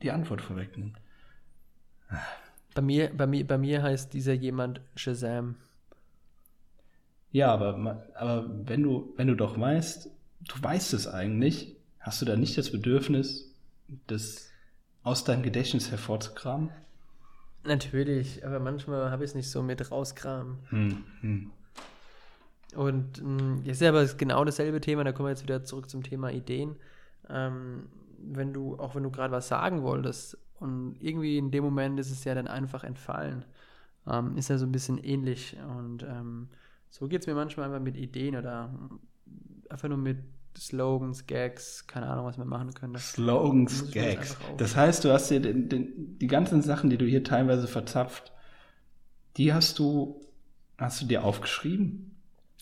die 0.01 0.11
Antwort 0.11 0.41
vorwegnimmt. 0.41 0.97
Bei 2.75 2.81
mir, 2.81 3.09
bei, 3.15 3.27
mir, 3.27 3.47
bei 3.47 3.57
mir 3.57 3.81
heißt 3.81 4.13
dieser 4.13 4.33
jemand 4.33 4.81
Shazam. 4.95 5.55
Ja, 7.31 7.51
aber, 7.51 8.07
aber 8.13 8.49
wenn 8.67 8.83
du, 8.83 9.13
wenn 9.15 9.27
du 9.27 9.35
doch 9.35 9.57
weißt, 9.57 10.11
du 10.41 10.63
weißt 10.63 10.93
es 10.93 11.07
eigentlich, 11.07 11.77
hast 11.99 12.21
du 12.21 12.25
da 12.25 12.35
nicht 12.35 12.57
das 12.57 12.71
Bedürfnis, 12.71 13.55
das 14.07 14.49
aus 15.01 15.23
deinem 15.23 15.43
Gedächtnis 15.43 15.91
hervorzukramen? 15.91 16.71
Natürlich, 17.65 18.45
aber 18.45 18.59
manchmal 18.59 19.09
habe 19.09 19.23
ich 19.23 19.31
es 19.31 19.35
nicht 19.35 19.49
so 19.49 19.63
mit 19.63 19.89
rauskramen. 19.89 20.57
Hm, 20.69 21.03
hm. 21.21 21.51
Und 22.75 23.23
mh, 23.23 23.61
jetzt 23.63 23.81
ist 23.81 23.87
aber 23.87 24.05
genau 24.05 24.43
dasselbe 24.43 24.81
Thema, 24.81 25.03
da 25.03 25.11
kommen 25.11 25.27
wir 25.27 25.31
jetzt 25.31 25.43
wieder 25.43 25.63
zurück 25.63 25.89
zum 25.89 26.03
Thema 26.03 26.31
Ideen. 26.31 26.75
Ähm, 27.29 27.87
wenn 28.19 28.53
du, 28.53 28.77
auch 28.77 28.95
wenn 28.95 29.03
du 29.03 29.11
gerade 29.11 29.31
was 29.31 29.47
sagen 29.47 29.83
wolltest 29.83 30.37
und 30.59 30.95
irgendwie 30.99 31.37
in 31.37 31.51
dem 31.51 31.63
Moment 31.63 31.99
ist 31.99 32.11
es 32.11 32.23
ja 32.23 32.35
dann 32.35 32.47
einfach 32.47 32.83
entfallen, 32.83 33.45
ähm, 34.07 34.37
ist 34.37 34.49
ja 34.49 34.57
so 34.57 34.65
ein 34.65 34.71
bisschen 34.71 34.97
ähnlich. 34.97 35.57
Und 35.77 36.03
ähm, 36.03 36.49
so 36.89 37.07
geht 37.07 37.21
es 37.21 37.27
mir 37.27 37.35
manchmal 37.35 37.67
einfach 37.67 37.81
mit 37.81 37.97
Ideen 37.97 38.35
oder 38.35 38.73
einfach 39.69 39.87
nur 39.87 39.97
mit 39.97 40.17
Slogans, 40.57 41.25
Gags, 41.27 41.87
keine 41.87 42.07
Ahnung, 42.07 42.25
was 42.25 42.37
man 42.37 42.47
machen 42.47 42.73
könnte. 42.73 42.99
Slogans, 42.99 43.91
Gags. 43.91 44.37
Das 44.57 44.75
heißt, 44.75 45.03
du 45.03 45.11
hast 45.11 45.29
dir 45.31 45.39
den, 45.39 45.69
den, 45.69 46.17
die 46.19 46.27
ganzen 46.27 46.61
Sachen, 46.61 46.89
die 46.89 46.97
du 46.97 47.05
hier 47.05 47.23
teilweise 47.23 47.67
verzapft, 47.67 48.31
die 49.37 49.53
hast 49.53 49.79
du, 49.79 50.21
hast 50.77 51.01
du 51.01 51.05
dir 51.05 51.23
aufgeschrieben? 51.23 52.15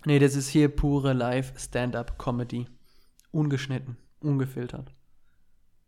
Nee, 0.06 0.20
das 0.20 0.36
ist 0.36 0.48
hier 0.50 0.70
pure 0.70 1.14
Live-Stand-Up-Comedy. 1.14 2.68
Ungeschnitten, 3.32 3.98
ungefiltert. 4.20 4.92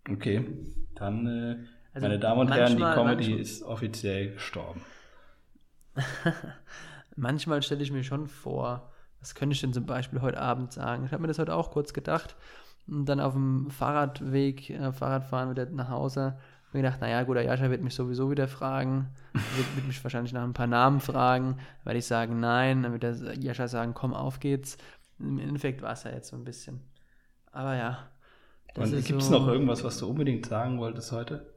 Okay, 0.09 0.45
dann, 0.95 1.25
äh, 1.27 1.55
Also 1.93 2.07
meine 2.07 2.19
Damen 2.19 2.41
und 2.41 2.51
Herren, 2.53 2.73
die 2.75 2.79
manchmal- 2.81 2.95
Comedy 2.95 3.23
manchmal- 3.23 3.39
ist 3.41 3.63
offiziell 3.63 4.33
gestorben. 4.33 4.81
Manchmal 7.15 7.61
stelle 7.61 7.83
ich 7.83 7.91
mir 7.91 8.03
schon 8.03 8.27
vor, 8.27 8.91
was 9.23 9.35
könnte 9.35 9.53
ich 9.53 9.61
denn 9.61 9.71
zum 9.71 9.85
Beispiel 9.85 10.21
heute 10.21 10.37
Abend 10.39 10.73
sagen? 10.73 11.05
Ich 11.05 11.13
habe 11.13 11.21
mir 11.21 11.29
das 11.29 11.39
heute 11.39 11.55
auch 11.55 11.71
kurz 11.71 11.93
gedacht. 11.93 12.35
Und 12.87 13.05
dann 13.05 13.21
auf 13.21 13.31
dem 13.31 13.71
Fahrradweg, 13.71 14.69
äh, 14.69 14.91
Fahrradfahren 14.91 15.49
wieder 15.49 15.65
nach 15.67 15.87
Hause, 15.87 16.33
habe 16.67 16.77
mir 16.77 16.81
gedacht, 16.81 16.99
naja, 16.99 17.23
gut, 17.23 17.37
der 17.37 17.43
Jascha 17.45 17.69
wird 17.69 17.81
mich 17.81 17.95
sowieso 17.95 18.29
wieder 18.29 18.49
fragen, 18.49 19.07
wird, 19.31 19.75
wird 19.77 19.87
mich 19.87 20.03
wahrscheinlich 20.03 20.33
nach 20.33 20.43
ein 20.43 20.51
paar 20.51 20.67
Namen 20.67 20.99
fragen, 20.99 21.59
werde 21.85 21.99
ich 21.99 22.05
sagen, 22.05 22.41
nein, 22.41 22.83
dann 22.83 22.91
wird 22.91 23.03
der 23.03 23.39
Jascha 23.39 23.69
sagen, 23.69 23.93
komm, 23.93 24.13
auf 24.13 24.41
geht's. 24.41 24.77
Im 25.19 25.39
Endeffekt 25.39 25.81
war 25.81 25.93
es 25.93 26.03
ja 26.03 26.11
jetzt 26.11 26.27
so 26.27 26.35
ein 26.35 26.43
bisschen. 26.43 26.81
Aber 27.53 27.75
ja. 27.75 27.99
gibt 28.75 29.21
es 29.21 29.27
so- 29.27 29.39
noch 29.39 29.47
irgendwas, 29.47 29.85
was 29.85 29.99
du 29.99 30.09
unbedingt 30.09 30.47
sagen 30.47 30.77
wolltest 30.79 31.13
heute? 31.13 31.53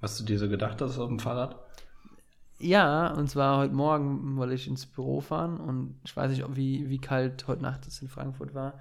Was 0.00 0.18
du 0.18 0.24
dir 0.24 0.40
so 0.40 0.48
gedacht 0.48 0.80
hast 0.82 0.98
auf 0.98 1.08
dem 1.08 1.20
Fahrrad? 1.20 1.60
Ja, 2.60 3.12
und 3.12 3.30
zwar 3.30 3.58
heute 3.58 3.74
Morgen 3.74 4.36
wollte 4.36 4.54
ich 4.54 4.66
ins 4.66 4.84
Büro 4.84 5.20
fahren 5.20 5.58
und 5.58 6.00
ich 6.04 6.16
weiß 6.16 6.30
nicht, 6.30 6.44
wie, 6.56 6.88
wie 6.88 6.98
kalt 6.98 7.46
heute 7.46 7.62
Nacht 7.62 7.86
es 7.86 8.02
in 8.02 8.08
Frankfurt 8.08 8.52
war. 8.52 8.80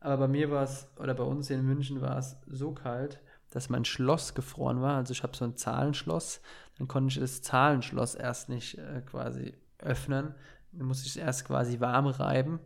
Aber 0.00 0.18
bei 0.18 0.28
mir 0.28 0.50
war 0.50 0.62
es, 0.64 0.88
oder 0.98 1.14
bei 1.14 1.24
uns 1.24 1.48
hier 1.48 1.56
in 1.56 1.64
München 1.64 2.02
war 2.02 2.18
es 2.18 2.36
so 2.46 2.72
kalt, 2.72 3.20
dass 3.50 3.70
mein 3.70 3.86
Schloss 3.86 4.34
gefroren 4.34 4.82
war. 4.82 4.96
Also 4.96 5.12
ich 5.12 5.22
habe 5.22 5.34
so 5.34 5.46
ein 5.46 5.56
Zahlenschloss. 5.56 6.42
Dann 6.76 6.86
konnte 6.86 7.12
ich 7.12 7.18
das 7.18 7.40
Zahlenschloss 7.40 8.14
erst 8.14 8.50
nicht 8.50 8.76
äh, 8.76 9.00
quasi 9.00 9.54
öffnen. 9.78 10.34
Dann 10.72 10.86
musste 10.86 11.06
ich 11.06 11.12
es 11.12 11.16
erst 11.16 11.46
quasi 11.46 11.80
warm 11.80 12.06
reiben. 12.06 12.60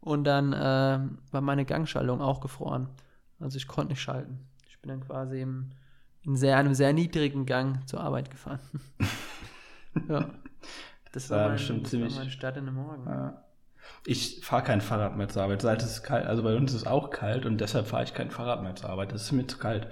Und 0.00 0.24
dann 0.24 0.52
äh, 0.52 0.98
war 1.30 1.40
meine 1.40 1.64
Gangschaltung 1.64 2.20
auch 2.20 2.40
gefroren. 2.40 2.88
Also 3.38 3.58
ich 3.58 3.68
konnte 3.68 3.92
nicht 3.92 4.02
schalten. 4.02 4.40
Ich 4.68 4.80
bin 4.80 4.88
dann 4.88 5.02
quasi 5.02 5.40
im, 5.40 5.70
in 6.22 6.34
sehr, 6.36 6.56
einem 6.56 6.74
sehr 6.74 6.92
niedrigen 6.92 7.46
Gang 7.46 7.86
zur 7.86 8.00
Arbeit 8.00 8.30
gefahren. 8.30 8.60
ja. 10.08 10.30
Das 11.12 11.28
war 11.28 11.38
war, 11.38 11.44
mein, 11.48 11.56
bestimmt 11.56 11.82
das 11.82 11.90
ziemlich- 11.90 12.14
war 12.14 12.20
mein 12.22 12.30
Start 12.30 12.56
in 12.56 12.66
den 12.66 12.74
Morgen. 12.74 13.04
Ja. 13.04 13.44
Ich 14.06 14.40
fahre 14.44 14.62
kein 14.62 14.80
Fahrrad 14.80 15.16
mehr 15.16 15.28
zur 15.28 15.42
Arbeit. 15.42 15.60
Seit 15.62 15.82
es 15.82 15.90
ist 15.90 16.02
kalt, 16.04 16.24
also 16.24 16.44
bei 16.44 16.54
uns 16.54 16.70
ist 16.72 16.82
es 16.82 16.86
auch 16.86 17.10
kalt 17.10 17.46
und 17.46 17.60
deshalb 17.60 17.88
fahre 17.88 18.04
ich 18.04 18.14
kein 18.14 18.30
Fahrrad 18.30 18.62
mehr 18.62 18.76
zur 18.76 18.90
Arbeit. 18.90 19.10
Das 19.10 19.22
ist 19.22 19.32
mir 19.32 19.46
zu 19.46 19.58
kalt. 19.58 19.88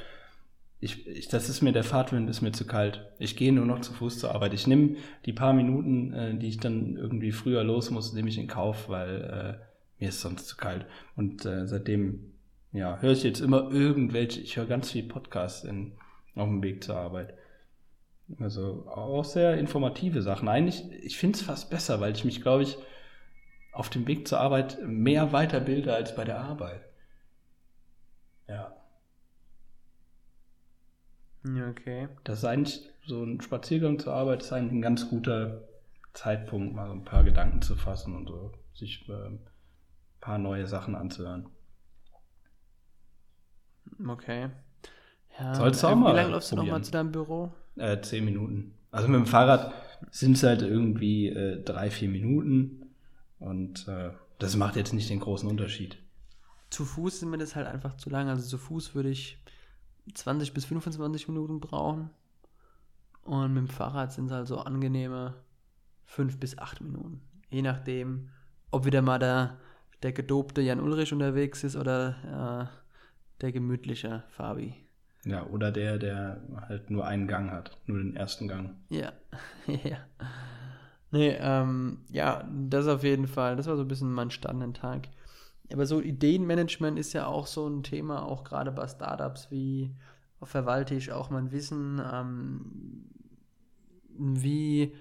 Ich, 0.78 1.08
ich, 1.08 1.26
das 1.26 1.48
ist 1.48 1.60
mir 1.60 1.72
der 1.72 1.82
Fahrtwind 1.82 2.30
ist 2.30 2.40
mir 2.40 2.52
zu 2.52 2.64
kalt. 2.64 3.04
Ich 3.18 3.36
gehe 3.36 3.52
nur 3.52 3.66
noch 3.66 3.80
zu 3.80 3.92
Fuß 3.92 4.20
zur 4.20 4.32
Arbeit. 4.32 4.54
Ich 4.54 4.68
nehme 4.68 4.94
die 5.26 5.32
paar 5.32 5.52
Minuten, 5.52 6.12
äh, 6.12 6.38
die 6.38 6.46
ich 6.46 6.58
dann 6.60 6.96
irgendwie 6.96 7.32
früher 7.32 7.64
los 7.64 7.90
muss, 7.90 8.12
nehme 8.12 8.28
ich 8.28 8.38
in 8.38 8.46
Kauf, 8.46 8.88
weil 8.88 9.58
äh, 9.60 9.64
mir 9.98 10.10
ist 10.10 10.20
sonst 10.20 10.46
zu 10.46 10.56
kalt. 10.56 10.86
Und 11.16 11.44
äh, 11.44 11.66
seitdem 11.66 12.34
ja, 12.70 12.98
höre 13.00 13.10
ich 13.10 13.24
jetzt 13.24 13.40
immer 13.40 13.72
irgendwelche, 13.72 14.40
ich 14.40 14.56
höre 14.56 14.66
ganz 14.66 14.92
viel 14.92 15.02
Podcasts 15.08 15.64
in, 15.64 15.94
auf 16.36 16.46
dem 16.48 16.62
Weg 16.62 16.84
zur 16.84 16.94
Arbeit. 16.96 17.34
Also 18.40 18.86
auch 18.88 19.24
sehr 19.24 19.56
informative 19.58 20.22
Sachen. 20.22 20.48
Eigentlich, 20.48 20.90
ich 21.02 21.16
finde 21.16 21.38
es 21.38 21.44
fast 21.44 21.70
besser, 21.70 22.00
weil 22.00 22.12
ich 22.12 22.24
mich, 22.24 22.42
glaube 22.42 22.62
ich, 22.62 22.76
auf 23.72 23.88
dem 23.90 24.06
Weg 24.06 24.28
zur 24.28 24.40
Arbeit 24.40 24.78
mehr 24.84 25.32
weiterbilde 25.32 25.94
als 25.94 26.14
bei 26.14 26.24
der 26.24 26.40
Arbeit. 26.40 26.82
Ja. 28.48 28.76
Ja, 31.44 31.70
okay. 31.70 32.08
Das 32.24 32.40
ist 32.40 32.44
eigentlich 32.44 32.90
so 33.06 33.22
ein 33.22 33.40
Spaziergang 33.40 33.98
zur 33.98 34.12
Arbeit 34.12 34.42
ist 34.42 34.52
eigentlich 34.52 34.72
ein 34.72 34.82
ganz 34.82 35.08
guter 35.08 35.62
Zeitpunkt, 36.12 36.74
mal 36.74 36.88
so 36.88 36.92
ein 36.92 37.04
paar 37.04 37.24
Gedanken 37.24 37.62
zu 37.62 37.76
fassen 37.76 38.14
und 38.16 38.26
so 38.26 38.52
sich 38.74 39.08
äh, 39.08 39.12
ein 39.12 39.40
paar 40.20 40.38
neue 40.38 40.66
Sachen 40.66 40.94
anzuhören. 40.94 41.48
Okay. 44.06 44.50
Ja, 45.38 45.54
Sollst 45.54 45.82
du 45.82 45.86
äh, 45.86 45.90
auch 45.90 45.96
mal 45.96 46.12
Wie 46.12 46.16
lange 46.16 46.30
läufst 46.30 46.52
du 46.52 46.56
nochmal 46.56 46.82
zu 46.82 46.90
deinem 46.90 47.12
Büro? 47.12 47.52
Äh, 47.78 48.00
zehn 48.02 48.24
Minuten. 48.24 48.74
Also 48.90 49.08
mit 49.08 49.18
dem 49.18 49.26
Fahrrad 49.26 49.72
sind 50.10 50.36
es 50.36 50.42
halt 50.42 50.62
irgendwie 50.62 51.28
äh, 51.28 51.62
drei, 51.62 51.90
vier 51.90 52.08
Minuten 52.08 52.86
und 53.38 53.86
äh, 53.88 54.10
das 54.38 54.56
macht 54.56 54.76
jetzt 54.76 54.92
nicht 54.92 55.10
den 55.10 55.20
großen 55.20 55.48
Unterschied. 55.48 55.98
Zu 56.70 56.84
Fuß 56.84 57.20
sind 57.20 57.30
mir 57.30 57.38
das 57.38 57.56
halt 57.56 57.66
einfach 57.66 57.96
zu 57.96 58.10
lang. 58.10 58.28
Also 58.28 58.46
zu 58.46 58.58
Fuß 58.58 58.94
würde 58.94 59.10
ich 59.10 59.38
20 60.14 60.54
bis 60.54 60.64
25 60.66 61.28
Minuten 61.28 61.60
brauchen. 61.60 62.10
Und 63.22 63.52
mit 63.52 63.64
dem 63.64 63.68
Fahrrad 63.68 64.12
sind 64.12 64.26
es 64.26 64.32
halt 64.32 64.46
so 64.46 64.58
angenehme 64.58 65.34
5 66.04 66.38
bis 66.38 66.58
8 66.58 66.80
Minuten. 66.80 67.20
Je 67.50 67.62
nachdem, 67.62 68.30
ob 68.70 68.84
wieder 68.84 69.02
mal 69.02 69.18
der, 69.18 69.58
der 70.02 70.12
gedobte 70.12 70.60
Jan 70.60 70.80
Ulrich 70.80 71.12
unterwegs 71.12 71.64
ist 71.64 71.76
oder 71.76 72.70
äh, 72.70 73.40
der 73.40 73.52
gemütliche 73.52 74.24
Fabi. 74.28 74.74
Ja, 75.28 75.44
oder 75.46 75.70
der, 75.70 75.98
der 75.98 76.40
halt 76.68 76.88
nur 76.88 77.06
einen 77.06 77.28
Gang 77.28 77.50
hat, 77.50 77.76
nur 77.86 77.98
den 77.98 78.16
ersten 78.16 78.48
Gang. 78.48 78.76
Ja, 78.88 79.12
ja. 79.66 79.98
Nee, 81.10 81.36
ähm, 81.38 81.98
ja, 82.08 82.48
das 82.50 82.86
auf 82.86 83.02
jeden 83.02 83.26
Fall. 83.26 83.56
Das 83.56 83.66
war 83.66 83.76
so 83.76 83.82
ein 83.82 83.88
bisschen 83.88 84.10
mein 84.10 84.30
Stand 84.30 84.62
an 84.62 84.72
Tag. 84.72 85.08
Aber 85.70 85.84
so 85.84 86.00
Ideenmanagement 86.00 86.98
ist 86.98 87.12
ja 87.12 87.26
auch 87.26 87.46
so 87.46 87.68
ein 87.68 87.82
Thema, 87.82 88.22
auch 88.22 88.42
gerade 88.42 88.72
bei 88.72 88.88
Startups, 88.88 89.50
wie 89.50 89.94
verwalte 90.42 90.94
ich 90.94 91.12
auch 91.12 91.28
mein 91.28 91.52
Wissen, 91.52 92.00
ähm, 92.10 93.04
wie 94.18 94.94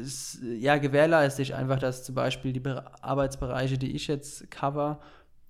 es, 0.00 0.40
ja, 0.42 0.78
gewährleiste 0.78 1.42
ich 1.42 1.56
einfach, 1.56 1.80
dass 1.80 2.04
zum 2.04 2.14
Beispiel 2.14 2.52
die 2.52 2.64
Arbeitsbereiche, 2.68 3.78
die 3.78 3.96
ich 3.96 4.06
jetzt 4.06 4.48
cover, 4.50 5.00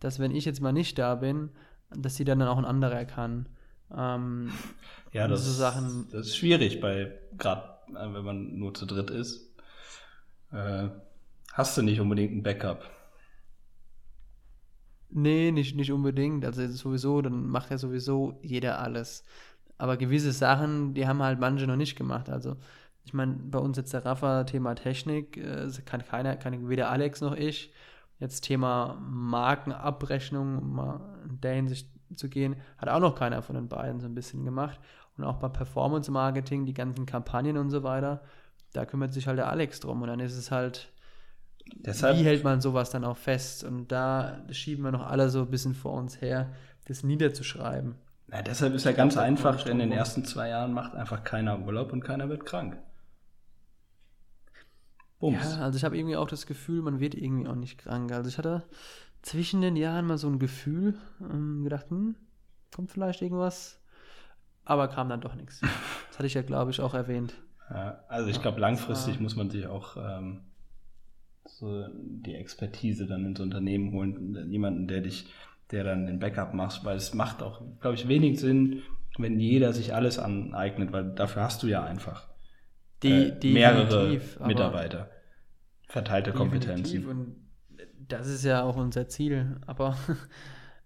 dass 0.00 0.20
wenn 0.20 0.34
ich 0.34 0.46
jetzt 0.46 0.62
mal 0.62 0.72
nicht 0.72 0.98
da 0.98 1.16
bin, 1.16 1.50
dass 1.90 2.16
sie 2.16 2.24
dann 2.24 2.42
auch 2.42 2.58
ein 2.58 2.64
anderer 2.64 3.04
kann. 3.04 3.48
Ähm, 3.96 4.50
ja, 5.12 5.28
das, 5.28 5.44
so 5.44 5.52
Sachen, 5.52 6.08
das 6.10 6.28
ist 6.28 6.36
schwierig, 6.36 6.80
bei 6.80 7.12
gerade 7.38 7.76
äh, 7.90 8.12
wenn 8.12 8.24
man 8.24 8.58
nur 8.58 8.74
zu 8.74 8.86
dritt 8.86 9.10
ist. 9.10 9.54
Äh, 10.52 10.88
hast 11.52 11.76
du 11.76 11.82
nicht 11.82 12.00
unbedingt 12.00 12.32
ein 12.32 12.42
Backup. 12.42 12.90
Nee, 15.10 15.52
nicht, 15.52 15.76
nicht 15.76 15.92
unbedingt. 15.92 16.44
Also 16.44 16.66
sowieso, 16.68 17.22
dann 17.22 17.46
macht 17.46 17.70
ja 17.70 17.78
sowieso 17.78 18.38
jeder 18.42 18.80
alles. 18.80 19.24
Aber 19.78 19.96
gewisse 19.96 20.32
Sachen, 20.32 20.94
die 20.94 21.06
haben 21.06 21.22
halt 21.22 21.38
manche 21.38 21.66
noch 21.66 21.76
nicht 21.76 21.96
gemacht. 21.96 22.28
Also 22.28 22.56
ich 23.04 23.14
meine, 23.14 23.34
bei 23.34 23.58
uns 23.58 23.76
jetzt 23.76 23.92
der 23.92 24.04
Rafa, 24.04 24.44
Thema 24.44 24.74
Technik, 24.74 25.36
äh, 25.36 25.70
kann 25.84 26.04
keiner, 26.04 26.36
kann 26.36 26.68
weder 26.68 26.90
Alex 26.90 27.20
noch 27.20 27.36
ich. 27.36 27.72
Jetzt 28.18 28.42
Thema 28.42 28.98
Markenabrechnung, 29.00 30.58
um 30.58 30.74
mal 30.74 31.00
in 31.28 31.40
der 31.40 31.54
Hinsicht 31.54 31.88
zu 32.14 32.28
gehen, 32.28 32.56
hat 32.78 32.88
auch 32.88 33.00
noch 33.00 33.14
keiner 33.14 33.42
von 33.42 33.56
den 33.56 33.68
beiden 33.68 34.00
so 34.00 34.06
ein 34.06 34.14
bisschen 34.14 34.44
gemacht. 34.44 34.80
Und 35.16 35.24
auch 35.24 35.36
bei 35.36 35.48
Performance 35.48 36.10
Marketing, 36.10 36.66
die 36.66 36.74
ganzen 36.74 37.06
Kampagnen 37.06 37.56
und 37.56 37.70
so 37.70 37.82
weiter, 37.82 38.22
da 38.72 38.84
kümmert 38.84 39.12
sich 39.12 39.26
halt 39.26 39.38
der 39.38 39.48
Alex 39.48 39.80
drum. 39.80 40.02
Und 40.02 40.08
dann 40.08 40.20
ist 40.20 40.36
es 40.36 40.50
halt, 40.50 40.92
Deshalb, 41.74 42.18
wie 42.18 42.24
hält 42.24 42.44
man 42.44 42.60
sowas 42.60 42.90
dann 42.90 43.04
auch 43.04 43.16
fest? 43.16 43.64
Und 43.64 43.90
da 43.90 44.38
schieben 44.50 44.84
wir 44.84 44.92
noch 44.92 45.06
alle 45.06 45.30
so 45.30 45.40
ein 45.40 45.50
bisschen 45.50 45.74
vor 45.74 45.94
uns 45.94 46.20
her, 46.20 46.50
das 46.86 47.02
niederzuschreiben. 47.02 47.96
Ja, 48.32 48.42
deshalb 48.42 48.74
ist 48.74 48.84
ja 48.84 48.92
ganz 48.92 49.16
einfach, 49.16 49.66
in 49.66 49.78
den 49.78 49.92
ersten 49.92 50.24
zwei 50.24 50.48
Jahren 50.48 50.72
macht 50.72 50.94
einfach 50.94 51.22
keiner 51.24 51.60
Urlaub 51.60 51.92
und 51.92 52.02
keiner 52.02 52.28
wird 52.28 52.44
krank. 52.44 52.76
Bums. 55.18 55.56
Ja, 55.56 55.62
also 55.62 55.76
ich 55.76 55.84
habe 55.84 55.96
irgendwie 55.96 56.16
auch 56.16 56.28
das 56.28 56.46
Gefühl, 56.46 56.82
man 56.82 57.00
wird 57.00 57.14
irgendwie 57.14 57.48
auch 57.48 57.54
nicht 57.54 57.78
krank. 57.78 58.12
Also 58.12 58.28
ich 58.28 58.38
hatte 58.38 58.64
zwischen 59.22 59.60
den 59.60 59.76
Jahren 59.76 60.06
mal 60.06 60.18
so 60.18 60.28
ein 60.28 60.38
Gefühl, 60.38 60.94
ähm, 61.20 61.64
gedacht, 61.64 61.90
hm, 61.90 62.16
kommt 62.74 62.90
vielleicht 62.90 63.22
irgendwas, 63.22 63.80
aber 64.64 64.88
kam 64.88 65.08
dann 65.08 65.20
doch 65.20 65.34
nichts. 65.34 65.60
Das 66.08 66.20
hatte 66.20 66.28
ich 66.28 66.34
ja, 66.34 66.40
glaube 66.40 66.70
ich, 66.70 66.80
auch 66.80 66.94
erwähnt. 66.94 67.34
Ja, 67.68 68.02
also 68.08 68.30
ich 68.30 68.40
glaube, 68.40 68.58
langfristig 68.58 69.20
muss 69.20 69.36
man 69.36 69.50
sich 69.50 69.66
auch 69.66 69.98
ähm, 69.98 70.40
so 71.44 71.86
die 71.92 72.34
Expertise 72.34 73.06
dann 73.06 73.26
ins 73.26 73.38
Unternehmen 73.38 73.92
holen, 73.92 74.50
jemanden, 74.50 74.88
der 74.88 75.02
dich, 75.02 75.26
der 75.72 75.84
dann 75.84 76.06
den 76.06 76.18
Backup 76.18 76.54
macht, 76.54 76.86
weil 76.86 76.96
es 76.96 77.12
macht 77.12 77.42
auch, 77.42 77.60
glaube 77.82 77.96
ich, 77.96 78.08
wenig 78.08 78.40
Sinn, 78.40 78.82
wenn 79.18 79.38
jeder 79.38 79.74
sich 79.74 79.94
alles 79.94 80.18
aneignet, 80.18 80.90
weil 80.92 81.12
dafür 81.14 81.42
hast 81.42 81.62
du 81.62 81.66
ja 81.66 81.84
einfach 81.84 82.28
die, 83.02 83.28
äh, 83.28 83.52
mehrere 83.52 84.20
Mitarbeiter, 84.46 85.10
verteilte 85.86 86.32
Kompetenzen. 86.32 87.06
Und 87.06 87.36
das 88.08 88.28
ist 88.28 88.44
ja 88.44 88.62
auch 88.62 88.76
unser 88.76 89.08
Ziel. 89.08 89.56
Aber 89.66 89.96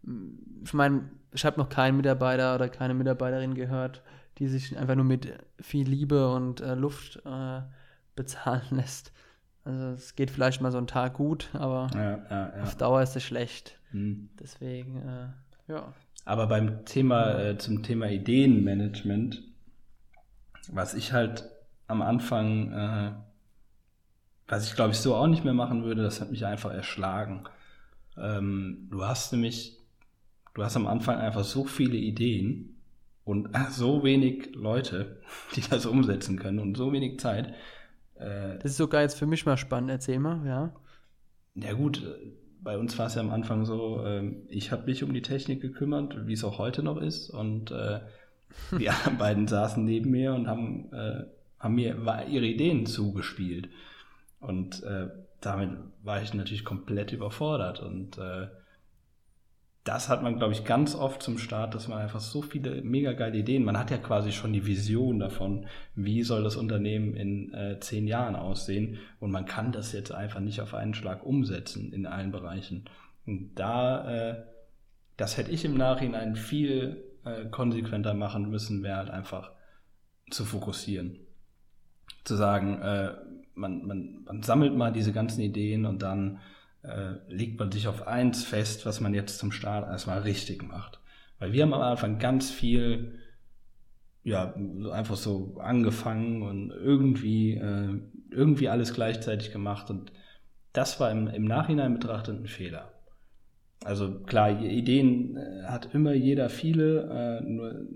ich 0.64 0.72
meine, 0.72 1.10
ich 1.32 1.44
habe 1.44 1.58
noch 1.58 1.68
keinen 1.68 1.96
Mitarbeiter 1.96 2.54
oder 2.54 2.68
keine 2.68 2.94
Mitarbeiterin 2.94 3.54
gehört, 3.54 4.02
die 4.38 4.48
sich 4.48 4.76
einfach 4.76 4.94
nur 4.94 5.04
mit 5.04 5.32
viel 5.60 5.88
Liebe 5.88 6.32
und 6.32 6.60
äh, 6.60 6.74
Luft 6.74 7.22
äh, 7.24 7.60
bezahlen 8.16 8.62
lässt. 8.70 9.12
Also 9.64 9.88
es 9.88 10.16
geht 10.16 10.30
vielleicht 10.30 10.62
mal 10.62 10.72
so 10.72 10.78
einen 10.78 10.86
Tag 10.86 11.14
gut, 11.14 11.50
aber 11.52 11.88
ja, 11.94 12.18
ja, 12.30 12.56
ja. 12.56 12.62
auf 12.62 12.76
Dauer 12.76 13.02
ist 13.02 13.14
es 13.14 13.22
schlecht. 13.22 13.78
Hm. 13.90 14.30
Deswegen, 14.40 14.96
äh, 14.96 15.72
ja. 15.72 15.92
Aber 16.24 16.46
beim 16.46 16.84
Thema, 16.86 17.38
äh, 17.38 17.58
zum 17.58 17.82
Thema 17.82 18.08
Ideenmanagement, 18.10 19.42
was 20.72 20.94
ich 20.94 21.12
halt 21.12 21.50
am 21.90 22.02
Anfang, 22.02 22.72
äh, 22.72 23.12
was 24.48 24.66
ich 24.66 24.74
glaube 24.74 24.92
ich 24.92 24.98
so 24.98 25.14
auch 25.14 25.26
nicht 25.26 25.44
mehr 25.44 25.54
machen 25.54 25.84
würde, 25.84 26.02
das 26.02 26.20
hat 26.20 26.30
mich 26.30 26.44
einfach 26.46 26.72
erschlagen. 26.72 27.44
Ähm, 28.16 28.88
du 28.90 29.04
hast 29.04 29.32
nämlich, 29.32 29.78
du 30.54 30.64
hast 30.64 30.76
am 30.76 30.86
Anfang 30.86 31.18
einfach 31.18 31.44
so 31.44 31.64
viele 31.64 31.96
Ideen 31.96 32.76
und 33.24 33.48
so 33.70 34.02
wenig 34.02 34.54
Leute, 34.54 35.20
die 35.56 35.62
das 35.62 35.86
umsetzen 35.86 36.38
können 36.38 36.58
und 36.58 36.76
so 36.76 36.92
wenig 36.92 37.20
Zeit. 37.20 37.54
Äh, 38.16 38.58
das 38.58 38.72
ist 38.72 38.76
sogar 38.76 39.02
jetzt 39.02 39.18
für 39.18 39.26
mich 39.26 39.46
mal 39.46 39.56
spannend, 39.56 39.90
erzähl 39.90 40.18
mal, 40.18 40.46
ja. 40.46 40.72
Ja 41.54 41.72
gut, 41.72 42.02
bei 42.62 42.78
uns 42.78 42.98
war 42.98 43.06
es 43.06 43.14
ja 43.14 43.20
am 43.20 43.30
Anfang 43.30 43.64
so, 43.64 44.04
äh, 44.04 44.32
ich 44.48 44.72
habe 44.72 44.86
mich 44.86 45.02
um 45.02 45.12
die 45.12 45.22
Technik 45.22 45.60
gekümmert, 45.60 46.26
wie 46.26 46.34
es 46.34 46.44
auch 46.44 46.58
heute 46.58 46.82
noch 46.82 46.98
ist 46.98 47.30
und 47.30 47.70
äh, 47.70 48.00
die 48.78 48.88
beiden 49.18 49.46
saßen 49.46 49.84
neben 49.84 50.10
mir 50.10 50.34
und 50.34 50.46
haben 50.48 50.92
äh, 50.92 51.24
haben 51.60 51.74
mir 51.74 51.96
ihre 52.28 52.46
Ideen 52.46 52.86
zugespielt. 52.86 53.68
Und 54.40 54.82
äh, 54.82 55.08
damit 55.40 55.70
war 56.02 56.22
ich 56.22 56.34
natürlich 56.34 56.64
komplett 56.64 57.12
überfordert. 57.12 57.80
Und 57.80 58.18
äh, 58.18 58.48
das 59.84 60.08
hat 60.08 60.22
man, 60.22 60.38
glaube 60.38 60.54
ich, 60.54 60.64
ganz 60.64 60.94
oft 60.94 61.22
zum 61.22 61.38
Start, 61.38 61.74
dass 61.74 61.88
man 61.88 61.98
einfach 61.98 62.20
so 62.20 62.42
viele 62.42 62.82
mega 62.82 63.12
geile 63.12 63.38
Ideen, 63.38 63.64
man 63.64 63.78
hat 63.78 63.90
ja 63.90 63.98
quasi 63.98 64.32
schon 64.32 64.52
die 64.52 64.66
Vision 64.66 65.18
davon, 65.18 65.66
wie 65.94 66.22
soll 66.22 66.42
das 66.42 66.56
Unternehmen 66.56 67.14
in 67.14 67.52
äh, 67.52 67.78
zehn 67.80 68.06
Jahren 68.06 68.36
aussehen. 68.36 68.98
Und 69.20 69.30
man 69.30 69.44
kann 69.44 69.72
das 69.72 69.92
jetzt 69.92 70.12
einfach 70.12 70.40
nicht 70.40 70.60
auf 70.60 70.74
einen 70.74 70.94
Schlag 70.94 71.24
umsetzen 71.24 71.92
in 71.92 72.06
allen 72.06 72.30
Bereichen. 72.30 72.86
Und 73.26 73.54
da, 73.54 74.30
äh, 74.30 74.42
das 75.18 75.36
hätte 75.36 75.50
ich 75.50 75.66
im 75.66 75.76
Nachhinein 75.76 76.36
viel 76.36 77.04
äh, 77.24 77.46
konsequenter 77.46 78.14
machen 78.14 78.48
müssen, 78.48 78.82
wäre 78.82 78.96
halt 78.96 79.10
einfach 79.10 79.52
zu 80.30 80.44
fokussieren 80.44 81.18
zu 82.24 82.36
sagen, 82.36 82.80
äh, 82.82 83.12
man, 83.54 83.86
man, 83.86 84.24
man 84.24 84.42
sammelt 84.42 84.74
mal 84.74 84.92
diese 84.92 85.12
ganzen 85.12 85.40
Ideen 85.40 85.86
und 85.86 86.02
dann 86.02 86.38
äh, 86.82 87.14
legt 87.28 87.58
man 87.58 87.70
sich 87.70 87.88
auf 87.88 88.06
eins 88.06 88.44
fest, 88.44 88.86
was 88.86 89.00
man 89.00 89.14
jetzt 89.14 89.38
zum 89.38 89.52
Start 89.52 89.88
erstmal 89.88 90.20
richtig 90.20 90.62
macht. 90.62 91.00
Weil 91.38 91.52
wir 91.52 91.62
haben 91.62 91.74
am 91.74 91.82
Anfang 91.82 92.18
ganz 92.18 92.50
viel, 92.50 93.18
ja, 94.24 94.54
einfach 94.92 95.16
so 95.16 95.58
angefangen 95.58 96.42
und 96.42 96.70
irgendwie, 96.70 97.54
äh, 97.54 98.00
irgendwie 98.30 98.68
alles 98.68 98.94
gleichzeitig 98.94 99.52
gemacht 99.52 99.90
und 99.90 100.12
das 100.72 101.00
war 101.00 101.10
im, 101.10 101.26
im 101.26 101.44
Nachhinein 101.44 101.94
betrachtet 101.94 102.40
ein 102.40 102.46
Fehler. 102.46 102.92
Also 103.82 104.20
klar, 104.20 104.60
Ideen 104.62 105.36
äh, 105.36 105.64
hat 105.64 105.94
immer 105.94 106.12
jeder 106.12 106.48
viele, 106.50 107.40
äh, 107.40 107.44
nur 107.44 107.86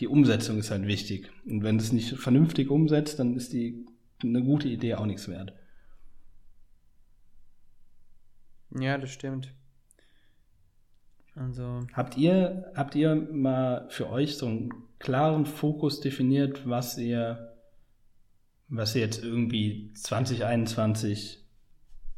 die 0.00 0.08
Umsetzung 0.08 0.58
ist 0.58 0.70
halt 0.70 0.86
wichtig. 0.86 1.30
Und 1.46 1.62
wenn 1.62 1.76
es 1.76 1.92
nicht 1.92 2.16
vernünftig 2.16 2.70
umsetzt, 2.70 3.18
dann 3.18 3.34
ist 3.36 3.52
die 3.52 3.86
eine 4.22 4.42
gute 4.42 4.68
Idee 4.68 4.94
auch 4.94 5.06
nichts 5.06 5.28
wert. 5.28 5.52
Ja, 8.78 8.98
das 8.98 9.10
stimmt. 9.10 9.52
Also. 11.34 11.86
Habt 11.92 12.16
ihr, 12.16 12.72
habt 12.74 12.94
ihr 12.94 13.14
mal 13.14 13.86
für 13.90 14.10
euch 14.10 14.36
so 14.36 14.46
einen 14.46 14.72
klaren 14.98 15.46
Fokus 15.46 16.00
definiert, 16.00 16.68
was 16.68 16.98
ihr, 16.98 17.54
was 18.68 18.94
ihr 18.94 19.02
jetzt 19.02 19.22
irgendwie 19.22 19.92
2021 19.94 21.44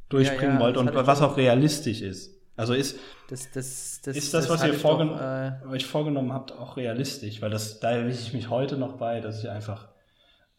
durchbringen 0.09 0.55
ja, 0.55 0.55
ja, 0.55 0.61
wollt 0.61 0.77
und 0.77 0.95
was 0.95 1.21
auch 1.21 1.37
realistisch 1.37 2.01
ist? 2.01 2.40
Also 2.61 2.75
ist 2.75 2.99
das, 3.29 3.51
das, 3.53 4.03
das, 4.03 4.17
ist 4.17 4.35
das, 4.35 4.51
was 4.51 4.63
ihr 4.63 4.75
vorgen 4.75 5.09
doch, 5.09 5.19
äh, 5.19 5.67
euch 5.71 5.87
vorgenommen 5.87 6.35
habt, 6.35 6.53
auch 6.53 6.77
realistisch? 6.77 7.41
Weil 7.41 7.49
das, 7.49 7.81
da 7.81 7.93
erwische 7.93 8.21
ich 8.21 8.35
mich 8.35 8.51
heute 8.51 8.77
noch 8.77 8.99
bei, 8.99 9.21
dass 9.21 9.39
ich 9.39 9.49
einfach 9.49 9.89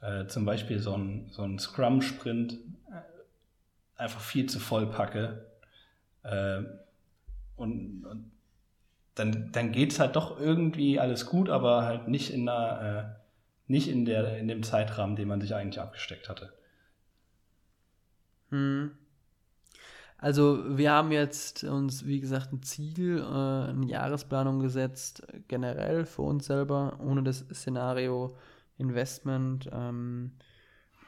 äh, 0.02 0.26
zum 0.26 0.44
Beispiel 0.44 0.80
so 0.80 0.96
einen 0.96 1.30
so 1.30 1.48
Scrum-Sprint 1.60 2.54
äh, 2.54 4.02
einfach 4.02 4.20
viel 4.20 4.48
zu 4.48 4.60
voll 4.60 4.88
packe. 4.88 5.46
Äh, 6.24 6.64
und, 7.56 8.04
und 8.04 8.32
dann, 9.14 9.52
dann 9.52 9.72
geht 9.72 9.92
es 9.92 10.00
halt 10.00 10.16
doch 10.16 10.40
irgendwie 10.40 11.00
alles 11.00 11.28
gut, 11.28 11.50
aber 11.52 11.84
halt 11.84 12.08
nicht 12.08 12.32
in 12.34 12.48
der, 12.48 13.16
äh, 13.20 13.72
nicht 13.72 13.88
in 13.88 14.06
der, 14.06 14.40
in 14.40 14.48
dem 14.48 14.64
Zeitrahmen, 14.64 15.16
den 15.16 15.28
man 15.28 15.40
sich 15.40 15.54
eigentlich 15.54 15.80
abgesteckt 15.80 16.30
hatte. 16.30 16.52
Hm. 18.50 18.98
Also 20.22 20.78
wir 20.78 20.92
haben 20.92 21.12
jetzt 21.12 21.64
uns, 21.64 22.06
wie 22.06 22.20
gesagt, 22.20 22.54
ein 22.54 22.62
Ziel, 22.62 23.18
äh, 23.18 23.24
eine 23.24 23.88
Jahresplanung 23.88 24.60
gesetzt, 24.60 25.24
generell 25.48 26.06
für 26.06 26.22
uns 26.22 26.46
selber, 26.46 27.00
ohne 27.04 27.24
das 27.24 27.40
Szenario 27.52 28.38
Investment. 28.78 29.68
Ähm, 29.74 30.34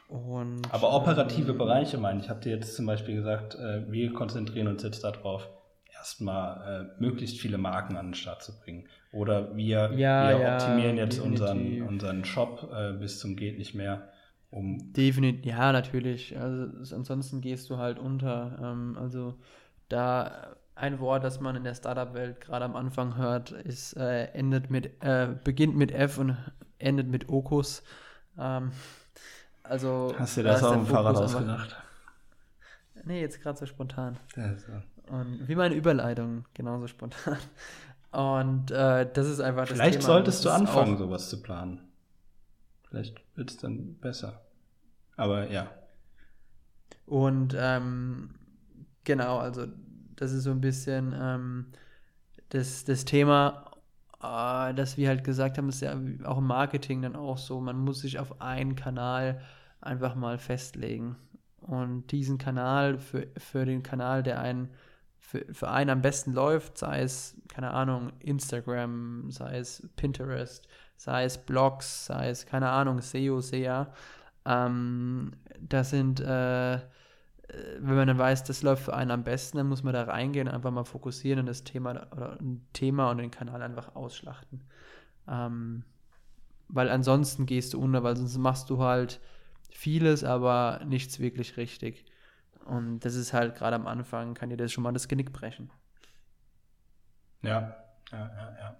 und, 0.07 0.61
Aber 0.71 0.93
operative 0.93 1.51
ähm, 1.51 1.57
Bereiche 1.59 1.99
meine 1.99 2.21
ich. 2.21 2.29
Habt 2.29 2.47
ihr 2.47 2.53
jetzt 2.53 2.75
zum 2.75 2.87
Beispiel 2.87 3.15
gesagt, 3.15 3.53
äh, 3.53 3.89
wir 3.91 4.11
konzentrieren 4.13 4.67
uns 4.67 4.81
jetzt 4.81 5.03
darauf, 5.03 5.47
erstmal 5.95 6.89
äh, 6.97 7.01
möglichst 7.01 7.39
viele 7.39 7.59
Marken 7.59 7.95
an 7.95 8.07
den 8.07 8.13
Start 8.15 8.41
zu 8.41 8.59
bringen. 8.59 8.87
Oder 9.11 9.55
wir, 9.55 9.91
ja, 9.95 10.29
wir 10.29 10.39
ja, 10.39 10.55
optimieren 10.55 10.97
jetzt 10.97 11.19
unseren, 11.19 11.83
unseren 11.83 12.25
Shop 12.25 12.67
äh, 12.75 12.93
bis 12.93 13.19
zum 13.19 13.35
geht 13.35 13.59
nicht 13.59 13.75
mehr. 13.75 14.09
Um 14.53 14.93
Definitiv, 14.93 15.45
ja, 15.45 15.71
natürlich. 15.71 16.37
Also 16.37 16.95
ansonsten 16.95 17.41
gehst 17.41 17.71
du 17.71 17.77
halt 17.77 17.97
unter. 17.97 18.59
Ähm, 18.61 18.95
also 18.99 19.33
da 19.89 20.55
ein 20.75 20.99
Wort, 20.99 21.23
das 21.23 21.39
man 21.39 21.55
in 21.55 21.63
der 21.63 21.73
Startup-Welt 21.73 22.39
gerade 22.39 22.65
am 22.65 22.75
Anfang 22.75 23.17
hört, 23.17 23.51
ist 23.51 23.97
äh, 23.97 24.25
endet 24.25 24.69
mit, 24.69 25.03
äh, 25.03 25.35
beginnt 25.43 25.75
mit 25.75 25.91
F 25.91 26.19
und 26.19 26.37
endet 26.77 27.07
mit 27.07 27.29
Okus. 27.29 27.81
Ähm, 28.37 28.71
also 29.63 30.13
hast 30.19 30.37
du 30.37 30.43
da 30.43 30.51
das 30.51 30.61
ist 30.61 30.67
auf 30.67 30.75
dem 30.75 30.85
Fahrrad 30.85 31.15
ausgedacht? 31.17 31.75
Nee, 33.05 33.21
jetzt 33.21 33.41
gerade 33.41 33.57
so 33.57 33.65
spontan. 33.65 34.17
So. 34.35 35.11
Und 35.11 35.47
wie 35.47 35.55
meine 35.55 35.73
Überleitung, 35.73 36.45
genauso 36.53 36.85
spontan. 36.87 37.37
Und 38.11 38.69
äh, 38.69 39.11
das 39.11 39.27
ist 39.27 39.39
einfach 39.39 39.63
das 39.63 39.71
Vielleicht 39.71 40.01
Thema. 40.01 40.05
solltest 40.05 40.45
du 40.45 40.51
anfangen, 40.51 40.97
sowas 40.97 41.29
zu 41.29 41.41
planen. 41.41 41.81
Vielleicht 42.87 43.19
wird 43.35 43.49
es 43.49 43.57
dann 43.57 43.95
besser. 43.95 44.42
Aber 45.15 45.49
ja. 45.49 45.69
Und 47.05 47.55
ähm, 47.57 48.35
genau, 49.03 49.37
also 49.37 49.67
das 50.15 50.31
ist 50.31 50.43
so 50.43 50.51
ein 50.51 50.61
bisschen 50.61 51.13
ähm, 51.17 51.65
das, 52.49 52.85
das 52.85 53.05
Thema, 53.05 53.71
äh, 54.21 54.73
das 54.73 54.97
wir 54.97 55.09
halt 55.09 55.23
gesagt 55.23 55.57
haben, 55.57 55.69
ist 55.69 55.81
ja 55.81 55.95
auch 56.23 56.37
im 56.37 56.47
Marketing 56.47 57.01
dann 57.01 57.15
auch 57.15 57.37
so, 57.37 57.59
man 57.59 57.77
muss 57.79 57.99
sich 57.99 58.19
auf 58.19 58.41
einen 58.41 58.75
Kanal 58.75 59.41
einfach 59.81 60.15
mal 60.15 60.37
festlegen. 60.37 61.17
Und 61.61 62.11
diesen 62.11 62.37
Kanal 62.37 62.97
für, 62.97 63.27
für 63.37 63.65
den 63.65 63.83
Kanal, 63.83 64.23
der 64.23 64.39
einen 64.39 64.69
für, 65.17 65.45
für 65.51 65.69
einen 65.69 65.89
am 65.89 66.01
besten 66.01 66.33
läuft, 66.33 66.77
sei 66.77 67.01
es, 67.01 67.35
keine 67.47 67.71
Ahnung, 67.71 68.11
Instagram, 68.19 69.31
sei 69.31 69.57
es 69.57 69.87
Pinterest, 69.95 70.67
sei 70.97 71.23
es 71.23 71.37
Blogs, 71.37 72.05
sei 72.05 72.29
es, 72.29 72.45
keine 72.45 72.69
Ahnung, 72.69 73.01
SEO, 73.01 73.39
SEA, 73.39 73.93
ähm, 74.45 75.31
das 75.59 75.89
sind, 75.89 76.19
äh, 76.19 76.79
wenn 77.79 77.95
man 77.95 78.07
dann 78.07 78.17
weiß, 78.17 78.43
das 78.43 78.63
läuft 78.63 78.83
für 78.83 78.93
einen 78.95 79.11
am 79.11 79.23
besten, 79.23 79.57
dann 79.57 79.67
muss 79.67 79.83
man 79.83 79.93
da 79.93 80.03
reingehen, 80.03 80.47
einfach 80.47 80.71
mal 80.71 80.85
fokussieren 80.85 81.39
und 81.39 81.45
das 81.45 81.63
Thema 81.63 82.07
oder 82.11 82.39
ein 82.39 82.65
Thema 82.73 83.11
und 83.11 83.17
den 83.19 83.31
Kanal 83.31 83.61
einfach 83.61 83.95
ausschlachten. 83.95 84.63
Ähm, 85.27 85.83
weil 86.67 86.89
ansonsten 86.89 87.45
gehst 87.45 87.73
du 87.73 87.81
unter, 87.81 88.03
weil 88.03 88.17
sonst 88.17 88.37
machst 88.37 88.69
du 88.69 88.79
halt 88.81 89.19
vieles, 89.69 90.23
aber 90.23 90.81
nichts 90.85 91.19
wirklich 91.19 91.57
richtig. 91.57 92.05
Und 92.65 93.01
das 93.01 93.15
ist 93.15 93.33
halt 93.33 93.55
gerade 93.55 93.75
am 93.75 93.87
Anfang, 93.87 94.33
kann 94.33 94.49
dir 94.49 94.57
das 94.57 94.71
schon 94.71 94.83
mal 94.83 94.93
das 94.93 95.07
Genick 95.07 95.33
brechen. 95.33 95.69
Ja, 97.41 97.75
ja, 98.11 98.31
ja, 98.35 98.57
ja. 98.57 98.77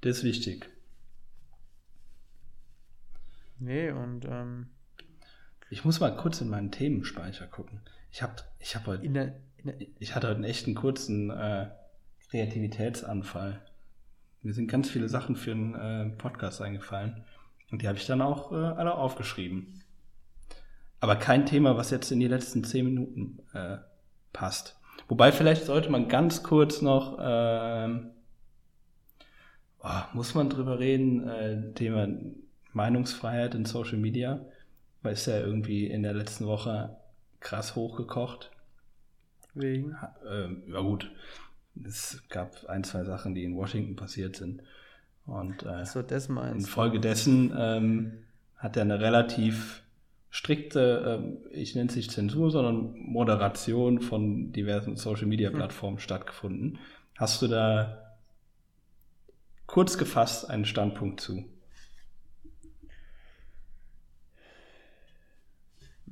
Das 0.00 0.18
ist 0.18 0.24
wichtig. 0.24 0.70
Nee, 3.58 3.90
und 3.90 4.24
ähm, 4.26 4.68
Ich 5.70 5.84
muss 5.84 6.00
mal 6.00 6.14
kurz 6.16 6.40
in 6.40 6.48
meinen 6.48 6.70
Themenspeicher 6.70 7.46
gucken. 7.46 7.80
Ich 8.10 8.22
habe 8.22 8.34
ich 8.58 8.76
hab 8.76 8.86
heute, 8.86 9.08
der, 9.08 9.34
der, 9.64 9.74
ich 9.98 10.14
hatte 10.14 10.28
heute 10.28 10.36
einen 10.36 10.44
echten 10.44 10.74
kurzen 10.74 11.30
äh, 11.30 11.68
Kreativitätsanfall. 12.30 13.60
Mir 14.42 14.52
sind 14.52 14.70
ganz 14.70 14.90
viele 14.90 15.08
Sachen 15.08 15.36
für 15.36 15.52
einen 15.52 15.74
äh, 15.74 16.10
Podcast 16.16 16.60
eingefallen. 16.60 17.24
Und 17.70 17.82
die 17.82 17.88
habe 17.88 17.98
ich 17.98 18.06
dann 18.06 18.22
auch 18.22 18.52
äh, 18.52 18.56
alle 18.56 18.94
aufgeschrieben. 18.94 19.82
Aber 21.00 21.16
kein 21.16 21.46
Thema, 21.46 21.76
was 21.76 21.90
jetzt 21.90 22.10
in 22.12 22.20
die 22.20 22.28
letzten 22.28 22.64
zehn 22.64 22.84
Minuten 22.84 23.38
äh, 23.52 23.78
passt. 24.32 24.78
Wobei 25.08 25.32
vielleicht 25.32 25.64
sollte 25.64 25.90
man 25.90 26.08
ganz 26.08 26.42
kurz 26.42 26.82
noch, 26.82 27.18
ähm, 27.20 28.10
oh, 29.82 30.02
muss 30.12 30.34
man 30.34 30.50
drüber 30.50 30.78
reden, 30.78 31.28
äh, 31.28 31.72
Thema 31.74 32.08
Meinungsfreiheit 32.74 33.54
in 33.54 33.64
Social 33.64 33.98
Media, 33.98 34.44
weil 35.02 35.14
ist 35.14 35.26
ja 35.26 35.38
irgendwie 35.38 35.86
in 35.86 36.02
der 36.02 36.14
letzten 36.14 36.46
Woche 36.46 36.96
krass 37.40 37.76
hochgekocht. 37.76 38.50
wegen. 39.54 39.96
Ähm, 40.28 40.62
ja 40.68 40.80
gut, 40.80 41.10
es 41.84 42.22
gab 42.28 42.64
ein, 42.66 42.84
zwei 42.84 43.04
Sachen, 43.04 43.34
die 43.34 43.44
in 43.44 43.56
Washington 43.56 43.96
passiert 43.96 44.36
sind. 44.36 44.62
Und 45.26 45.64
äh, 45.64 45.84
So, 45.86 46.02
das 46.02 46.28
meinst. 46.28 46.66
Infolgedessen 46.66 47.52
ähm, 47.56 48.12
hat 48.56 48.76
er 48.76 48.82
eine 48.82 49.00
relativ 49.00 49.82
strikte, 50.30 51.20
ähm, 51.22 51.38
ich 51.52 51.74
nenne 51.74 51.88
es 51.88 51.96
nicht 51.96 52.10
Zensur, 52.10 52.50
sondern 52.50 52.98
Moderation 52.98 54.00
von 54.00 54.52
diversen 54.52 54.96
Social-Media-Plattformen 54.96 56.00
stattgefunden. 56.00 56.78
Hast 57.16 57.40
du 57.40 57.46
da 57.46 58.16
kurz 59.66 59.96
gefasst 59.96 60.50
einen 60.50 60.64
Standpunkt 60.64 61.20
zu? 61.20 61.44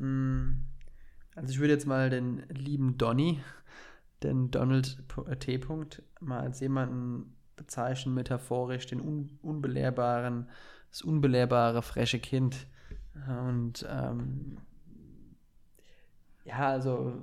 Also 0.02 1.52
ich 1.52 1.60
würde 1.60 1.72
jetzt 1.72 1.86
mal 1.86 2.10
den 2.10 2.42
lieben 2.48 2.98
Donny, 2.98 3.40
den 4.22 4.50
Donald 4.50 5.02
äh, 5.26 5.36
T. 5.36 5.58
Punkt, 5.58 6.02
mal 6.20 6.40
als 6.40 6.60
jemanden 6.60 7.36
bezeichnen, 7.56 8.14
metaphorisch, 8.14 8.86
den 8.86 9.00
un 9.00 9.38
unbelehrbaren, 9.42 10.48
das 10.90 11.02
unbelehrbare, 11.02 11.82
freche 11.82 12.18
Kind. 12.18 12.66
Und 13.28 13.86
ähm, 13.88 14.58
ja, 16.44 16.68
also 16.68 17.22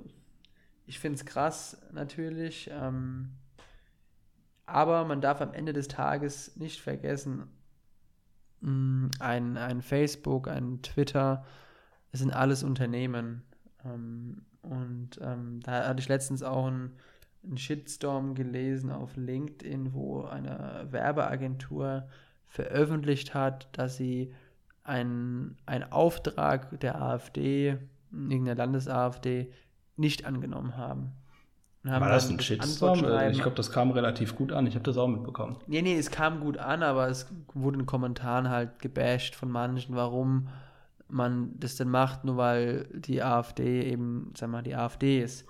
ich 0.86 0.98
finde 0.98 1.16
es 1.16 1.24
krass 1.24 1.80
natürlich, 1.92 2.70
ähm, 2.72 3.34
aber 4.66 5.04
man 5.04 5.20
darf 5.20 5.40
am 5.40 5.52
Ende 5.52 5.72
des 5.72 5.88
Tages 5.88 6.56
nicht 6.56 6.80
vergessen, 6.80 7.48
mh, 8.60 9.10
ein, 9.18 9.56
ein 9.56 9.82
Facebook, 9.82 10.48
ein 10.48 10.82
Twitter, 10.82 11.44
das 12.10 12.20
sind 12.20 12.32
alles 12.32 12.62
Unternehmen. 12.62 13.42
Ähm, 13.84 14.42
und 14.62 15.18
ähm, 15.22 15.60
da 15.62 15.86
hatte 15.88 16.00
ich 16.00 16.08
letztens 16.08 16.42
auch 16.42 16.66
einen, 16.66 16.92
einen 17.44 17.56
Shitstorm 17.56 18.34
gelesen 18.34 18.90
auf 18.90 19.16
LinkedIn, 19.16 19.94
wo 19.94 20.24
eine 20.24 20.86
Werbeagentur 20.90 22.08
veröffentlicht 22.46 23.32
hat, 23.34 23.68
dass 23.72 23.96
sie 23.96 24.32
einen, 24.84 25.56
einen 25.66 25.90
Auftrag 25.92 26.78
der 26.80 27.00
AfD, 27.00 27.78
irgendeiner 28.12 28.56
Landes-AfD, 28.56 29.52
nicht 29.96 30.24
angenommen 30.24 30.76
haben. 30.76 31.12
Haben 31.86 32.00
War 32.02 32.10
das 32.10 32.28
ein 32.28 32.38
Shitstorm? 32.40 32.98
Antwortschreiben- 32.98 33.30
Ich 33.30 33.40
glaube, 33.40 33.56
das 33.56 33.70
kam 33.72 33.90
relativ 33.92 34.36
gut 34.36 34.52
an. 34.52 34.66
Ich 34.66 34.74
habe 34.74 34.82
das 34.82 34.98
auch 34.98 35.08
mitbekommen. 35.08 35.56
Nee, 35.66 35.80
nee, 35.80 35.96
es 35.96 36.10
kam 36.10 36.40
gut 36.40 36.58
an, 36.58 36.82
aber 36.82 37.08
es 37.08 37.32
wurde 37.54 37.78
in 37.78 37.86
Kommentaren 37.86 38.50
halt 38.50 38.80
gebasht 38.80 39.34
von 39.34 39.50
manchen, 39.50 39.94
warum 39.96 40.48
man 41.10 41.50
das 41.58 41.76
denn 41.76 41.88
macht, 41.88 42.24
nur 42.24 42.36
weil 42.36 42.86
die 42.94 43.22
AfD 43.22 43.82
eben, 43.90 44.32
sag 44.36 44.50
mal, 44.50 44.62
die 44.62 44.74
AfD 44.74 45.20
ist. 45.22 45.44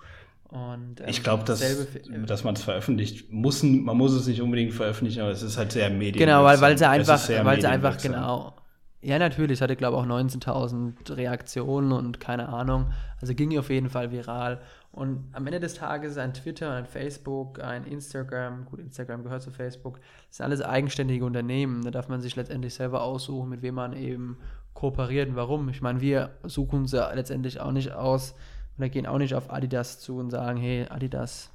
Und, 0.49 0.99
ähm, 0.99 1.07
Ich 1.07 1.23
glaube, 1.23 1.43
dass, 1.45 1.63
für- 1.63 1.85
dass 2.25 2.43
man 2.43 2.55
es 2.55 2.63
veröffentlicht, 2.63 3.31
muss, 3.31 3.63
man 3.63 3.95
muss 3.95 4.11
es 4.13 4.27
nicht 4.27 4.41
unbedingt 4.41 4.73
veröffentlichen, 4.73 5.21
aber 5.21 5.31
es 5.31 5.41
ist 5.43 5.57
halt 5.57 5.71
sehr 5.71 5.89
medien. 5.89 6.17
Genau, 6.19 6.43
weil, 6.43 6.59
weil 6.59 6.77
sie 6.77 6.83
Es 6.83 6.89
einfach, 6.89 7.29
weil 7.45 7.61
sie 7.61 7.67
einfach, 7.67 7.97
genau. 7.97 8.55
Ja, 9.03 9.17
natürlich, 9.17 9.53
es 9.57 9.61
hatte, 9.61 9.75
glaube 9.75 9.97
ich, 9.97 10.03
auch 10.03 10.05
19.000 10.07 11.15
Reaktionen 11.17 11.91
und 11.91 12.19
keine 12.19 12.49
Ahnung. 12.49 12.91
Also 13.19 13.33
ging 13.33 13.57
auf 13.57 13.69
jeden 13.71 13.89
Fall 13.89 14.11
viral. 14.11 14.61
Und 14.91 15.23
am 15.31 15.47
Ende 15.47 15.59
des 15.59 15.73
Tages 15.73 16.11
ist 16.11 16.17
ein 16.17 16.33
Twitter, 16.35 16.71
ein 16.73 16.85
Facebook, 16.85 17.63
ein 17.63 17.85
Instagram, 17.85 18.65
gut, 18.65 18.79
Instagram 18.79 19.23
gehört 19.23 19.41
zu 19.41 19.49
Facebook, 19.49 19.99
das 20.27 20.37
sind 20.37 20.45
alles 20.45 20.61
eigenständige 20.61 21.25
Unternehmen. 21.25 21.81
Da 21.83 21.89
darf 21.91 22.09
man 22.09 22.21
sich 22.21 22.35
letztendlich 22.35 22.73
selber 22.75 23.01
aussuchen, 23.01 23.49
mit 23.49 23.61
wem 23.63 23.75
man 23.75 23.93
eben 23.93 24.37
kooperiert 24.73 25.29
und 25.29 25.35
warum. 25.35 25.69
Ich 25.69 25.81
meine, 25.81 26.01
wir 26.01 26.31
suchen 26.43 26.81
uns 26.81 26.91
ja 26.91 27.11
letztendlich 27.13 27.59
auch 27.59 27.71
nicht 27.71 27.91
aus 27.91 28.35
oder 28.77 28.89
gehen 28.89 29.05
auch 29.05 29.17
nicht 29.17 29.35
auf 29.35 29.51
Adidas 29.51 29.99
zu 29.99 30.17
und 30.17 30.29
sagen, 30.29 30.57
hey, 30.57 30.87
Adidas, 30.89 31.51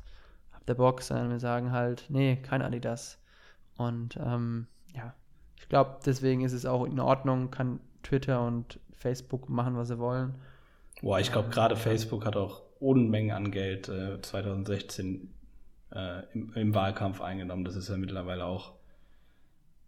habt 0.53 0.69
ihr 0.69 0.75
Bock? 0.75 1.03
Sondern 1.03 1.31
wir 1.31 1.41
sagen 1.41 1.73
halt, 1.73 2.07
nee, 2.09 2.37
kein 2.37 2.62
Adidas. 2.62 3.19
Und 3.77 4.17
ähm, 4.17 4.67
ja, 4.95 5.14
ich 5.59 5.69
glaube, 5.69 5.99
deswegen 6.05 6.43
ist 6.43 6.53
es 6.53 6.67
auch 6.67 6.85
in 6.85 7.01
Ordnung, 7.01 7.51
kann 7.51 7.81
Twitter 8.03 8.47
und 8.47 8.81
Facebook 8.95 9.49
machen, 9.49 9.77
was 9.77 9.89
sie 9.89 9.99
wollen. 9.99 10.35
Boah, 11.03 11.21
ich 11.21 11.33
glaube, 11.33 11.51
gerade 11.51 11.77
Facebook 11.77 12.25
hat 12.25 12.37
auch 12.37 12.62
Unmengen 12.79 13.35
an 13.35 13.51
Geld 13.51 13.89
äh, 13.89 14.21
2016 14.21 15.35
äh, 15.93 16.23
im, 16.33 16.53
im 16.55 16.75
Wahlkampf 16.75 17.21
eingenommen. 17.21 17.64
Das 17.64 17.77
ist 17.77 17.89
ja 17.89 17.97
mittlerweile 17.97 18.45
auch 18.45 18.75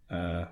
äh, 0.08 0.46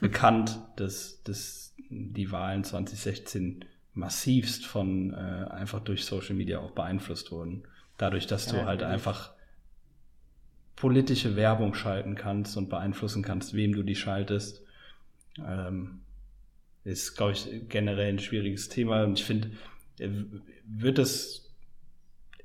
bekannt, 0.00 0.58
dass, 0.76 1.22
dass 1.22 1.74
die 1.90 2.30
Wahlen 2.32 2.64
2016 2.64 3.64
massivst 3.94 4.66
von 4.66 5.12
äh, 5.12 5.16
einfach 5.50 5.80
durch 5.80 6.04
Social 6.04 6.34
Media 6.36 6.60
auch 6.60 6.72
beeinflusst 6.72 7.32
wurden. 7.32 7.64
Dadurch, 7.96 8.26
dass 8.26 8.46
du 8.46 8.56
Ja, 8.56 8.64
halt 8.64 8.82
natürlich. 8.82 8.94
einfach 8.94 9.32
politische 10.76 11.34
Werbung 11.36 11.74
schalten 11.74 12.14
kannst 12.14 12.56
und 12.56 12.68
beeinflussen 12.68 13.22
kannst, 13.22 13.54
wem 13.54 13.74
du 13.74 13.82
die 13.82 13.96
schaltest. 13.96 14.62
Ähm, 15.38 16.00
ist, 16.84 17.16
glaube 17.16 17.32
ich, 17.32 17.48
generell 17.68 18.10
ein 18.14 18.18
schwieriges 18.18 18.68
Thema. 18.68 19.04
Und 19.04 19.18
ich 19.18 19.24
finde, 19.24 19.50
äh, 19.98 20.08
wird 20.64 20.98
es, 20.98 21.54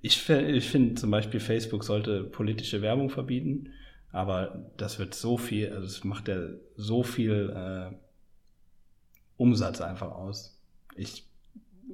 ich, 0.01 0.29
ich 0.29 0.69
finde 0.69 0.95
zum 0.95 1.11
Beispiel, 1.11 1.39
Facebook 1.39 1.83
sollte 1.83 2.23
politische 2.23 2.81
Werbung 2.81 3.09
verbieten, 3.09 3.71
aber 4.11 4.71
das 4.77 4.99
wird 4.99 5.13
so 5.15 5.37
viel, 5.37 5.71
also 5.71 5.85
es 5.87 6.03
macht 6.03 6.27
ja 6.27 6.37
so 6.75 7.03
viel 7.03 7.51
äh, 7.55 7.95
Umsatz 9.43 9.81
einfach 9.81 10.11
aus. 10.11 10.59
ich 10.95 11.27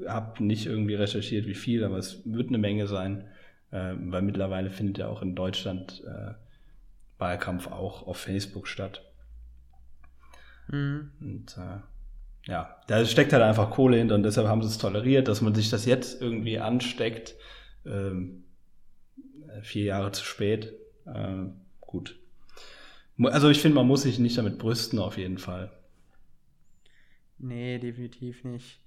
habe 0.07 0.43
nicht 0.43 0.65
irgendwie 0.65 0.95
recherchiert, 0.95 1.45
wie 1.45 1.55
viel, 1.55 1.83
aber 1.83 1.97
es 1.97 2.21
wird 2.25 2.49
eine 2.49 2.57
Menge 2.57 2.87
sein, 2.87 3.25
äh, 3.71 3.93
weil 3.97 4.21
mittlerweile 4.21 4.69
findet 4.69 4.99
ja 4.99 5.07
auch 5.07 5.21
in 5.21 5.35
Deutschland 5.35 6.03
äh, 6.05 6.33
Wahlkampf 7.17 7.67
auch 7.67 8.07
auf 8.07 8.17
Facebook 8.17 8.67
statt. 8.67 9.01
Mhm. 10.67 11.11
Und 11.19 11.57
äh, 11.57 12.49
ja, 12.49 12.77
da 12.87 13.05
steckt 13.05 13.33
halt 13.33 13.43
einfach 13.43 13.71
Kohle 13.71 13.97
hinter 13.97 14.15
und 14.15 14.23
deshalb 14.23 14.47
haben 14.47 14.61
sie 14.61 14.69
es 14.69 14.77
toleriert, 14.77 15.27
dass 15.27 15.41
man 15.41 15.53
sich 15.53 15.69
das 15.69 15.85
jetzt 15.85 16.21
irgendwie 16.21 16.59
ansteckt. 16.59 17.35
Ähm, 17.85 18.43
vier 19.61 19.85
Jahre 19.85 20.11
zu 20.11 20.23
spät. 20.23 20.73
Ähm, 21.07 21.61
gut. 21.81 22.17
Also 23.21 23.49
ich 23.49 23.59
finde, 23.59 23.75
man 23.75 23.87
muss 23.87 24.03
sich 24.03 24.19
nicht 24.19 24.37
damit 24.37 24.57
brüsten, 24.59 24.99
auf 24.99 25.17
jeden 25.17 25.37
Fall. 25.37 25.71
Nee, 27.39 27.79
definitiv 27.79 28.43
nicht. 28.43 28.81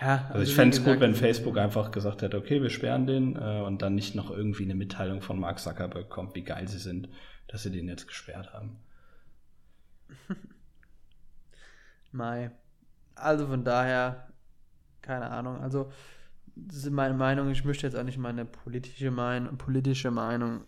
Ja, 0.00 0.26
also, 0.30 0.42
ich 0.42 0.50
wie 0.50 0.54
fände 0.54 0.76
es 0.76 0.84
gut, 0.84 1.00
wenn 1.00 1.14
Facebook 1.14 1.56
einfach 1.56 1.90
gesagt 1.90 2.22
hätte, 2.22 2.36
okay, 2.36 2.60
wir 2.60 2.68
sperren 2.70 3.06
den 3.06 3.36
äh, 3.36 3.62
und 3.62 3.80
dann 3.80 3.94
nicht 3.94 4.14
noch 4.14 4.30
irgendwie 4.30 4.64
eine 4.64 4.74
Mitteilung 4.74 5.22
von 5.22 5.38
Mark 5.38 5.58
Zuckerberg 5.58 6.10
kommt, 6.10 6.34
wie 6.34 6.42
geil 6.42 6.68
sie 6.68 6.78
sind, 6.78 7.08
dass 7.48 7.62
sie 7.62 7.70
den 7.70 7.88
jetzt 7.88 8.06
gesperrt 8.06 8.52
haben. 8.52 8.76
Mai. 12.12 12.50
Also 13.14 13.46
von 13.46 13.64
daher, 13.64 14.28
keine 15.00 15.30
Ahnung. 15.30 15.60
Also, 15.60 15.90
das 16.54 16.76
ist 16.76 16.90
meine 16.90 17.14
Meinung. 17.14 17.50
Ich 17.50 17.64
möchte 17.64 17.86
jetzt 17.86 17.96
auch 17.96 18.02
nicht 18.04 18.18
meine 18.18 18.44
politische 18.44 19.10
Meinung, 19.10 19.56
politische 19.56 20.10
Meinung 20.10 20.62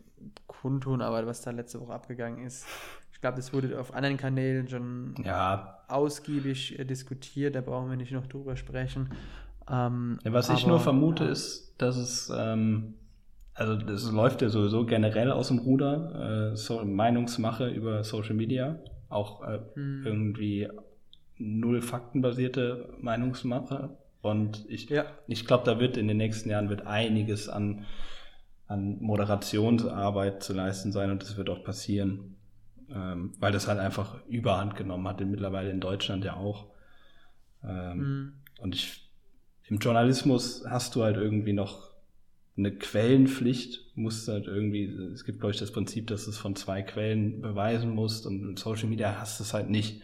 kundtun, 0.46 1.02
aber 1.02 1.26
was 1.26 1.42
da 1.42 1.50
letzte 1.50 1.80
Woche 1.80 1.92
abgegangen 1.92 2.44
ist, 2.44 2.66
ich 3.12 3.20
glaube, 3.20 3.36
das 3.36 3.52
wurde 3.52 3.78
auf 3.78 3.92
anderen 3.92 4.16
Kanälen 4.16 4.68
schon 4.68 5.14
Ja, 5.24 5.77
ausgiebig 5.88 6.78
äh, 6.78 6.84
diskutiert. 6.84 7.54
Da 7.54 7.60
brauchen 7.60 7.90
wir 7.90 7.96
nicht 7.96 8.12
noch 8.12 8.26
drüber 8.26 8.56
sprechen. 8.56 9.10
Ähm, 9.70 10.18
Ja, 10.24 10.32
was 10.32 10.48
ich 10.50 10.60
aber- 10.62 10.68
nur 10.68 10.80
vermute, 10.80 11.24
ist, 11.24 11.74
dass 11.78 11.96
es, 11.96 12.32
ähm, 12.36 12.94
also 13.54 13.76
das 13.76 14.10
läuft 14.10 14.40
ja 14.42 14.48
sowieso 14.48 14.86
generell 14.86 15.30
aus 15.32 15.48
dem 15.48 15.58
Ruder, 15.58 16.52
äh, 16.52 16.56
so 16.56 16.84
Meinungsmache 16.84 17.68
über 17.68 18.04
Social 18.04 18.34
Media, 18.34 18.78
auch 19.08 19.42
äh, 19.46 19.58
Hm. 19.74 20.02
irgendwie 20.04 20.68
null 21.38 21.82
faktenbasierte 21.82 22.88
Meinungsmache. 23.00 23.90
Und 24.22 24.64
ich, 24.68 24.88
Ja. 24.90 25.04
ich 25.28 25.46
glaube, 25.46 25.64
da 25.64 25.78
wird 25.78 25.96
in 25.96 26.08
den 26.08 26.16
nächsten 26.16 26.50
Jahren 26.50 26.68
wird 26.68 26.86
einiges 26.86 27.48
an, 27.48 27.84
an 28.66 28.98
Moderationsarbeit 29.00 30.42
zu 30.42 30.52
leisten 30.52 30.92
sein 30.92 31.10
und 31.10 31.22
das 31.22 31.36
wird 31.36 31.48
auch 31.50 31.62
passieren, 31.64 32.36
ähm, 32.92 33.34
weil 33.38 33.52
das 33.52 33.68
halt 33.68 33.78
einfach 33.78 34.24
Überhand 34.26 34.76
genommen 34.76 35.06
hat, 35.08 35.20
mittlerweile 35.20 35.70
in 35.70 35.80
Deutschland 35.80 36.24
ja 36.24 36.34
auch. 36.34 36.66
Ähm, 37.64 37.98
Hm. 37.98 38.32
und 38.60 38.74
ich, 38.74 39.10
im 39.64 39.78
Journalismus 39.78 40.64
hast 40.68 40.94
du 40.94 41.02
halt 41.02 41.16
irgendwie 41.16 41.52
noch 41.52 41.90
eine 42.56 42.72
Quellenpflicht, 42.72 43.96
musst 43.96 44.28
halt 44.28 44.46
irgendwie, 44.46 44.84
es 45.12 45.24
gibt, 45.24 45.40
glaube 45.40 45.52
ich, 45.52 45.60
das 45.60 45.72
Prinzip, 45.72 46.06
dass 46.08 46.24
du 46.24 46.30
es 46.30 46.38
von 46.38 46.56
zwei 46.56 46.82
Quellen 46.82 47.40
beweisen 47.40 47.90
musst 47.94 48.26
und 48.26 48.42
in 48.48 48.56
Social 48.56 48.88
Media 48.88 49.16
hast 49.20 49.38
du 49.38 49.44
es 49.44 49.54
halt 49.54 49.70
nicht. 49.70 50.02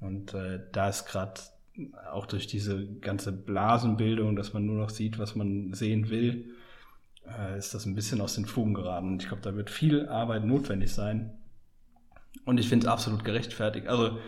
Und 0.00 0.32
äh, 0.34 0.60
da 0.72 0.88
ist 0.88 1.06
gerade 1.06 1.40
auch 2.10 2.26
durch 2.26 2.46
diese 2.46 2.86
ganze 2.86 3.32
Blasenbildung, 3.32 4.36
dass 4.36 4.52
man 4.52 4.66
nur 4.66 4.76
noch 4.76 4.90
sieht, 4.90 5.18
was 5.18 5.34
man 5.34 5.72
sehen 5.74 6.10
will, 6.10 6.54
äh, 7.26 7.58
ist 7.58 7.74
das 7.74 7.86
ein 7.86 7.94
bisschen 7.94 8.20
aus 8.20 8.34
den 8.34 8.46
Fugen 8.46 8.74
geraten. 8.74 9.08
Und 9.08 9.22
ich 9.22 9.28
glaube, 9.28 9.42
da 9.42 9.54
wird 9.54 9.70
viel 9.70 10.08
Arbeit 10.08 10.44
notwendig 10.44 10.92
sein. 10.92 11.38
Und 12.44 12.58
ich 12.58 12.68
finde 12.68 12.86
es 12.86 12.92
absolut 12.92 13.24
gerechtfertigt. 13.24 13.86
Also, 13.86 14.18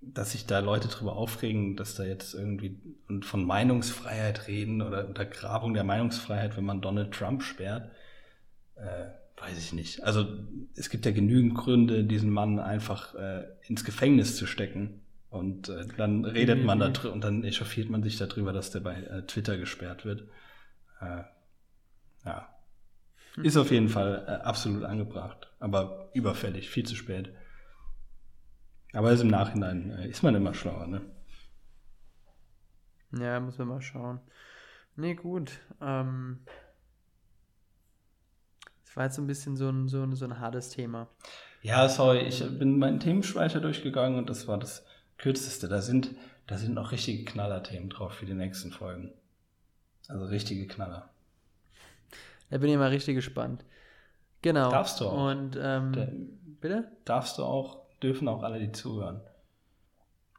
dass 0.00 0.32
sich 0.32 0.46
da 0.46 0.58
Leute 0.58 0.88
drüber 0.88 1.16
aufregen, 1.16 1.76
dass 1.76 1.94
da 1.94 2.04
jetzt 2.04 2.34
irgendwie 2.34 2.78
von 3.22 3.44
Meinungsfreiheit 3.44 4.48
reden 4.48 4.82
oder 4.82 5.06
Untergrabung 5.08 5.74
der 5.74 5.84
Meinungsfreiheit, 5.84 6.56
wenn 6.56 6.64
man 6.64 6.82
Donald 6.82 7.12
Trump 7.12 7.42
sperrt, 7.42 7.90
äh, 8.76 9.06
weiß 9.40 9.58
ich 9.58 9.72
nicht. 9.72 10.04
Also 10.04 10.26
es 10.76 10.90
gibt 10.90 11.06
ja 11.06 11.12
genügend 11.12 11.54
Gründe, 11.54 12.04
diesen 12.04 12.30
Mann 12.30 12.58
einfach 12.58 13.14
äh, 13.14 13.44
ins 13.66 13.84
Gefängnis 13.84 14.36
zu 14.36 14.46
stecken. 14.46 15.00
Und 15.30 15.68
äh, 15.68 15.86
dann 15.96 16.24
redet 16.24 16.64
man 16.64 16.78
da 16.78 16.90
drüber 16.90 17.12
und 17.12 17.24
dann 17.24 17.42
echauffiert 17.42 17.90
man 17.90 18.02
sich 18.02 18.16
darüber, 18.18 18.52
dass 18.52 18.70
der 18.70 18.80
bei 18.80 18.94
äh, 18.94 19.22
Twitter 19.22 19.56
gesperrt 19.56 20.04
wird. 20.04 20.28
Äh, 21.00 21.24
ja. 22.24 22.53
Ist 23.42 23.56
auf 23.56 23.70
jeden 23.70 23.88
Fall 23.88 24.24
äh, 24.28 24.44
absolut 24.44 24.84
angebracht, 24.84 25.50
aber 25.58 26.10
überfällig, 26.14 26.70
viel 26.70 26.86
zu 26.86 26.94
spät. 26.94 27.34
Aber 28.92 29.10
ist 29.10 29.20
im 29.20 29.28
Nachhinein 29.28 29.90
äh, 29.90 30.08
ist 30.08 30.22
man 30.22 30.34
immer 30.34 30.54
schlauer, 30.54 30.86
ne? 30.86 31.02
Ja, 33.18 33.40
müssen 33.40 33.58
wir 33.58 33.64
mal 33.66 33.82
schauen. 33.82 34.20
Nee, 34.96 35.14
gut. 35.14 35.60
Ähm, 35.80 36.44
das 38.84 38.96
war 38.96 39.04
jetzt 39.04 39.16
so 39.16 39.22
ein 39.22 39.26
bisschen 39.26 39.56
so 39.56 39.68
ein, 39.68 39.88
so 39.88 40.02
ein, 40.02 40.14
so 40.14 40.24
ein 40.24 40.38
hartes 40.38 40.70
Thema. 40.70 41.08
Ja, 41.62 41.88
sorry, 41.88 42.20
ich 42.20 42.40
bin 42.58 42.78
meinen 42.78 43.00
Themenspeicher 43.00 43.60
durchgegangen 43.60 44.18
und 44.18 44.30
das 44.30 44.46
war 44.46 44.58
das 44.58 44.84
kürzeste. 45.18 45.68
Da 45.68 45.80
sind, 45.80 46.14
da 46.46 46.58
sind 46.58 46.74
noch 46.74 46.92
richtige 46.92 47.24
Knallerthemen 47.24 47.90
drauf 47.90 48.12
für 48.14 48.26
die 48.26 48.34
nächsten 48.34 48.70
Folgen. 48.70 49.12
Also 50.08 50.26
richtige 50.26 50.66
Knaller. 50.66 51.13
Da 52.50 52.58
bin 52.58 52.70
ich 52.70 52.76
mal 52.76 52.90
richtig 52.90 53.14
gespannt. 53.16 53.64
Genau. 54.42 54.70
Darfst 54.70 55.00
du 55.00 55.06
auch. 55.06 55.30
Und, 55.30 55.58
ähm, 55.60 55.92
Der, 55.92 56.12
bitte? 56.60 56.92
darfst 57.04 57.38
du 57.38 57.44
auch, 57.44 57.80
dürfen 58.02 58.28
auch 58.28 58.42
alle, 58.42 58.58
die 58.58 58.72
zuhören. 58.72 59.20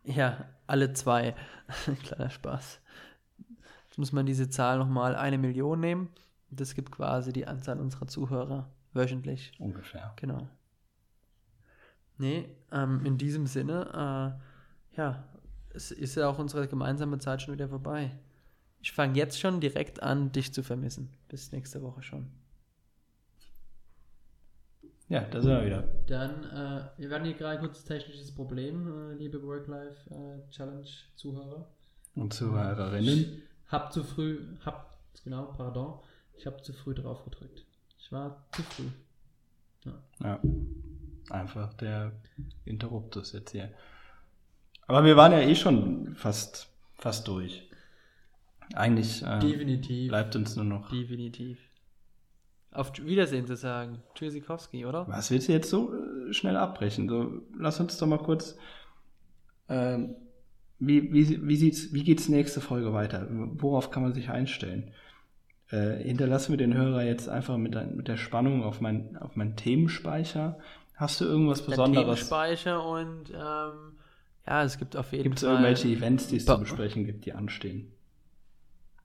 Ja, 0.04 0.46
alle 0.68 0.94
zwei. 0.94 1.36
Kleiner 2.04 2.30
Spaß. 2.30 2.80
Jetzt 3.88 3.98
muss 3.98 4.12
man 4.12 4.26
diese 4.26 4.50
Zahl 4.50 4.78
nochmal 4.78 5.16
eine 5.16 5.38
Million 5.38 5.80
nehmen. 5.80 6.10
Das 6.52 6.76
gibt 6.76 6.92
quasi 6.92 7.34
die 7.34 7.48
Anzahl 7.48 7.80
unserer 7.80 8.08
Zuhörer 8.08 8.70
wöchentlich. 8.94 9.54
Ungefähr. 9.60 10.14
Genau. 10.18 10.48
Nee, 12.18 12.48
ähm, 12.72 13.06
in 13.06 13.18
diesem 13.18 13.46
Sinne, 13.46 14.38
äh, 14.94 14.98
ja, 14.98 15.24
es 15.74 15.92
ist 15.92 16.16
ja 16.16 16.30
auch 16.30 16.40
unsere 16.40 16.68
gemeinsame 16.68 17.18
Zeit 17.20 17.42
schon 17.42 17.54
wieder 17.54 17.68
vorbei. 17.68 18.12
Ich 18.86 18.92
fange 18.92 19.18
jetzt 19.18 19.40
schon 19.40 19.62
direkt 19.62 20.04
an, 20.04 20.32
dich 20.32 20.54
zu 20.54 20.62
vermissen. 20.62 21.10
Bis 21.28 21.52
nächste 21.52 21.82
Woche 21.82 22.04
schon. 22.04 22.28
Ja, 25.10 25.22
da 25.22 25.42
sind 25.42 25.50
wir 25.50 25.66
wieder. 25.66 25.82
Dann, 26.06 26.44
äh, 26.44 26.84
wir 27.00 27.10
werden 27.10 27.26
hier 27.26 27.34
gerade 27.34 27.60
kurz 27.60 27.84
technisches 27.84 28.32
Problem, 28.32 28.88
äh, 28.88 29.16
liebe 29.16 29.42
Work-Life-Challenge-Zuhörer. 29.42 31.68
Und 32.14 32.36
Zuhörerinnen. 32.36 33.42
Hab 33.70 33.92
zu 33.92 34.04
früh, 34.04 34.56
hab, 34.64 35.00
genau, 35.24 35.46
pardon, 35.46 35.98
ich 36.38 36.46
habe 36.46 36.62
zu 36.62 36.72
früh 36.72 36.94
drauf 36.94 37.24
gedrückt. 37.24 37.66
Ich 37.98 38.12
war 38.12 38.46
zu 38.52 38.62
früh. 38.62 38.92
Ja. 40.20 40.40
Einfach 41.32 41.74
der 41.74 42.12
Interruptus 42.66 43.32
jetzt 43.32 43.50
hier. 43.50 43.74
Aber 44.86 45.04
wir 45.04 45.18
waren 45.18 45.32
ja 45.32 45.40
eh 45.40 45.56
schon 45.56 46.16
fast, 46.16 46.68
fast 47.00 47.28
durch. 47.28 47.65
Eigentlich 48.74 49.24
äh, 49.24 50.08
bleibt 50.08 50.36
uns 50.36 50.56
nur 50.56 50.66
noch. 50.66 50.90
Definitiv. 50.90 51.58
Auf 52.72 52.92
Wiedersehen 53.06 53.46
zu 53.48 53.56
sagen. 53.56 54.02
Tschüssikowski, 54.16 54.86
oder? 54.86 55.08
Was 55.08 55.32
willst 55.32 55.48
du 55.48 55.54
jetzt 55.54 55.70
so 55.70 55.94
äh, 55.94 56.34
schnell 56.34 56.58
abbrechen? 56.58 57.08
So, 57.08 57.42
lass 57.58 57.80
uns 57.80 57.98
doch 57.98 58.08
mal 58.08 58.18
kurz. 58.18 58.58
Ähm, 59.70 60.16
wie, 60.80 61.14
wie, 61.14 61.48
wie, 61.48 61.56
sieht's, 61.56 61.94
wie 61.94 62.04
geht's 62.04 62.28
nächste 62.28 62.60
Folge 62.62 62.92
weiter? 62.94 63.28
Worauf 63.30 63.92
kann 63.92 64.04
man 64.04 64.14
sich 64.14 64.30
einstellen? 64.30 64.92
Äh, 65.70 66.04
hinterlassen 66.04 66.52
wir 66.52 66.58
den 66.58 66.74
Hörer 66.74 67.04
jetzt 67.04 67.30
einfach 67.30 67.58
mit, 67.58 67.74
der- 67.74 67.88
mit 67.88 68.08
der 68.08 68.18
Spannung 68.18 68.64
auf 68.64 68.82
mein, 68.82 69.16
auf 69.18 69.36
meinen 69.36 69.56
Themenspeicher. 69.56 70.60
Hast 70.96 71.22
du 71.22 71.26
irgendwas 71.26 71.64
Der 71.64 71.72
Besonderes? 71.72 72.06
Themenspeicher 72.06 72.86
und 72.86 73.30
ähm, 73.32 73.98
ja, 74.48 74.64
es 74.64 74.78
gibt 74.78 74.96
auf 74.96 75.12
jeden 75.12 75.24
Gibt 75.24 75.38
es 75.38 75.44
Fall. 75.44 75.52
irgendwelche 75.54 75.88
Events, 75.88 76.28
die 76.28 76.36
es 76.38 76.46
zu 76.46 76.58
besprechen 76.60 77.06
gibt, 77.06 77.26
die 77.26 77.34
anstehen? 77.34 77.92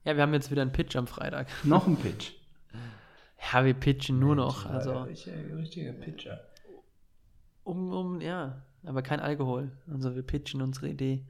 Ja, 0.03 0.15
wir 0.15 0.23
haben 0.23 0.33
jetzt 0.33 0.51
wieder 0.51 0.61
einen 0.61 0.71
Pitch 0.71 0.95
am 0.95 1.07
Freitag. 1.07 1.47
Noch 1.63 1.87
ein 1.87 1.97
Pitch. 1.97 2.31
Ja, 3.53 3.65
wir 3.65 3.73
pitchen 3.73 4.19
nur 4.19 4.35
noch. 4.35 4.67
Also, 4.67 5.01
richtiger 5.01 5.93
Pitcher. 5.93 6.41
um, 7.63 7.91
um, 7.91 8.21
ja, 8.21 8.61
aber 8.85 9.01
kein 9.01 9.19
Alkohol. 9.19 9.71
Also, 9.91 10.15
wir 10.15 10.21
pitchen 10.21 10.61
unsere 10.61 10.89
Idee. 10.89 11.25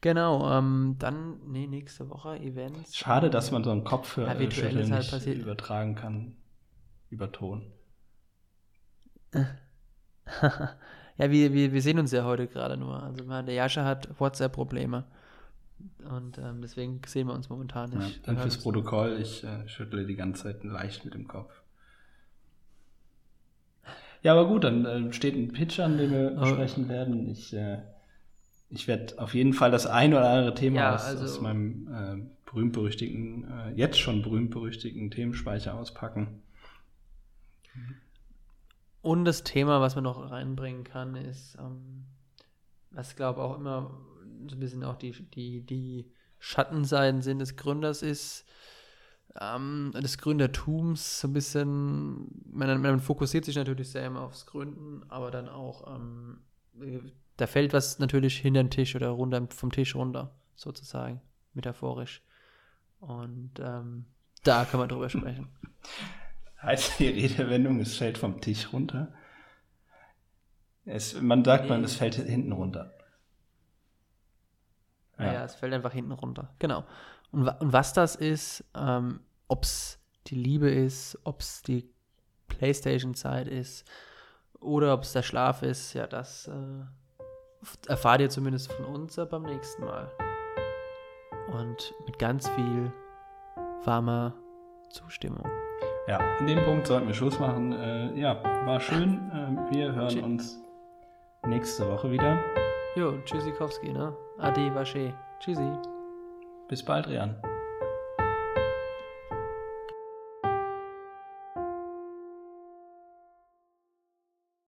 Genau, 0.00 0.50
ähm, 0.50 0.96
dann, 0.98 1.40
nee, 1.46 1.66
nächste 1.66 2.08
Woche 2.10 2.36
Events. 2.40 2.96
Schade, 2.96 3.28
dass 3.30 3.50
man 3.52 3.62
so 3.64 3.70
einen 3.70 3.84
Kopfhörer 3.84 4.32
Ja, 4.32 4.40
virtuell 4.40 4.70
Schütteln 4.70 4.90
halt 4.92 5.02
nicht 5.02 5.10
passiert. 5.12 5.38
übertragen 5.38 5.94
kann. 5.94 6.36
Über 7.10 7.30
Ton. 7.30 7.70
ja, 9.34 9.50
wir, 11.30 11.52
wir, 11.52 11.72
wir 11.72 11.82
sehen 11.82 11.98
uns 11.98 12.12
ja 12.12 12.24
heute 12.24 12.48
gerade 12.48 12.76
nur. 12.76 13.02
Also, 13.02 13.24
der 13.24 13.54
Jascha 13.54 13.84
hat 13.84 14.08
WhatsApp-Probleme. 14.18 15.04
Und 16.08 16.38
ähm, 16.38 16.60
deswegen 16.62 17.00
sehen 17.06 17.26
wir 17.28 17.34
uns 17.34 17.48
momentan 17.48 17.92
Ja, 17.92 17.98
nicht. 17.98 18.26
dann 18.26 18.36
Wir 18.36 18.42
fürs. 18.42 18.58
Protokoll, 18.58 19.18
ich 19.20 19.44
äh, 19.44 19.68
schüttle 19.68 20.06
die 20.06 20.16
ganze 20.16 20.44
Zeit 20.44 20.64
leicht 20.64 21.04
mit 21.04 21.14
dem 21.14 21.26
Kopf. 21.28 21.52
Ja, 24.22 24.32
aber 24.32 24.46
gut, 24.46 24.64
dann 24.64 24.84
äh, 24.84 25.12
steht 25.12 25.34
ein 25.34 25.52
Pitch 25.52 25.80
an, 25.80 25.98
den 25.98 26.10
wir 26.12 26.34
Oh. 26.36 26.40
besprechen 26.40 26.88
werden. 26.88 27.28
Ich 27.28 27.52
äh, 27.54 27.78
ich 28.70 28.88
werde 28.88 29.18
auf 29.20 29.34
jeden 29.34 29.52
Fall 29.52 29.70
das 29.70 29.86
ein 29.86 30.14
oder 30.14 30.30
andere 30.30 30.54
Thema 30.54 30.76
Ja, 30.80 30.94
aus, 30.94 31.04
also- 31.04 31.24
aus 31.24 31.40
meinem 31.40 31.88
äh, 31.92 32.50
berühmt-berüchtigten, 32.50 33.44
äh, 33.50 33.70
jetzt 33.72 33.98
schon 33.98 34.22
berühmt-berüchtigten 34.22 35.10
Themenspeicher 35.10 35.74
auspacken. 35.74 36.42
Und 39.02 39.24
das 39.24 39.42
Thema, 39.42 39.80
was 39.80 39.94
man 39.94 40.04
noch 40.04 40.30
reinbringen 40.30 40.84
kann, 40.84 41.16
ist, 41.16 41.56
ähm, 41.58 42.04
was 42.92 43.16
glaube 43.16 43.42
auch 43.42 43.58
immer 43.58 43.90
so 44.48 44.56
ein 44.56 44.60
bisschen 44.60 44.84
auch 44.84 44.96
die, 44.96 45.12
die, 45.12 45.60
die 45.60 46.10
Schattenseiten 46.38 47.22
sind 47.22 47.38
des 47.38 47.56
Gründers 47.56 48.02
ist, 48.02 48.44
ähm, 49.40 49.92
des 49.94 50.18
Gründertums 50.18 51.20
so 51.20 51.28
ein 51.28 51.32
bisschen, 51.32 52.28
man, 52.50 52.80
man 52.80 53.00
fokussiert 53.00 53.44
sich 53.44 53.56
natürlich 53.56 53.90
sehr 53.90 54.06
immer 54.06 54.22
aufs 54.22 54.46
Gründen, 54.46 55.02
aber 55.08 55.30
dann 55.30 55.48
auch, 55.48 55.94
ähm, 55.94 56.40
äh, 56.80 57.00
da 57.36 57.46
fällt 57.46 57.72
was 57.72 57.98
natürlich 57.98 58.36
hinter 58.38 58.62
den 58.62 58.70
Tisch 58.70 58.94
oder 58.94 59.08
runter 59.08 59.46
vom 59.50 59.72
Tisch 59.72 59.94
runter, 59.94 60.34
sozusagen, 60.54 61.20
metaphorisch. 61.54 62.22
Und 63.00 63.52
ähm, 63.58 64.04
da 64.44 64.64
kann 64.64 64.80
man 64.80 64.88
drüber 64.88 65.08
sprechen. 65.08 65.48
Heißt 66.62 67.00
die 67.00 67.08
Redewendung, 67.08 67.80
es 67.80 67.96
fällt 67.96 68.18
vom 68.18 68.40
Tisch 68.40 68.72
runter? 68.72 69.12
Es, 70.84 71.20
man 71.20 71.44
sagt 71.44 71.68
man, 71.68 71.80
Nee. 71.80 71.86
es 71.86 71.96
fällt 71.96 72.14
hinten 72.14 72.52
runter. 72.52 72.92
Ja. 75.24 75.32
ja, 75.34 75.44
es 75.44 75.54
fällt 75.54 75.72
einfach 75.74 75.92
hinten 75.92 76.12
runter. 76.12 76.50
Genau. 76.58 76.84
Und, 77.30 77.48
und 77.48 77.72
was 77.72 77.92
das 77.92 78.14
ist, 78.16 78.64
ähm, 78.76 79.20
ob 79.48 79.64
es 79.64 79.98
die 80.28 80.34
Liebe 80.36 80.70
ist, 80.70 81.18
ob 81.24 81.40
es 81.40 81.62
die 81.62 81.90
Playstation-Zeit 82.48 83.48
ist 83.48 83.84
oder 84.60 84.94
ob 84.94 85.02
es 85.02 85.12
der 85.12 85.22
Schlaf 85.22 85.62
ist, 85.62 85.94
ja, 85.94 86.06
das 86.06 86.48
äh, 86.48 87.88
erfahrt 87.88 88.20
ihr 88.20 88.30
zumindest 88.30 88.72
von 88.72 88.84
uns 88.86 89.16
ja 89.16 89.24
beim 89.24 89.42
nächsten 89.42 89.84
Mal. 89.84 90.10
Und 91.52 91.94
mit 92.06 92.18
ganz 92.18 92.48
viel 92.50 92.92
warmer 93.84 94.34
Zustimmung. 94.90 95.44
Ja, 96.06 96.18
an 96.38 96.46
dem 96.46 96.62
Punkt 96.64 96.86
sollten 96.86 97.06
wir 97.06 97.14
Schluss 97.14 97.38
machen. 97.38 97.72
Äh, 97.72 98.18
ja, 98.18 98.42
war 98.66 98.80
schön. 98.80 99.30
Äh, 99.30 99.74
wir 99.74 99.92
hören 99.94 100.08
Tschü- 100.08 100.22
uns 100.22 100.60
nächste 101.46 101.88
Woche 101.90 102.10
wieder. 102.10 102.38
Jo, 102.94 103.12
Tschüssikowski, 103.24 103.92
ne? 103.92 104.12
Ade, 104.38 104.74
Wasche. 104.74 105.14
Tschüssi. 105.40 105.72
Bis 106.68 106.84
bald, 106.84 107.08
Rian. 107.08 107.51